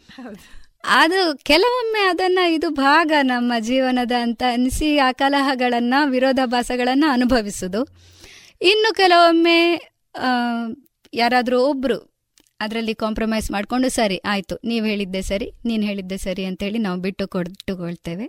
[0.83, 7.83] ಅದು ಕೆಲವೊಮ್ಮೆ ಅದನ್ನ ಇದು ಭಾಗ ನಮ್ಮ ಜೀವನದ ಅಂತ ಅನಿಸಿ ಆ ಕಲಹಗಳನ್ನ, ವಿರೋಧಾಭಾಸಗಳನ್ನ ಅನುಭವಿಸುದು.
[8.61, 9.59] ಇನ್ನು ಕೆಲವೊಮ್ಮೆ
[11.13, 12.13] ಯಾರಾದರೂ ಒಬ್ರು
[12.59, 18.27] ಅದರಲ್ಲಿ ಕಾಂಪ್ರಮೈಸ್ ಮಾಡಿಕೊಂಡು ಸರಿ, ಆಯ್ತು, ನೀವು ಹೇಳಿದ್ದೆ ಸರಿ, ನೀನು ಹೇಳಿದ್ದೆ ಸರಿ ಅಂತೇಳಿ ನಾವು ಬಿಟ್ಟು ಕೊಟ್ಟುಕೊಳ್ತೇವೆ.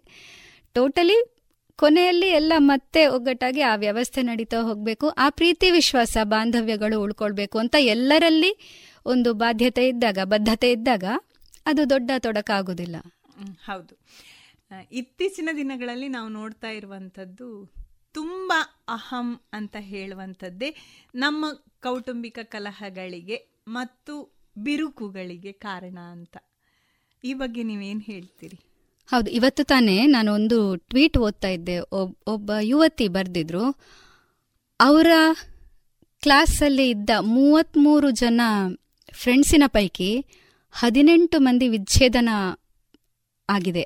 [0.73, 1.19] ಟೋಟಲಿ
[1.77, 8.59] ಕೊನೆಯಲ್ಲಿ ಎಲ್ಲ ಮತ್ತೆ ಒಗ್ಗಟ್ಟಾಗಿ ಆ ವ್ಯವಸ್ಥೆ ನಡೀತಾ ಹೋಗಬೇಕು, ಆ ಪ್ರೀತಿ, ವಿಶ್ವಾಸ, ಬಾಂಧವ್ಯಗಳು ಉಳ್ಕೊಳ್ಬೇಕು ಅಂತ ಎಲ್ಲರಲ್ಲಿ
[9.07, 11.05] ಒಂದು ಬಾಧ್ಯತೆ ಇದ್ದಾಗ, ಬದ್ಧತೆ ಇದ್ದಾಗ
[11.67, 12.97] ಅದು ದೊಡ್ಡ ತೊಡಕಾಗುವುದಿಲ್ಲ
[13.37, 13.95] ಹ್ಮ್, ಹೌದು.
[14.93, 17.49] ಇತ್ತೀಚಿನ ದಿನಗಳಲ್ಲಿ ನಾವು ನೋಡ್ತಾ ಇರುವಂಥದ್ದು
[18.15, 18.51] ತುಂಬ
[18.89, 20.69] ಅಹಂ ಅಂತ ಹೇಳುವಂಥದ್ದೇ
[21.15, 21.45] ನಮ್ಮ
[21.81, 23.37] ಕೌಟುಂಬಿಕ ಕಲಹಗಳಿಗೆ
[23.69, 24.15] ಮತ್ತು
[24.57, 26.35] ಬಿರುಕುಗಳಿಗೆ ಕಾರಣ ಅಂತ.
[27.25, 28.59] ಈ ಬಗ್ಗೆ ನೀವೇನು ಹೇಳ್ತೀರಿ?
[29.09, 31.77] ಹೌದು ಇವತ್ತು ತಾನೇ ನಾನು ಒಂದು ಟ್ವೀಟ್ ಓದ್ತಾ ಇದ್ದೆ.
[31.93, 33.65] ಒಬ್- ಒಬ್ಬ ಯುವತಿ ಬರೆದಿದ್ರು
[34.81, 35.11] ಅವರ
[36.23, 38.41] ಕ್ಲಾಸಲ್ಲಿ ಇದ್ದ ಮೂವತ್ತ್ಮೂರು ಜನ
[39.13, 40.11] ಫ್ರೆಂಡ್ಸಿನ ಪೈಕಿ
[40.81, 42.31] ಹದಿನೆಂಟು ಮಂದಿ ವಿಚ್ಛೇದನ
[43.49, 43.85] ಆಗಿದೆ.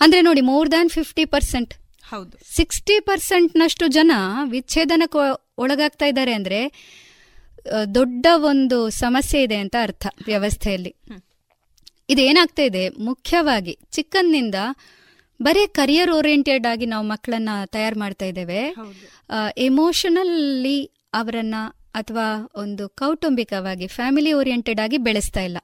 [0.00, 1.72] ಅಂದ್ರೆ ನೋಡಿ ಮೋರ್ ದ್ಯಾನ್ ಫಿಫ್ಟಿ ಪರ್ಸೆಂಟ್
[2.04, 2.34] ಹೌದು.
[2.56, 4.12] ಸಿಕ್ಸ್ಟಿ ಪರ್ಸೆಂಟ್ನಷ್ಟು ಜನ
[4.50, 5.22] ವಿಚ್ಛೇದನಕ್ಕೆ
[5.58, 6.60] ಒಳಗಾಗ್ತಾ ಇದ್ದಾರೆ ಅಂದ್ರೆ
[7.94, 10.92] ದೊಡ್ಡ ಒಂದು ಸಮಸ್ಯೆ ಇದೆ ಅಂತ ಅರ್ಥ ವ್ಯವಸ್ಥೆಯಲ್ಲಿ.
[12.08, 14.58] ಇದೇನಾಗ್ತಾ ಇದೆ ಮುಖ್ಯವಾಗಿ ಚಿಕ್ಕಂದಿನಿಂದ
[15.40, 18.60] ಬರೀ ಕರಿಯರ್ ಓರಿಯೆಂಟೆಡ್ ಆಗಿ ನಾವು ಮಕ್ಕಳನ್ನ ತಯಾರು ಮಾಡ್ತಾ ಇದ್ದೇವೆ.
[19.68, 20.78] ಎಮೋಷನಲ್ಲಿ
[21.14, 21.56] ಅವರನ್ನ
[21.96, 25.58] ಅಥವಾ ಒಂದು ಕೌಟುಂಬಿಕವಾಗಿ ಫ್ಯಾಮಿಲಿ ಓರಿಯೆಂಟೆಡ್ ಆಗಿ ಬೆಳೆಸ್ತಾ ಇಲ್ಲ.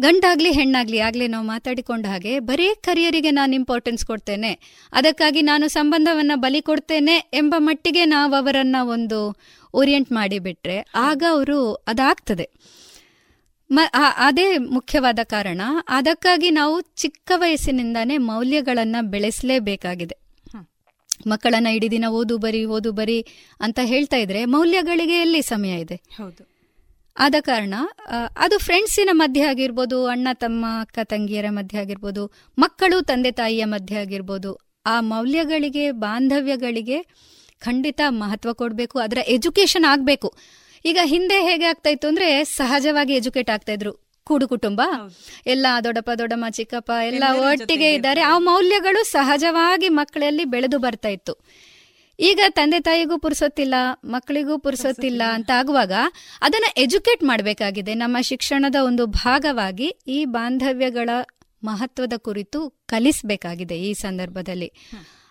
[0.00, 4.52] ಗಂಡಾಗ್ಲಿ, ಹೆಣ್ಣಾಗ್ಲಿ, ಆಗ್ಲೇ ನಾವು ಮಾತಾಡಿಕೊಂಡ ಹಾಗೆ ಬರೀ ಕರಿಯರಿಗೆ ನಾನು ಇಂಪಾರ್ಟೆನ್ಸ್ ಕೊಡ್ತೇನೆ.
[4.92, 9.20] ಅದಕ್ಕಾಗಿ ನಾನು ಸಂಬಂಧವನ್ನ ಬಲಿ ಕೊಡ್ತೇನೆ ಎಂಬ ಮಟ್ಟಿಗೆ ನಾವು ಅವರನ್ನ ಒಂದು
[9.74, 12.48] ಓರಿಯೆಂಟ್ ಮಾಡಿಬಿಟ್ರೆ ಆಗ ಅವರು ಅದಾಗ್ತದೆ.
[14.16, 20.23] ಅದೇ ಮುಖ್ಯವಾದ ಕಾರಣ, ಅದಕ್ಕಾಗಿ ನಾವು ಚಿಕ್ಕ ವಯಸ್ಸಿನಿಂದಾನೇ ಮೌಲ್ಯಗಳನ್ನ ಬೆಳೆಸಲೇಬೇಕಾಗಿದೆ.
[21.26, 23.26] ಮಕ್ಕಳನ್ನ ಇಡೀ ದಿನ ಓದು ಬರಿ ಓದು ಬರಿ
[23.60, 25.94] ಅಂತ ಹೇಳ್ತಾ ಇದ್ರೆ ಮೌಲ್ಯಗಳಿಗೆ ಎಲ್ಲಿ ಸಮಯ ಇದೆ?
[25.94, 26.42] ಹೌದು.
[27.18, 27.74] ಆದ ಕಾರಣ
[28.36, 34.80] ಅದು ಫ್ರೆಂಡ್ಸಿನ ಮಧ್ಯೆ ಆಗಿರ್ಬೋದು ಅಣ್ಣ ತಮ್ಮ ಅಕ್ಕ ತಂಗಿಯರ ಮಧ್ಯೆ ಆಗಿರ್ಬೋದು ಮಕ್ಕಳು ತಂದೆ ತಾಯಿಯ ಮಧ್ಯೆ ಆಗಿರ್ಬೋದು
[34.86, 36.98] ಆ ಮೌಲ್ಯಗಳಿಗೆ ಬಾಂಧವ್ಯಗಳಿಗೆ
[37.60, 40.34] ಖಂಡಿತ ಮಹತ್ವ ಕೊಡಬೇಕು ಅದರ ಎಜುಕೇಶನ್ ಆಗಬೇಕು.
[40.84, 44.13] ಈಗ ಹಿಂದೆ ಹೇಗೆ ಆಗ್ತಾ ಇತ್ತು ಅಂದ್ರೆ ಸಹಜವಾಗಿ ಎಜುಕೇಟ್ ಆಗ್ತಾ ಇದ್ರು.
[44.26, 44.82] ಕೂಡು ಕುಟುಂಬ.
[45.46, 48.20] ಎಲ್ಲ ದೊಡ್ಡಪ್ಪ ದೊಡ್ಡಮ್ಮ ಚಿಕ್ಕಪ್ಪ ಎಲ್ಲ ಒಟ್ಟಿಗೆ ಇದ್ದಾರೆ.
[48.20, 51.34] ಆ ಮೌಲ್ಯಗಳು ಸಹಜವಾಗಿ ಮಕ್ಕಳಲ್ಲಿ ಬೆಳೆದು ಬರ್ತಾ ಇತ್ತು.
[52.20, 53.74] ಈಗ ತಂದೆ ತಾಯಿಗೂ ಪುರ್ಸೊತ್ತಿಲ್ಲ
[54.04, 55.92] ಮಕ್ಕಳಿಗೂ ಪುರ್ಸೊತ್ತಿಲ್ಲ ಅಂತ ಆಗುವಾಗ
[56.42, 57.94] ಅದನ್ನ ಎಜುಕೇಟ್ ಮಾಡಬೇಕಾಗಿದೆ.
[57.94, 61.10] ನಮ್ಮ ಶಿಕ್ಷಣದ ಒಂದು ಭಾಗವಾಗಿ ಈ ಬಾಂಧವ್ಯಗಳ
[61.64, 64.72] ಮಹತ್ವದ ಕುರಿತು ಕಲಿಸಬೇಕಾಗಿದೆ ಈ ಸಂದರ್ಭದಲ್ಲಿ.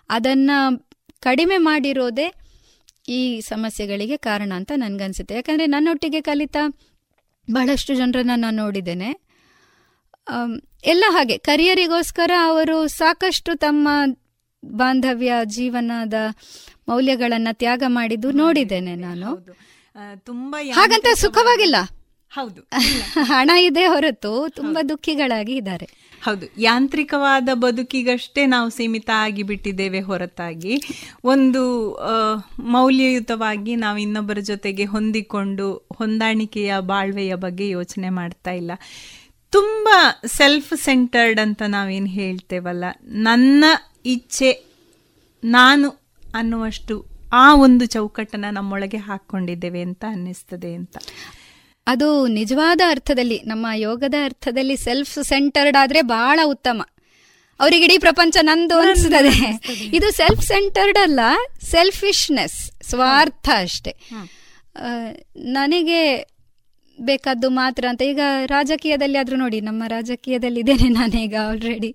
[0.08, 0.50] ಅದನ್ನ
[1.20, 2.32] ಕಡಿಮೆ ಮಾಡಿರೋದೇ
[3.08, 5.34] ಈ ಸಮಸ್ಯೆಗಳಿಗೆ ಕಾರಣ ಅಂತ ನನ್ಗನ್ಸುತ್ತೆ.
[5.34, 6.56] ಯಾಕಂದ್ರೆ ನನ್ನೊಟ್ಟಿಗೆ ಕಲಿತ
[7.50, 9.20] ಬಹಳಷ್ಟು ಜನರನ್ನ ನಾನು ನೋಡಿದ್ದೇನೆ.
[10.84, 11.38] ಎಲ್ಲ ಹಾಗೆ.
[11.38, 13.88] ಕರಿಯರಿಗೋಸ್ಕರ ಅವರು ಸಾಕಷ್ಟು ತಮ್ಮ
[14.64, 16.14] ಬಾಂಧವ್ಯ ಜೀವನದ
[16.88, 19.46] ಮೌಲ್ಯಗಳನ್ನ ತ್ಯಾಗ ಮಾಡಿದ್ದು ನೋಡಿದ್ದೇನೆ ನಾನು.
[20.16, 21.76] ತುಂಬಾ ಹಾಗಂತ ಸುಖವಾಗಿಲ್ಲ.
[22.34, 22.60] ಹೌದು
[23.30, 25.86] ಹಣ ಇದೆ ಹೊರತು ತುಂಬಾ ದುಃಖಿಗಳಾಗಿ ಇದ್ದಾರೆ.
[26.22, 30.74] ಹೌದು ಯಾಂತ್ರಿಕವಾದ ಬದುಕಿಗಷ್ಟೇ ನಾವು ಸೀಮಿತ ಆಗಿ ಬಿಟ್ಟಿದ್ದೇವೆ ಹೊರತಾಗಿ.
[31.24, 31.62] ಒಂದು
[32.58, 38.72] ಮೌಲ್ಯಯುತವಾಗಿ ನಾವು ಇನ್ನೊಬ್ಬರ ಜೊತೆಗೆ ಹೊಂದಿಕೊಂಡು ಹೊಂದಾಣಿಕೆಯ ಬಾಳ್ವೆಯ ಬಗ್ಗೆ ಯೋಚನೆ ಮಾಡ್ತಾ ಇಲ್ಲ.
[39.52, 39.88] ತುಂಬ
[40.26, 42.84] ಸೆಲ್ಫ್ ಸೆಂಟರ್ಡ್ ಅಂತ ನಾವೇನು ಹೇಳ್ತೇವಲ್ಲ.
[43.02, 43.64] ನನ್ನ
[44.06, 44.50] ಇಚ್ಛೆ
[45.44, 45.88] ನಾನು
[46.34, 46.94] ಅನ್ನುವಷ್ಟು
[47.32, 50.96] ಆ ಒಂದು ಚೌಕಟ್ಟನ್ನು ನಮ್ಮೊಳಗೆ ಹಾಕ್ಕೊಂಡಿದ್ದೇವೆ ಅಂತ ಅನ್ನಿಸ್ತದೆ ಅಂತ.
[51.86, 56.82] ಅದು ನಿಜವಾದ ಅರ್ಥದಲ್ಲಿ ನಮ್ಮ ಯೋಗದ ಅರ್ಥದಲ್ಲಿ ಸೆಲ್ಫ್ ಸೆಂಟರ್ಡ್ ಆದ್ರೆ ಬಹಳ ಉತ್ತಮ.
[57.60, 59.34] ಅವರಿಗೆ ಇಡೀ ಪ್ರಪಂಚ ನಂದು ಅನಿಸ್ತದೆ.
[59.96, 61.20] ಇದು ಸೆಲ್ಫ್ ಸೆಂಟರ್ಡ್ ಅಲ್ಲ
[61.70, 62.58] ಸೆಲ್ಫಿಶ್ನೆಸ್
[62.90, 63.92] ಸ್ವಾರ್ಥ ಅಷ್ಟೇ.
[65.52, 66.00] ನನಗೆ
[66.98, 71.90] ಬೇಕಾದ್ದು ಮಾತ್ರ ಅಂತ ಈಗ ರಾಜಕೀಯದಲ್ಲಿ ಆದ್ರೂ ನೋಡಿ ನಮ್ಮ ರಾಜಕೀಯದಲ್ಲಿ ಇದ್ದೇನೆ ನಾನೀಗ ಆಲ್ರೆಡಿ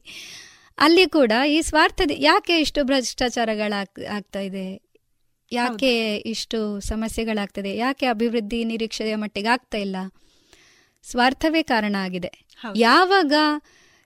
[0.77, 3.77] ಅಲ್ಲಿ ಕೂಡ ಈ ಸ್ವಾರ್ಥದ ಯಾಕೆ ಇಷ್ಟು ಭ್ರಷ್ಟಾಚಾರಗಳು
[4.15, 4.65] ಆಗ್ತಾ ಇದೆ?
[5.51, 7.77] ಯಾಕೆ ಇಷ್ಟು ಸಮಸ್ಯೆಗಳಾಗ್ತದೆ?
[7.77, 9.95] ಯಾಕೆ ಅಭಿವೃದ್ಧಿ ನಿರೀಕ್ಷೆಯ ಮಟ್ಟಿಗೆ ಆಗ್ತಾ ಇಲ್ಲ?
[11.03, 12.31] ಸ್ವಾರ್ಥವೇ ಕಾರಣ ಆಗಿದೆ.
[12.75, 13.33] ಯಾವಾಗ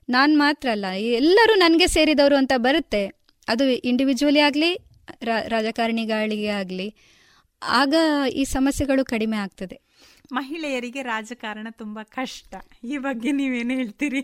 [0.08, 3.06] ನಾನು ಮಾತ್ರ ಅಲ್ಲ ಎಲ್ಲರೂ ನನಗೆ ಸೇರಿದವರು ಅಂತ ಬರುತ್ತೆ.
[3.48, 4.70] ಅದು ಇಂಡಿವಿಜುವಲಿ ಆಗಲಿ
[5.48, 6.94] ರಾಜಕಾರಣಿಗಳಿಗೆ ಆಗಲಿ
[7.62, 7.94] ಆಗ
[8.32, 9.80] ಈ ಸಮಸ್ಯೆಗಳು ಕಡಿಮೆ ಆಗ್ತದೆ.
[10.32, 12.54] ಮಹಿಳೆಯರಿಗೆ ರಾಜಕಾರಣ ತುಂಬಾ ಕಷ್ಟ.
[12.84, 14.22] ಈ ಬಗ್ಗೆ ನೀವೇನು ಹೇಳ್ತೀರಿ?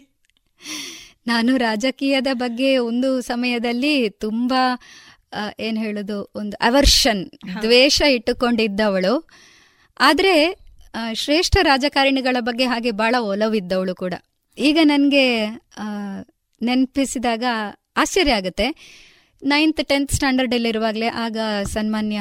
[1.27, 4.63] ನಾನು ರಾಜಕೀಯದ ಬಗ್ಗೆ ಒಂದು ಸಮಯದಲ್ಲಿ ತುಂಬಾ
[5.59, 6.17] ಏನ್ ಹೇಳುದು?
[6.37, 7.23] ಒಂದು ಅವರ್ಷನ್
[7.63, 9.15] ದ್ವೇಷ ಇಟ್ಟುಕೊಂಡಿದ್ದವಳು.
[10.01, 10.35] ಆದ್ರೆ
[11.15, 14.15] ಶ್ರೇಷ್ಠ ರಾಜಕಾರಣಿಗಳ ಬಗ್ಗೆ ಹಾಗೆ ಬಹಳ ಒಲವಿದ್ದವಳು ಕೂಡ.
[14.59, 15.27] ಈಗ ನನಗೆ
[16.61, 17.45] ನೆನಪಿಸಿದಾಗ
[17.97, 18.67] ಆಶ್ಚರ್ಯ ಆಗುತ್ತೆ.
[19.43, 21.37] ನೈನ್ತ್ ಟೆಂತ್ ಸ್ಟ್ಯಾಂಡರ್ಡ್ ಇರುವಾಗಲೇ ಆಗ
[21.67, 22.21] ಸನ್ಮಾನ್ಯ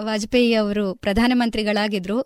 [0.00, 2.18] ವಾಜಪೇಯಿ ಅವರು ಪ್ರಧಾನಮಂತ್ರಿಗಳಾಗಿದ್ರು.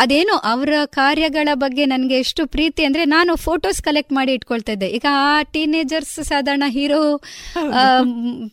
[0.00, 5.06] ಅದೇನೋ ಅವರ ಕಾರ್ಯಗಳ ಬಗ್ಗೆ ನನಗೆ ಎಷ್ಟು ಪ್ರೀತಿ ಅಂದ್ರೆ ನಾನು ಫೋಟೋಸ್ ಕಲೆಕ್ಟ್ ಮಾಡಿ ಇಟ್ಕೊಳ್ತಾ ಇದ್ದೆ ಈಗ
[5.10, 7.00] ಆ ಟೀನೇಜರ್ಸ್ ಸಾಧಾರಣ ಹೀರೋ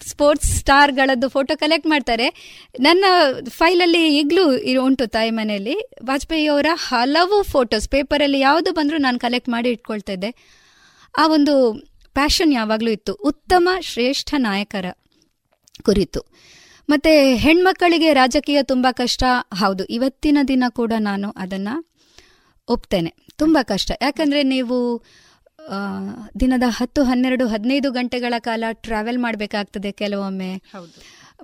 [0.08, 2.28] ಸ್ಪೋರ್ಟ್ಸ್ ಸ್ಟಾರ್ಗಳದ್ದು ಫೋಟೋ ಕಲೆಕ್ಟ್ ಮಾಡ್ತಾರೆ.
[2.80, 3.06] ನನ್ನ
[3.50, 4.46] ಫೈಲಲ್ಲಿ ಈಗಲೂ
[4.86, 5.76] ಉಂಟು ತಾಯಿ ಮನೆಯಲ್ಲಿ.
[6.06, 10.32] ವಾಜಪೇಯಿ ಅವರ ಹಲವು ಫೋಟೋಸ್ ಪೇಪರಲ್ಲಿ ಯಾವುದು ಬಂದರೂ ನಾನು ಕಲೆಕ್ಟ್ ಮಾಡಿ ಇಟ್ಕೊಳ್ತಾ ಇದ್ದೆ
[11.18, 11.54] ಆ ಒಂದು
[12.14, 13.14] ಪ್ಯಾಷನ್ ಯಾವಾಗಲೂ ಇತ್ತು.
[13.14, 14.86] ಉತ್ತಮ ಶ್ರೇಷ್ಠ ನಾಯಕರ
[15.84, 16.22] ಕುರಿತು.
[16.90, 19.24] ಮತ್ತೆ ಹೆಣ್ಮಕ್ಕಳಿಗೆ ರಾಜಕೀಯ ತುಂಬಾ ಕಷ್ಟ.
[19.54, 21.70] ಹೌದು, ಇವತ್ತಿನ ದಿನ ಕೂಡ ನಾನು ಅದನ್ನ
[22.68, 23.12] ಒಪ್ತೇನೆ.
[23.38, 23.92] ತುಂಬಾ ಕಷ್ಟ.
[24.02, 24.78] ಯಾಕಂದ್ರೆ ನೀವು
[26.40, 30.52] ದಿನದ ಹತ್ತು, ಹನ್ನೆರಡು, ಹದಿನೈದು ಗಂಟೆಗಳ ಕಾಲ ಟ್ರಾವೆಲ್ ಮಾಡಬೇಕಾಗ್ತದೆ ಕೆಲವೊಮ್ಮೆ.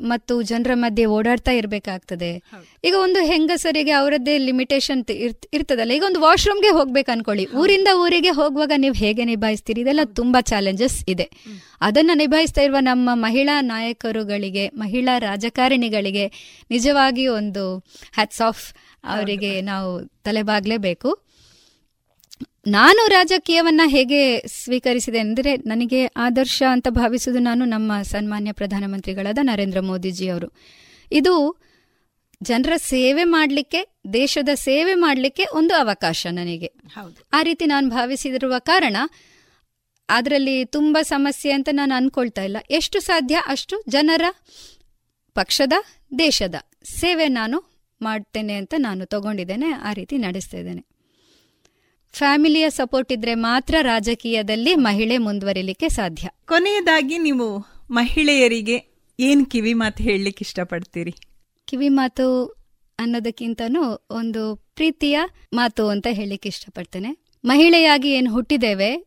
[0.01, 2.43] ಮತ್ತು ಜನರ ಮಧ್ಯೆ ಓಡಾಡ್ತಾ ಇರಬೇಕಾಗ್ತದೆ.
[2.83, 5.05] ಈಗ ಒಂದು ಹೆಂಗಸರಿಗೆ ಅವರದ್ದೇ ಲಿಮಿಟೇಷನ್
[5.53, 7.45] ಇರ್ತದಲ್ಲ ಈಗ ಒಂದು ವಾಶ್ರೂಮ್ಗೆ ಹೋಗ್ಬೇಕು ಅನ್ಕೊಳ್ಳಿ.
[7.45, 9.81] ಊರಿಂದ ಊರಿಗೆ ಹೋಗುವಾಗ ನೀವು ಹೇಗೆ ನಿಭಾಯಿಸ್ತೀರಿ?
[9.81, 11.29] ಇದೆಲ್ಲ ತುಂಬಾ ಚಾಲೆಂಜಸ್ ಇದೆ.
[11.81, 16.31] ಅದನ್ನ ನಿಭಾಯಿಸ್ತಾ ಇರುವ ನಮ್ಮ ಮಹಿಳಾ ನಾಯಕರುಗಳಿಗೆ ಮಹಿಳಾ ರಾಜಕಾರಣಿಗಳಿಗೆ
[16.71, 17.77] ನಿಜವಾಗಿ ಒಂದು
[18.13, 21.23] ಹ್ಯಾಟ್ಸ್ ಆಫ್ ಅವರಿಗೆ ನಾವು ತಲೆಬಾಗ್ಲೇಬೇಕು
[22.67, 30.27] ನಾನು ರಾಜಕೀಯವನ್ನ ಹೇಗೆ ಸ್ವೀಕರಿಸಿದೆ ಅಂದರೆ ನನಗೆ ಆದರ್ಶ ಅಂತ ಭಾವಿಸುವುದು ನಾನು ನಮ್ಮ ಸನ್ಮಾನ್ಯ ಪ್ರಧಾನಮಂತ್ರಿಗಳಾದ ನರೇಂದ್ರ ಮೋದಿಜಿ
[30.27, 30.53] ಅವರು
[31.11, 31.61] ಇದು
[32.41, 36.71] ಜನರ ಸೇವೆ ಮಾಡಲಿಕ್ಕೆ ದೇಶದ ಸೇವೆ ಮಾಡಲಿಕ್ಕೆ ಒಂದು ಅವಕಾಶ ನನಗೆ.
[37.33, 38.97] ಆ ರೀತಿ ನಾನು ಭಾವಿಸಿದಿರುವ ಕಾರಣ
[40.09, 42.57] ಅದರಲ್ಲಿ ತುಂಬ ಸಮಸ್ಯೆ ಅಂತ ನಾನು ಅನ್ಕೊಳ್ತಾ ಇಲ್ಲ.
[42.69, 44.21] ಎಷ್ಟು ಸಾಧ್ಯ ಅಷ್ಟು ಜನರ
[45.33, 45.73] ಪಕ್ಷದ
[46.19, 47.63] ದೇಶದ ಸೇವೆ ನಾನು
[48.01, 50.92] ಮಾಡ್ತೇನೆ ಅಂತ ನಾನು ತಗೊಂಡಿದ್ದೇನೆ ಆ ರೀತಿ ನಡೆಸ್ತಾ ಇದ್ದೇನೆ.
[52.13, 56.27] ಫ್ಯಾಮಿಲಿಯ ಸಪೋರ್ಟ್ ಇದ್ರೆ ಮಾತ್ರ ರಾಜಕೀಯದಲ್ಲಿ ಮಹಿಳೆ ಮುಂದುವರಿಲಿಕ್ಕೆ ಸಾಧ್ಯ.
[56.47, 57.47] ಕೊನೆಯದಾಗಿ ನೀವು
[57.91, 58.77] ಮಹಿಳೆಯರಿಗೆ
[59.19, 61.13] ಏನ್ ಕಿವಿ ಮಾತು ಹೇಳಲಿಕ್ಕೆ ಇಷ್ಟಪಡ್ತೀರಿ?
[61.67, 62.25] ಕಿವಿ ಮಾತು
[62.99, 65.19] ಅನ್ನೋದಕ್ಕಿಂತನೂ ಒಂದು ಪ್ರೀತಿಯ
[65.53, 67.17] ಮಾತು ಅಂತ ಹೇಳಲಿಕ್ಕೆ ಇಷ್ಟಪಡ್ತೇನೆ.
[67.45, 69.05] ಮಹಿಳೆಯಾಗಿ ಏನು ಹುಟ್ಟಿದ್ದೇವೆ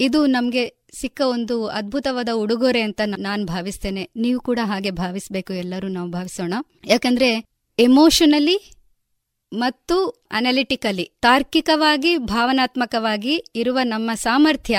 [0.00, 0.64] ಇದು ನಮಗೆ
[1.00, 4.10] ಸಿಕ್ಕ ಒಂದು ಅದ್ಭುತವಾದ ಉಡುಗೊರೆ ಅಂತ ನಾನು ಭಾವಿಸ್ತೇನೆ.
[4.16, 6.54] ನೀವು ಕೂಡ ಹಾಗೆ ಭಾವಿಸಬೇಕು ಎಲ್ಲರೂ ನಾವು ಭಾವಿಸೋಣ.
[6.86, 7.30] ಯಾಕಂದ್ರೆ
[7.78, 8.56] ಎಮೋಷನಲಿ
[9.52, 14.78] ಮತ್ತು ಅನಲಿಟಿಕಲಿ, ತಾರ್ಕಿಕವಾಗಿ, ಭಾವನಾತ್ಮಕವಾಗಿ ಇರುವ ನಮ್ಮ ಸಾಮರ್ಥ್ಯ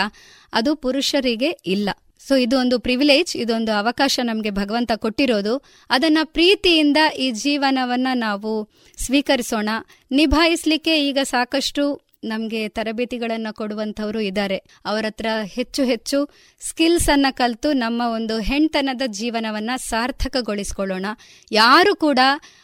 [0.53, 1.89] ಅದು ಪುರುಷರಿಗೆ ಇಲ್ಲ.
[2.27, 5.64] ಸೊ ಇದು ಒಂದು ಪ್ರಿವಿಲೇಜ್ ಇದೊಂದು ಅವಕಾಶ ನಮಗೆ ಭಗವಂತ ಕೊಟ್ಟಿರೋದು.
[5.89, 9.69] ಅದನ್ನ ಪ್ರೀತಿಯಿಂದ ಈ ಜೀವನವನ್ನ ನಾವು ಸ್ವೀಕರಿಸೋಣ.
[10.11, 16.30] ನಿಭಾಯಿಸ್ಲಿಕ್ಕೆ ಈಗ ಸಾಕಷ್ಟು ನಮಗೆ ತರಬೇತಿಗಳನ್ನು ಕೊಡುವಂಥವರು ಇದ್ದಾರೆ ಅವರ ಹತ್ರ ಹೆಚ್ಚು ಹೆಚ್ಚು
[16.60, 21.06] ಸ್ಕಿಲ್ಸ್ ಅನ್ನ ಕಲಿತು ನಮ್ಮ ಒಂದು ಹೆಣ್ತನದ ಜೀವನವನ್ನ ಸಾರ್ಥಕಗೊಳಿಸ್ಕೊಳ್ಳೋಣ.
[21.52, 22.19] ಯಾರು ಕೂಡ,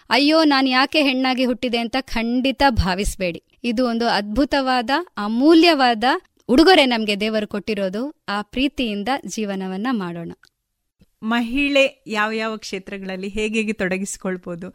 [0.09, 3.43] ಅಯ್ಯೋ, ನಾನು ಯಾಕೆ ಹೆಣ್ಣಾಗಿ ಹುಟ್ಟಿದೆ ಅಂತ ಖಂಡಿತ ಭಾವಿಸಬೇಡಿ.
[3.63, 6.03] ಇದು ಒಂದು ಅದ್ಭುತವಾದ, ಅಮೂಲ್ಯವಾದ
[6.47, 10.31] ಉಡುಗೊರೆ ನಮಗೆ ದೇವರು ಕೊಟ್ಟಿರೋದು ಆ ಪ್ರೀತಿಯಿಂದ ಜೀವನವನ್ನ ಮಾಡೋಣ.
[11.22, 14.68] ಮಹಿಳೆ ಯಾವ ಯಾವ ಕ್ಷೇತ್ರಗಳಲ್ಲಿ ಹೇಗೆ ಹೇಗೆ ತೊಡಗಿಸಿಕೊಳ್ಬೋದು,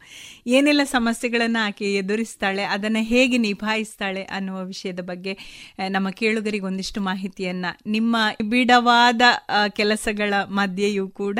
[0.47, 5.33] ಏನೆಲ್ಲ ಸಮಸ್ಯೆಗಳನ್ನು ಆಕೆ ಎದುರಿಸ್ತಾಳೆ, ಅದನ್ನು ಹೇಗೆ ನಿಭಾಯಿಸ್ತಾಳೆ ಅನ್ನುವ ವಿಷಯದ ಬಗ್ಗೆ
[5.89, 8.15] ನಮ್ಮ ಕೇಳುಗರಿಗೆ ಒಂದಿಷ್ಟು ಮಾಹಿತಿಯನ್ನು ನಿಮ್ಮ
[8.49, 9.21] ಬಿಡವಾದ
[9.75, 11.39] ಕೆಲಸಗಳ ಮಧ್ಯೆಯೂ ಕೂಡ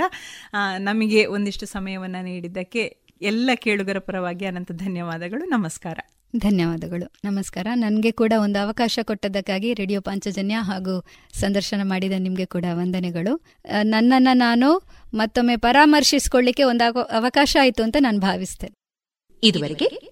[0.80, 2.84] ನಮಗೆ ಒಂದಿಷ್ಟು ಸಮಯವನ್ನು ನೀಡಿದ್ದಕ್ಕೆ
[3.22, 5.44] ಎಲ್ಲ ಕೇಳುಗರ ಪರವಾಗಿ ಅನಂತ ಧನ್ಯವಾದಗಳು.
[5.50, 6.00] ನಮಸ್ಕಾರ.
[6.38, 7.14] ಧನ್ಯವಾದಗಳು.
[7.24, 7.68] ನಮಸ್ಕಾರ.
[7.76, 11.04] ನನಗೆ ಕೂಡ ಒಂದು ಅವಕಾಶ ಕೊಟ್ಟದ್ದಕ್ಕಾಗಿ ರೇಡಿಯೋ ಪಾಂಚಜನ್ಯ ಹಾಗೂ
[11.34, 13.46] ಸಂದರ್ಶನ ಮಾಡಿದ ನಿಮಗೆ ಕೂಡ ವಂದನೆಗಳು.
[13.84, 14.82] ನನ್ನನ್ನು ನಾನು
[15.14, 18.74] ಮತ್ತೊಮ್ಮೆ ಪರಾಮರ್ಶಿಸಿಕೊಳ್ಳಿಕ್ಕೆ ಒಂದು ಅವಕಾಶ ಆಯಿತು ಅಂತ ನಾನು ಭಾವಿಸ್ತೇನೆ.
[19.48, 20.12] ಇದುವರೆಗೆ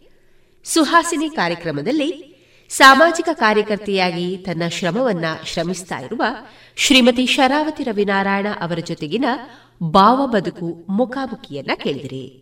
[0.63, 2.31] ಸುಹಾಸಿನಿ ಕಾರ್ಯಕ್ರಮದಲ್ಲಿ
[2.69, 6.23] ಸಾಮಾಜಿಕ ಕಾರ್ಯಕರ್ತೆಯಾಗಿ ತನ್ನ ಶ್ರಮವನ್ನ ಶ್ರಮಿಸ್ತಾ ಇರುವ
[6.75, 9.25] ಶ್ರೀಮತಿ ಶರಾವತಿ ರವಿನಾರಾಯಣ ಅವರ ಜೊತೆಗಿನ
[9.83, 12.40] ಭಾವ ಬದುಕು ಮುಖಾಮುಖಿಯನ್ನ ಕೇಳಿದಿರಿ.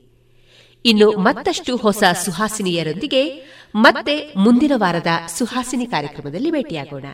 [0.85, 3.29] ಇನ್ನು ಮತ್ತಷ್ಟು ಹೊಸ ಸುಹಾಸಿನಿಯರೊಂದಿಗೆ
[3.75, 5.07] ಮತ್ತೆ ಮುಂದಿನ ವಾರದ
[5.37, 7.05] ಸುಹಾಸಿನಿ ಕಾರ್ಯಕ್ರಮದಲ್ಲಿ ಭೇಟಿಯಾಗೋಣ.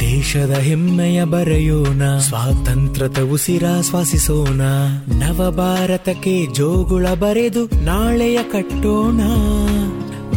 [0.00, 4.60] ದೇಶದ ಹೆಮ್ಮೆಯ ಬರೆಯೋಣ ಸ್ವಾತಂತ್ರ್ಯದ ಉಸಿರಾಶ್ವಾಸಿಸೋಣ
[5.08, 9.20] ನವ ಭಾರತಕ್ಕೆ ಜೋಗುಳ ಬರೆದು ನಾಳೆಯ ಕಟ್ಟೋಣ.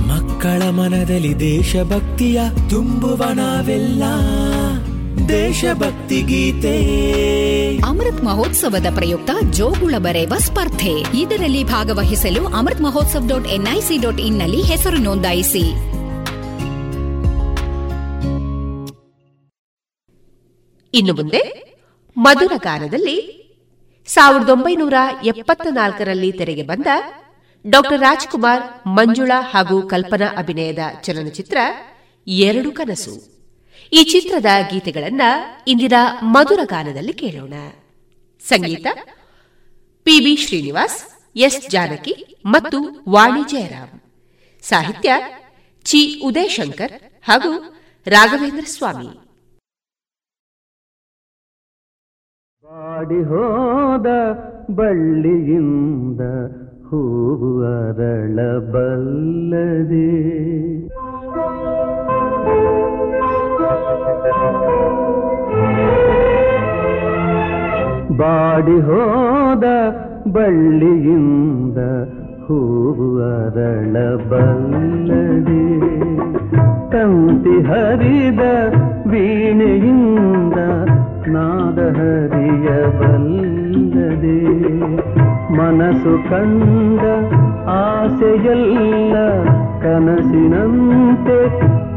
[0.07, 4.03] ಮಕ್ಕಳ ಮನದಲ್ಲಿ ದೇಶಭಕ್ತಿಯ ತುಂಬುವ ನಾವೆಲ್ಲ.
[5.29, 6.77] ದೇಶಭಕ್ತಿ ಗೀತೆ.
[7.77, 11.17] ಅಮೃತ್ ಮಹೋತ್ಸವದ ಪ್ರಯುಕ್ತ ಜೋಗುಳ ಬರೆಯುವ ಸ್ಪರ್ಧೆ.
[11.17, 15.59] ಇದರಲ್ಲಿ ಭಾಗವಹಿಸಲು Amrit Mahotsav dot NIC dot ಇನ್ನಲ್ಲಿ ಹೆಸರು ನೋಂದಾಯಿಸಿ.
[20.93, 21.63] ಇನ್ನು ಮುಂದೆ
[22.17, 23.47] ಮಧುರ ಗಾನದಲ್ಲಿ
[24.07, 24.93] ಸಾವಿರದ ಒಂಬೈನೂರ
[25.23, 26.87] ಎಪ್ಪತ್ತ ನಾಲ್ಕರಲ್ಲಿ ತೆರೆಗೆ ಬಂದ
[27.69, 31.57] ಡಾಕ್ಟರ್ ರಾಜ್ಕುಮಾರ್ ಮಂಜುಳಾ ಹಾಗೂ ಕಲ್ಪನಾ ಅಭಿನಯದ ಚಲನಚಿತ್ರ
[32.27, 33.36] ಎರಡು ಕನಸು.
[33.93, 35.21] ಈ ಚಿತ್ರದ ಗೀತೆಗಳನ್ನ
[35.67, 35.93] ಇಂದಿನ
[36.23, 37.53] ಮಧುರ ಗಾನದಲ್ಲಿ ಕೇಳೋಣ.
[38.39, 38.87] ಸಂಗೀತ,
[40.03, 41.03] ಪಿಬಿ ಶ್ರೀನಿವಾಸ್,
[41.35, 41.69] ಎಸ್.
[41.69, 43.99] ಜಾನಕಿ ಮತ್ತು ವಾಣಿ ಜಯರಾಮ್.
[44.61, 45.13] ಸಾಹಿತ್ಯ,
[45.83, 46.21] ಚಿ.
[46.25, 46.91] ಉದಯಶಂಕರ್
[47.29, 47.75] ಹಾಗೂ
[48.07, 49.07] ರಾಘವೇಂದ್ರ ಸ್ವಾಮಿ.
[52.63, 54.07] ಬಾಡಿ ಹೋದ
[54.71, 56.21] ಬಳ್ಳಿಯಿಂದ
[56.87, 58.57] ಹೂವು ಅರಳಬಲ್ಲದೆ.
[68.19, 69.65] ಬಾಡಿ ಹೋದ
[70.27, 71.79] ಬಳ್ಳಿಯಿಂದ
[72.45, 74.83] ಹೂವು ಅರಳಬಲ್ಲದೆ
[76.93, 78.43] ತಂತಿ ಹರಿದ
[79.11, 80.59] ವೀಣೆಯಿಂದ
[81.33, 83.17] ನಾದ ಹರಿಯಬಲ್ಲದೆ
[85.57, 87.03] ಮನಸ್ಸು ಕಂಡ
[87.77, 89.15] ಆಸೆಯಲ್ಲ
[89.83, 91.39] ಕನಸಿನಂತೆ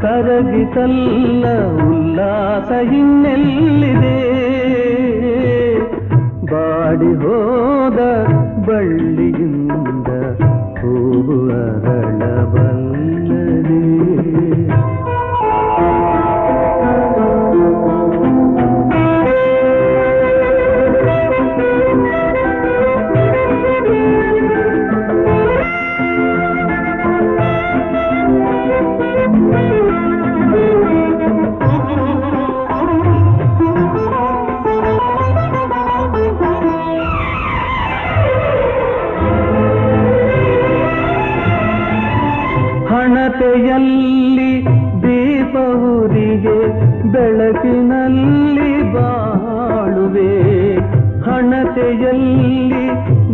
[0.01, 1.45] ಕರಗಿತಲ್ಲ
[1.85, 2.69] ಉಲ್ಲಾಸ
[2.99, 4.17] ಇನ್ನೆಲ್ಲಿದೆ
[6.51, 7.99] ಬಾಡಿ ಹೋದ
[8.67, 10.09] ಬಳ್ಳಿಯಿಂದ
[10.79, 13.79] ಹೂವು ಅರಳಬಲ್ಲದೆ
[43.71, 44.63] ಹಣತೆಯಲ್ಲಿ
[45.01, 46.57] ದೀಪವುರಿಗೆ
[47.11, 50.73] ಬೆಳಕಿನಲ್ಲಿ ಬಾಳುವೆ.
[51.21, 52.89] ಹಣತೆಯಲ್ಲಿ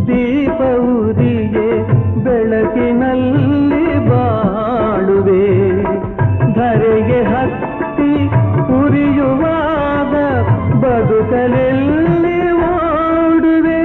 [0.08, 1.82] ದೀಪವುರಿಗೆ
[2.24, 5.84] ಬೆಳಕಿನಲ್ಲಿ ಬಾಳುವೆ.
[6.54, 8.26] ಧರೆಗೆ ಹತ್ತಿ
[8.74, 10.14] ಉರಿಯುವಾಗ
[10.78, 13.84] ಬದುಕಲೆಲ್ಲಿ ಓಡುವೆ.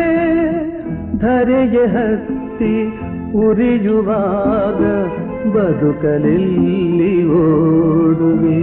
[1.19, 2.99] ಧರೆಗೆ ಹತ್ತಿ
[3.35, 5.22] ಉರಿಯುವಾಗ
[5.55, 8.59] ಬದುಕಲೆಲ್ಲಿ ಓಡುವೆ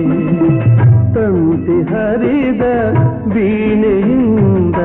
[1.15, 2.64] ತಂತಿ ಹರಿದ
[3.34, 4.80] ವೀಣೆಯಿಂದ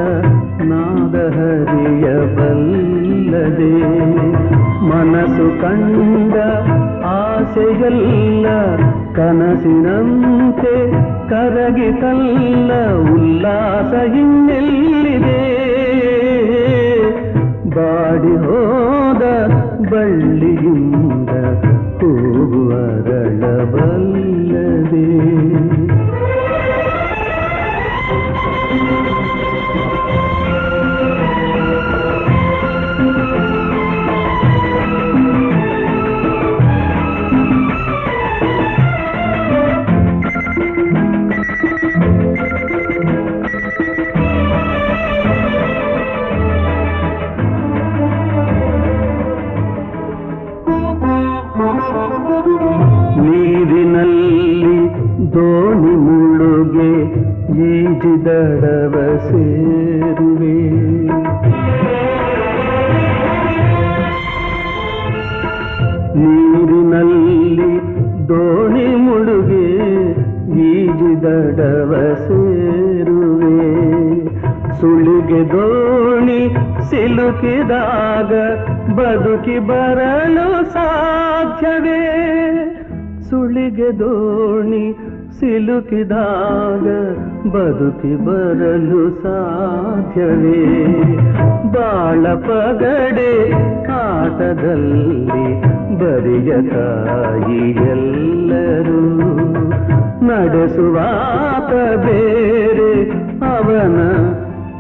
[0.71, 2.13] ನಾದ ಹರಿಯಬಲ್ಲದೆ
[4.91, 6.35] ಮನಸ್ಸು ಕಂಡ
[7.15, 8.47] ಆಸೆಯಲ್ಲ
[9.17, 10.75] ಕನಸಿನಂತೆ
[11.29, 12.71] ಕರಗಿತಲ್ಲ
[13.15, 15.41] ಉಲ್ಲಾಸ ಇನ್ನೆಲ್ಲಿದೆ
[17.77, 19.23] ಬಾಡಿ ಹೋದ
[19.93, 21.04] ಬಳ್ಳಿಯಿಂದ
[22.05, 22.65] ಹೂವು
[75.35, 76.49] ಸುಳಿಗೆ ದೋಣಿ
[76.91, 78.33] ಸಿಲುಕಿದಾಗ
[78.95, 82.03] ಬದುಕಿ ಬರಲು ಸಾಧ್ಯವೇ?
[83.31, 84.97] ಸುಳಿಗೆ ದೋಣಿ
[85.41, 86.87] ಸಿಲುಕಿದಾಗ
[87.51, 90.63] ಬದುಕಿ ಬರಲು ಸಾಧ್ಯವೇ?
[91.73, 93.51] ಬಾಳ ಪಗಡೆ
[93.85, 95.27] ಕಾಟದಲ್ಲಿ
[95.99, 99.03] ಬರಿಯ ತಾಯಿ ಎಲ್ಲರೂ
[100.27, 101.73] ನಡೆಸುವಾತ
[102.07, 103.11] ಬೇರೆ,
[103.57, 104.01] ಅವನ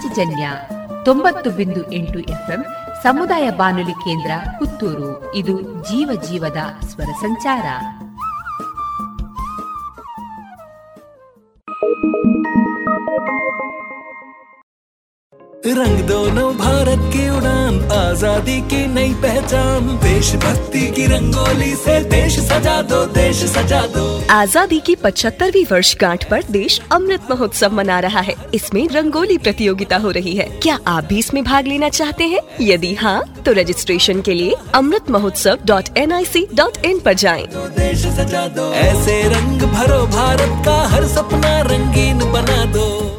[0.00, 0.46] ಪಾಂಚಜನ್ಯ
[1.04, 2.62] ತೊಂಬತ್ತು ಬಿಂದು ಎಂಟು ಎಫ್ಎಂ
[3.02, 7.66] ಸಮುದಾಯ ಬಾನುಲಿ ಕೇಂದ್ರ ಪುತ್ತೂರು ಇದು ಜೀವ ಜೀವದ ಸ್ವರ ಸಂಚಾರ
[15.76, 22.76] रंग दोनों भारत की उड़ान आजादी की नई पहचान देशभक्ति की रंगोली से देश सजा
[22.82, 28.35] दो देश सजा दो आज़ादी की पचहत्तरवी वर्षगांठ पर देश अमृत महोत्सव मना रहा है।
[28.53, 32.39] इसमें रंगोली प्रतियोगिता हो रही है। क्या आप भी इसमें भाग लेना चाहते हैं?
[32.61, 37.09] यदि हाँ तो रजिस्ट्रेशन के लिए Amrit Mahotsav dot N I C dot in आरोप
[37.09, 37.43] जाए।
[38.81, 43.10] ऐसे रंग भरो भारत का हर सपना रंगीन बना दो।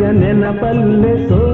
[0.00, 1.53] ರೇಡಿಯೋ ಪಾಂಚಜನ್ಯ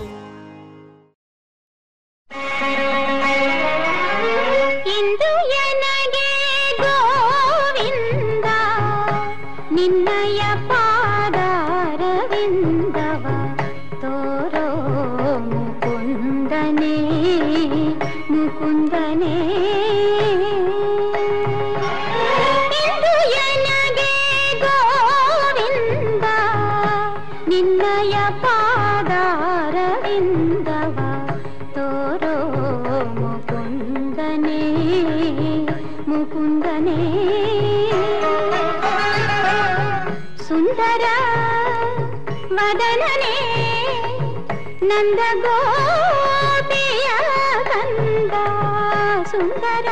[49.31, 49.87] సుందర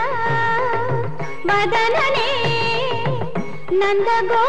[1.49, 2.29] వదననే
[3.79, 4.43] నందగో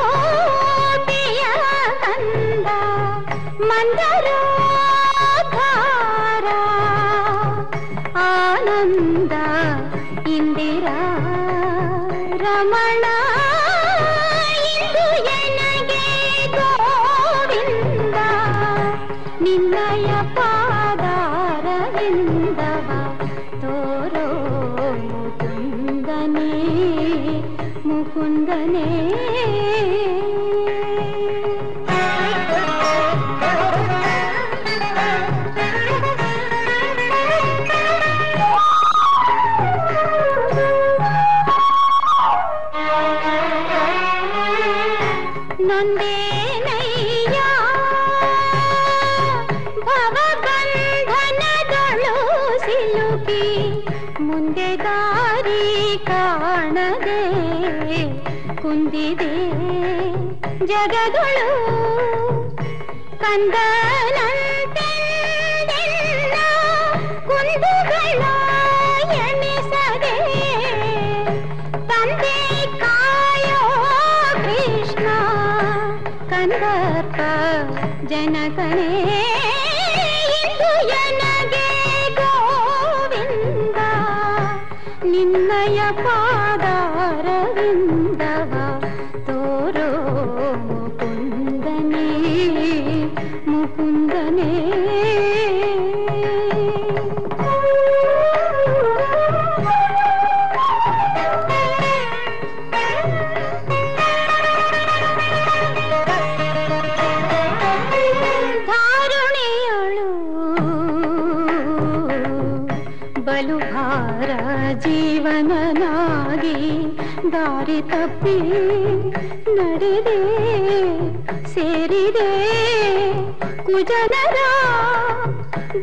[123.81, 124.39] ಕುಜನರ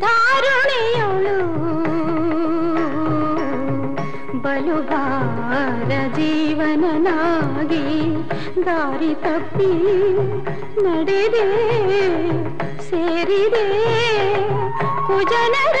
[0.02, 1.38] ಧಾರುಣಿಯಳು
[4.44, 7.82] ಬಲು ಭಾರ ಜೀವನನಾಗಿ
[8.66, 9.70] ದಾರಿ ತಪ್ಪಿ
[10.84, 11.46] ನಡೆದೆ
[12.88, 13.66] ಸೇರಿದೆ
[15.08, 15.80] ಕುಜನರ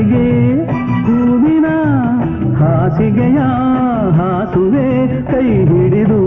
[0.00, 0.26] ಹಾಸಿಗೆ
[1.06, 1.68] ಹೂವಿನ
[2.60, 3.40] ಹಾಸಿಗೆಯ
[4.18, 4.86] ಹಾಸುವೆ
[5.26, 6.20] ಕೈ ಹಿಡಿದು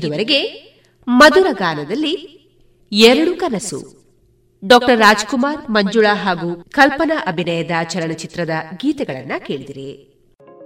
[0.00, 0.70] ಇದುವರೆಗೆ
[1.08, 2.40] ಮಧುರ ಗಾನದಲ್ಲಿ
[2.92, 4.00] ಎರಡು ಕನಸು.
[4.66, 10.09] ಡಾಕ್ಟರ್ ರಾಜ್ಕುಮಾರ್ ಮಂಜುಳಾ ಹಾಗೂ ಕಲ್ಪನಾ ಅಭಿನಯದ ಚಲನಚಿತ್ರದ ಗೀತೆಗಳನ್ನ ಕೇಳಿದಿರಿ.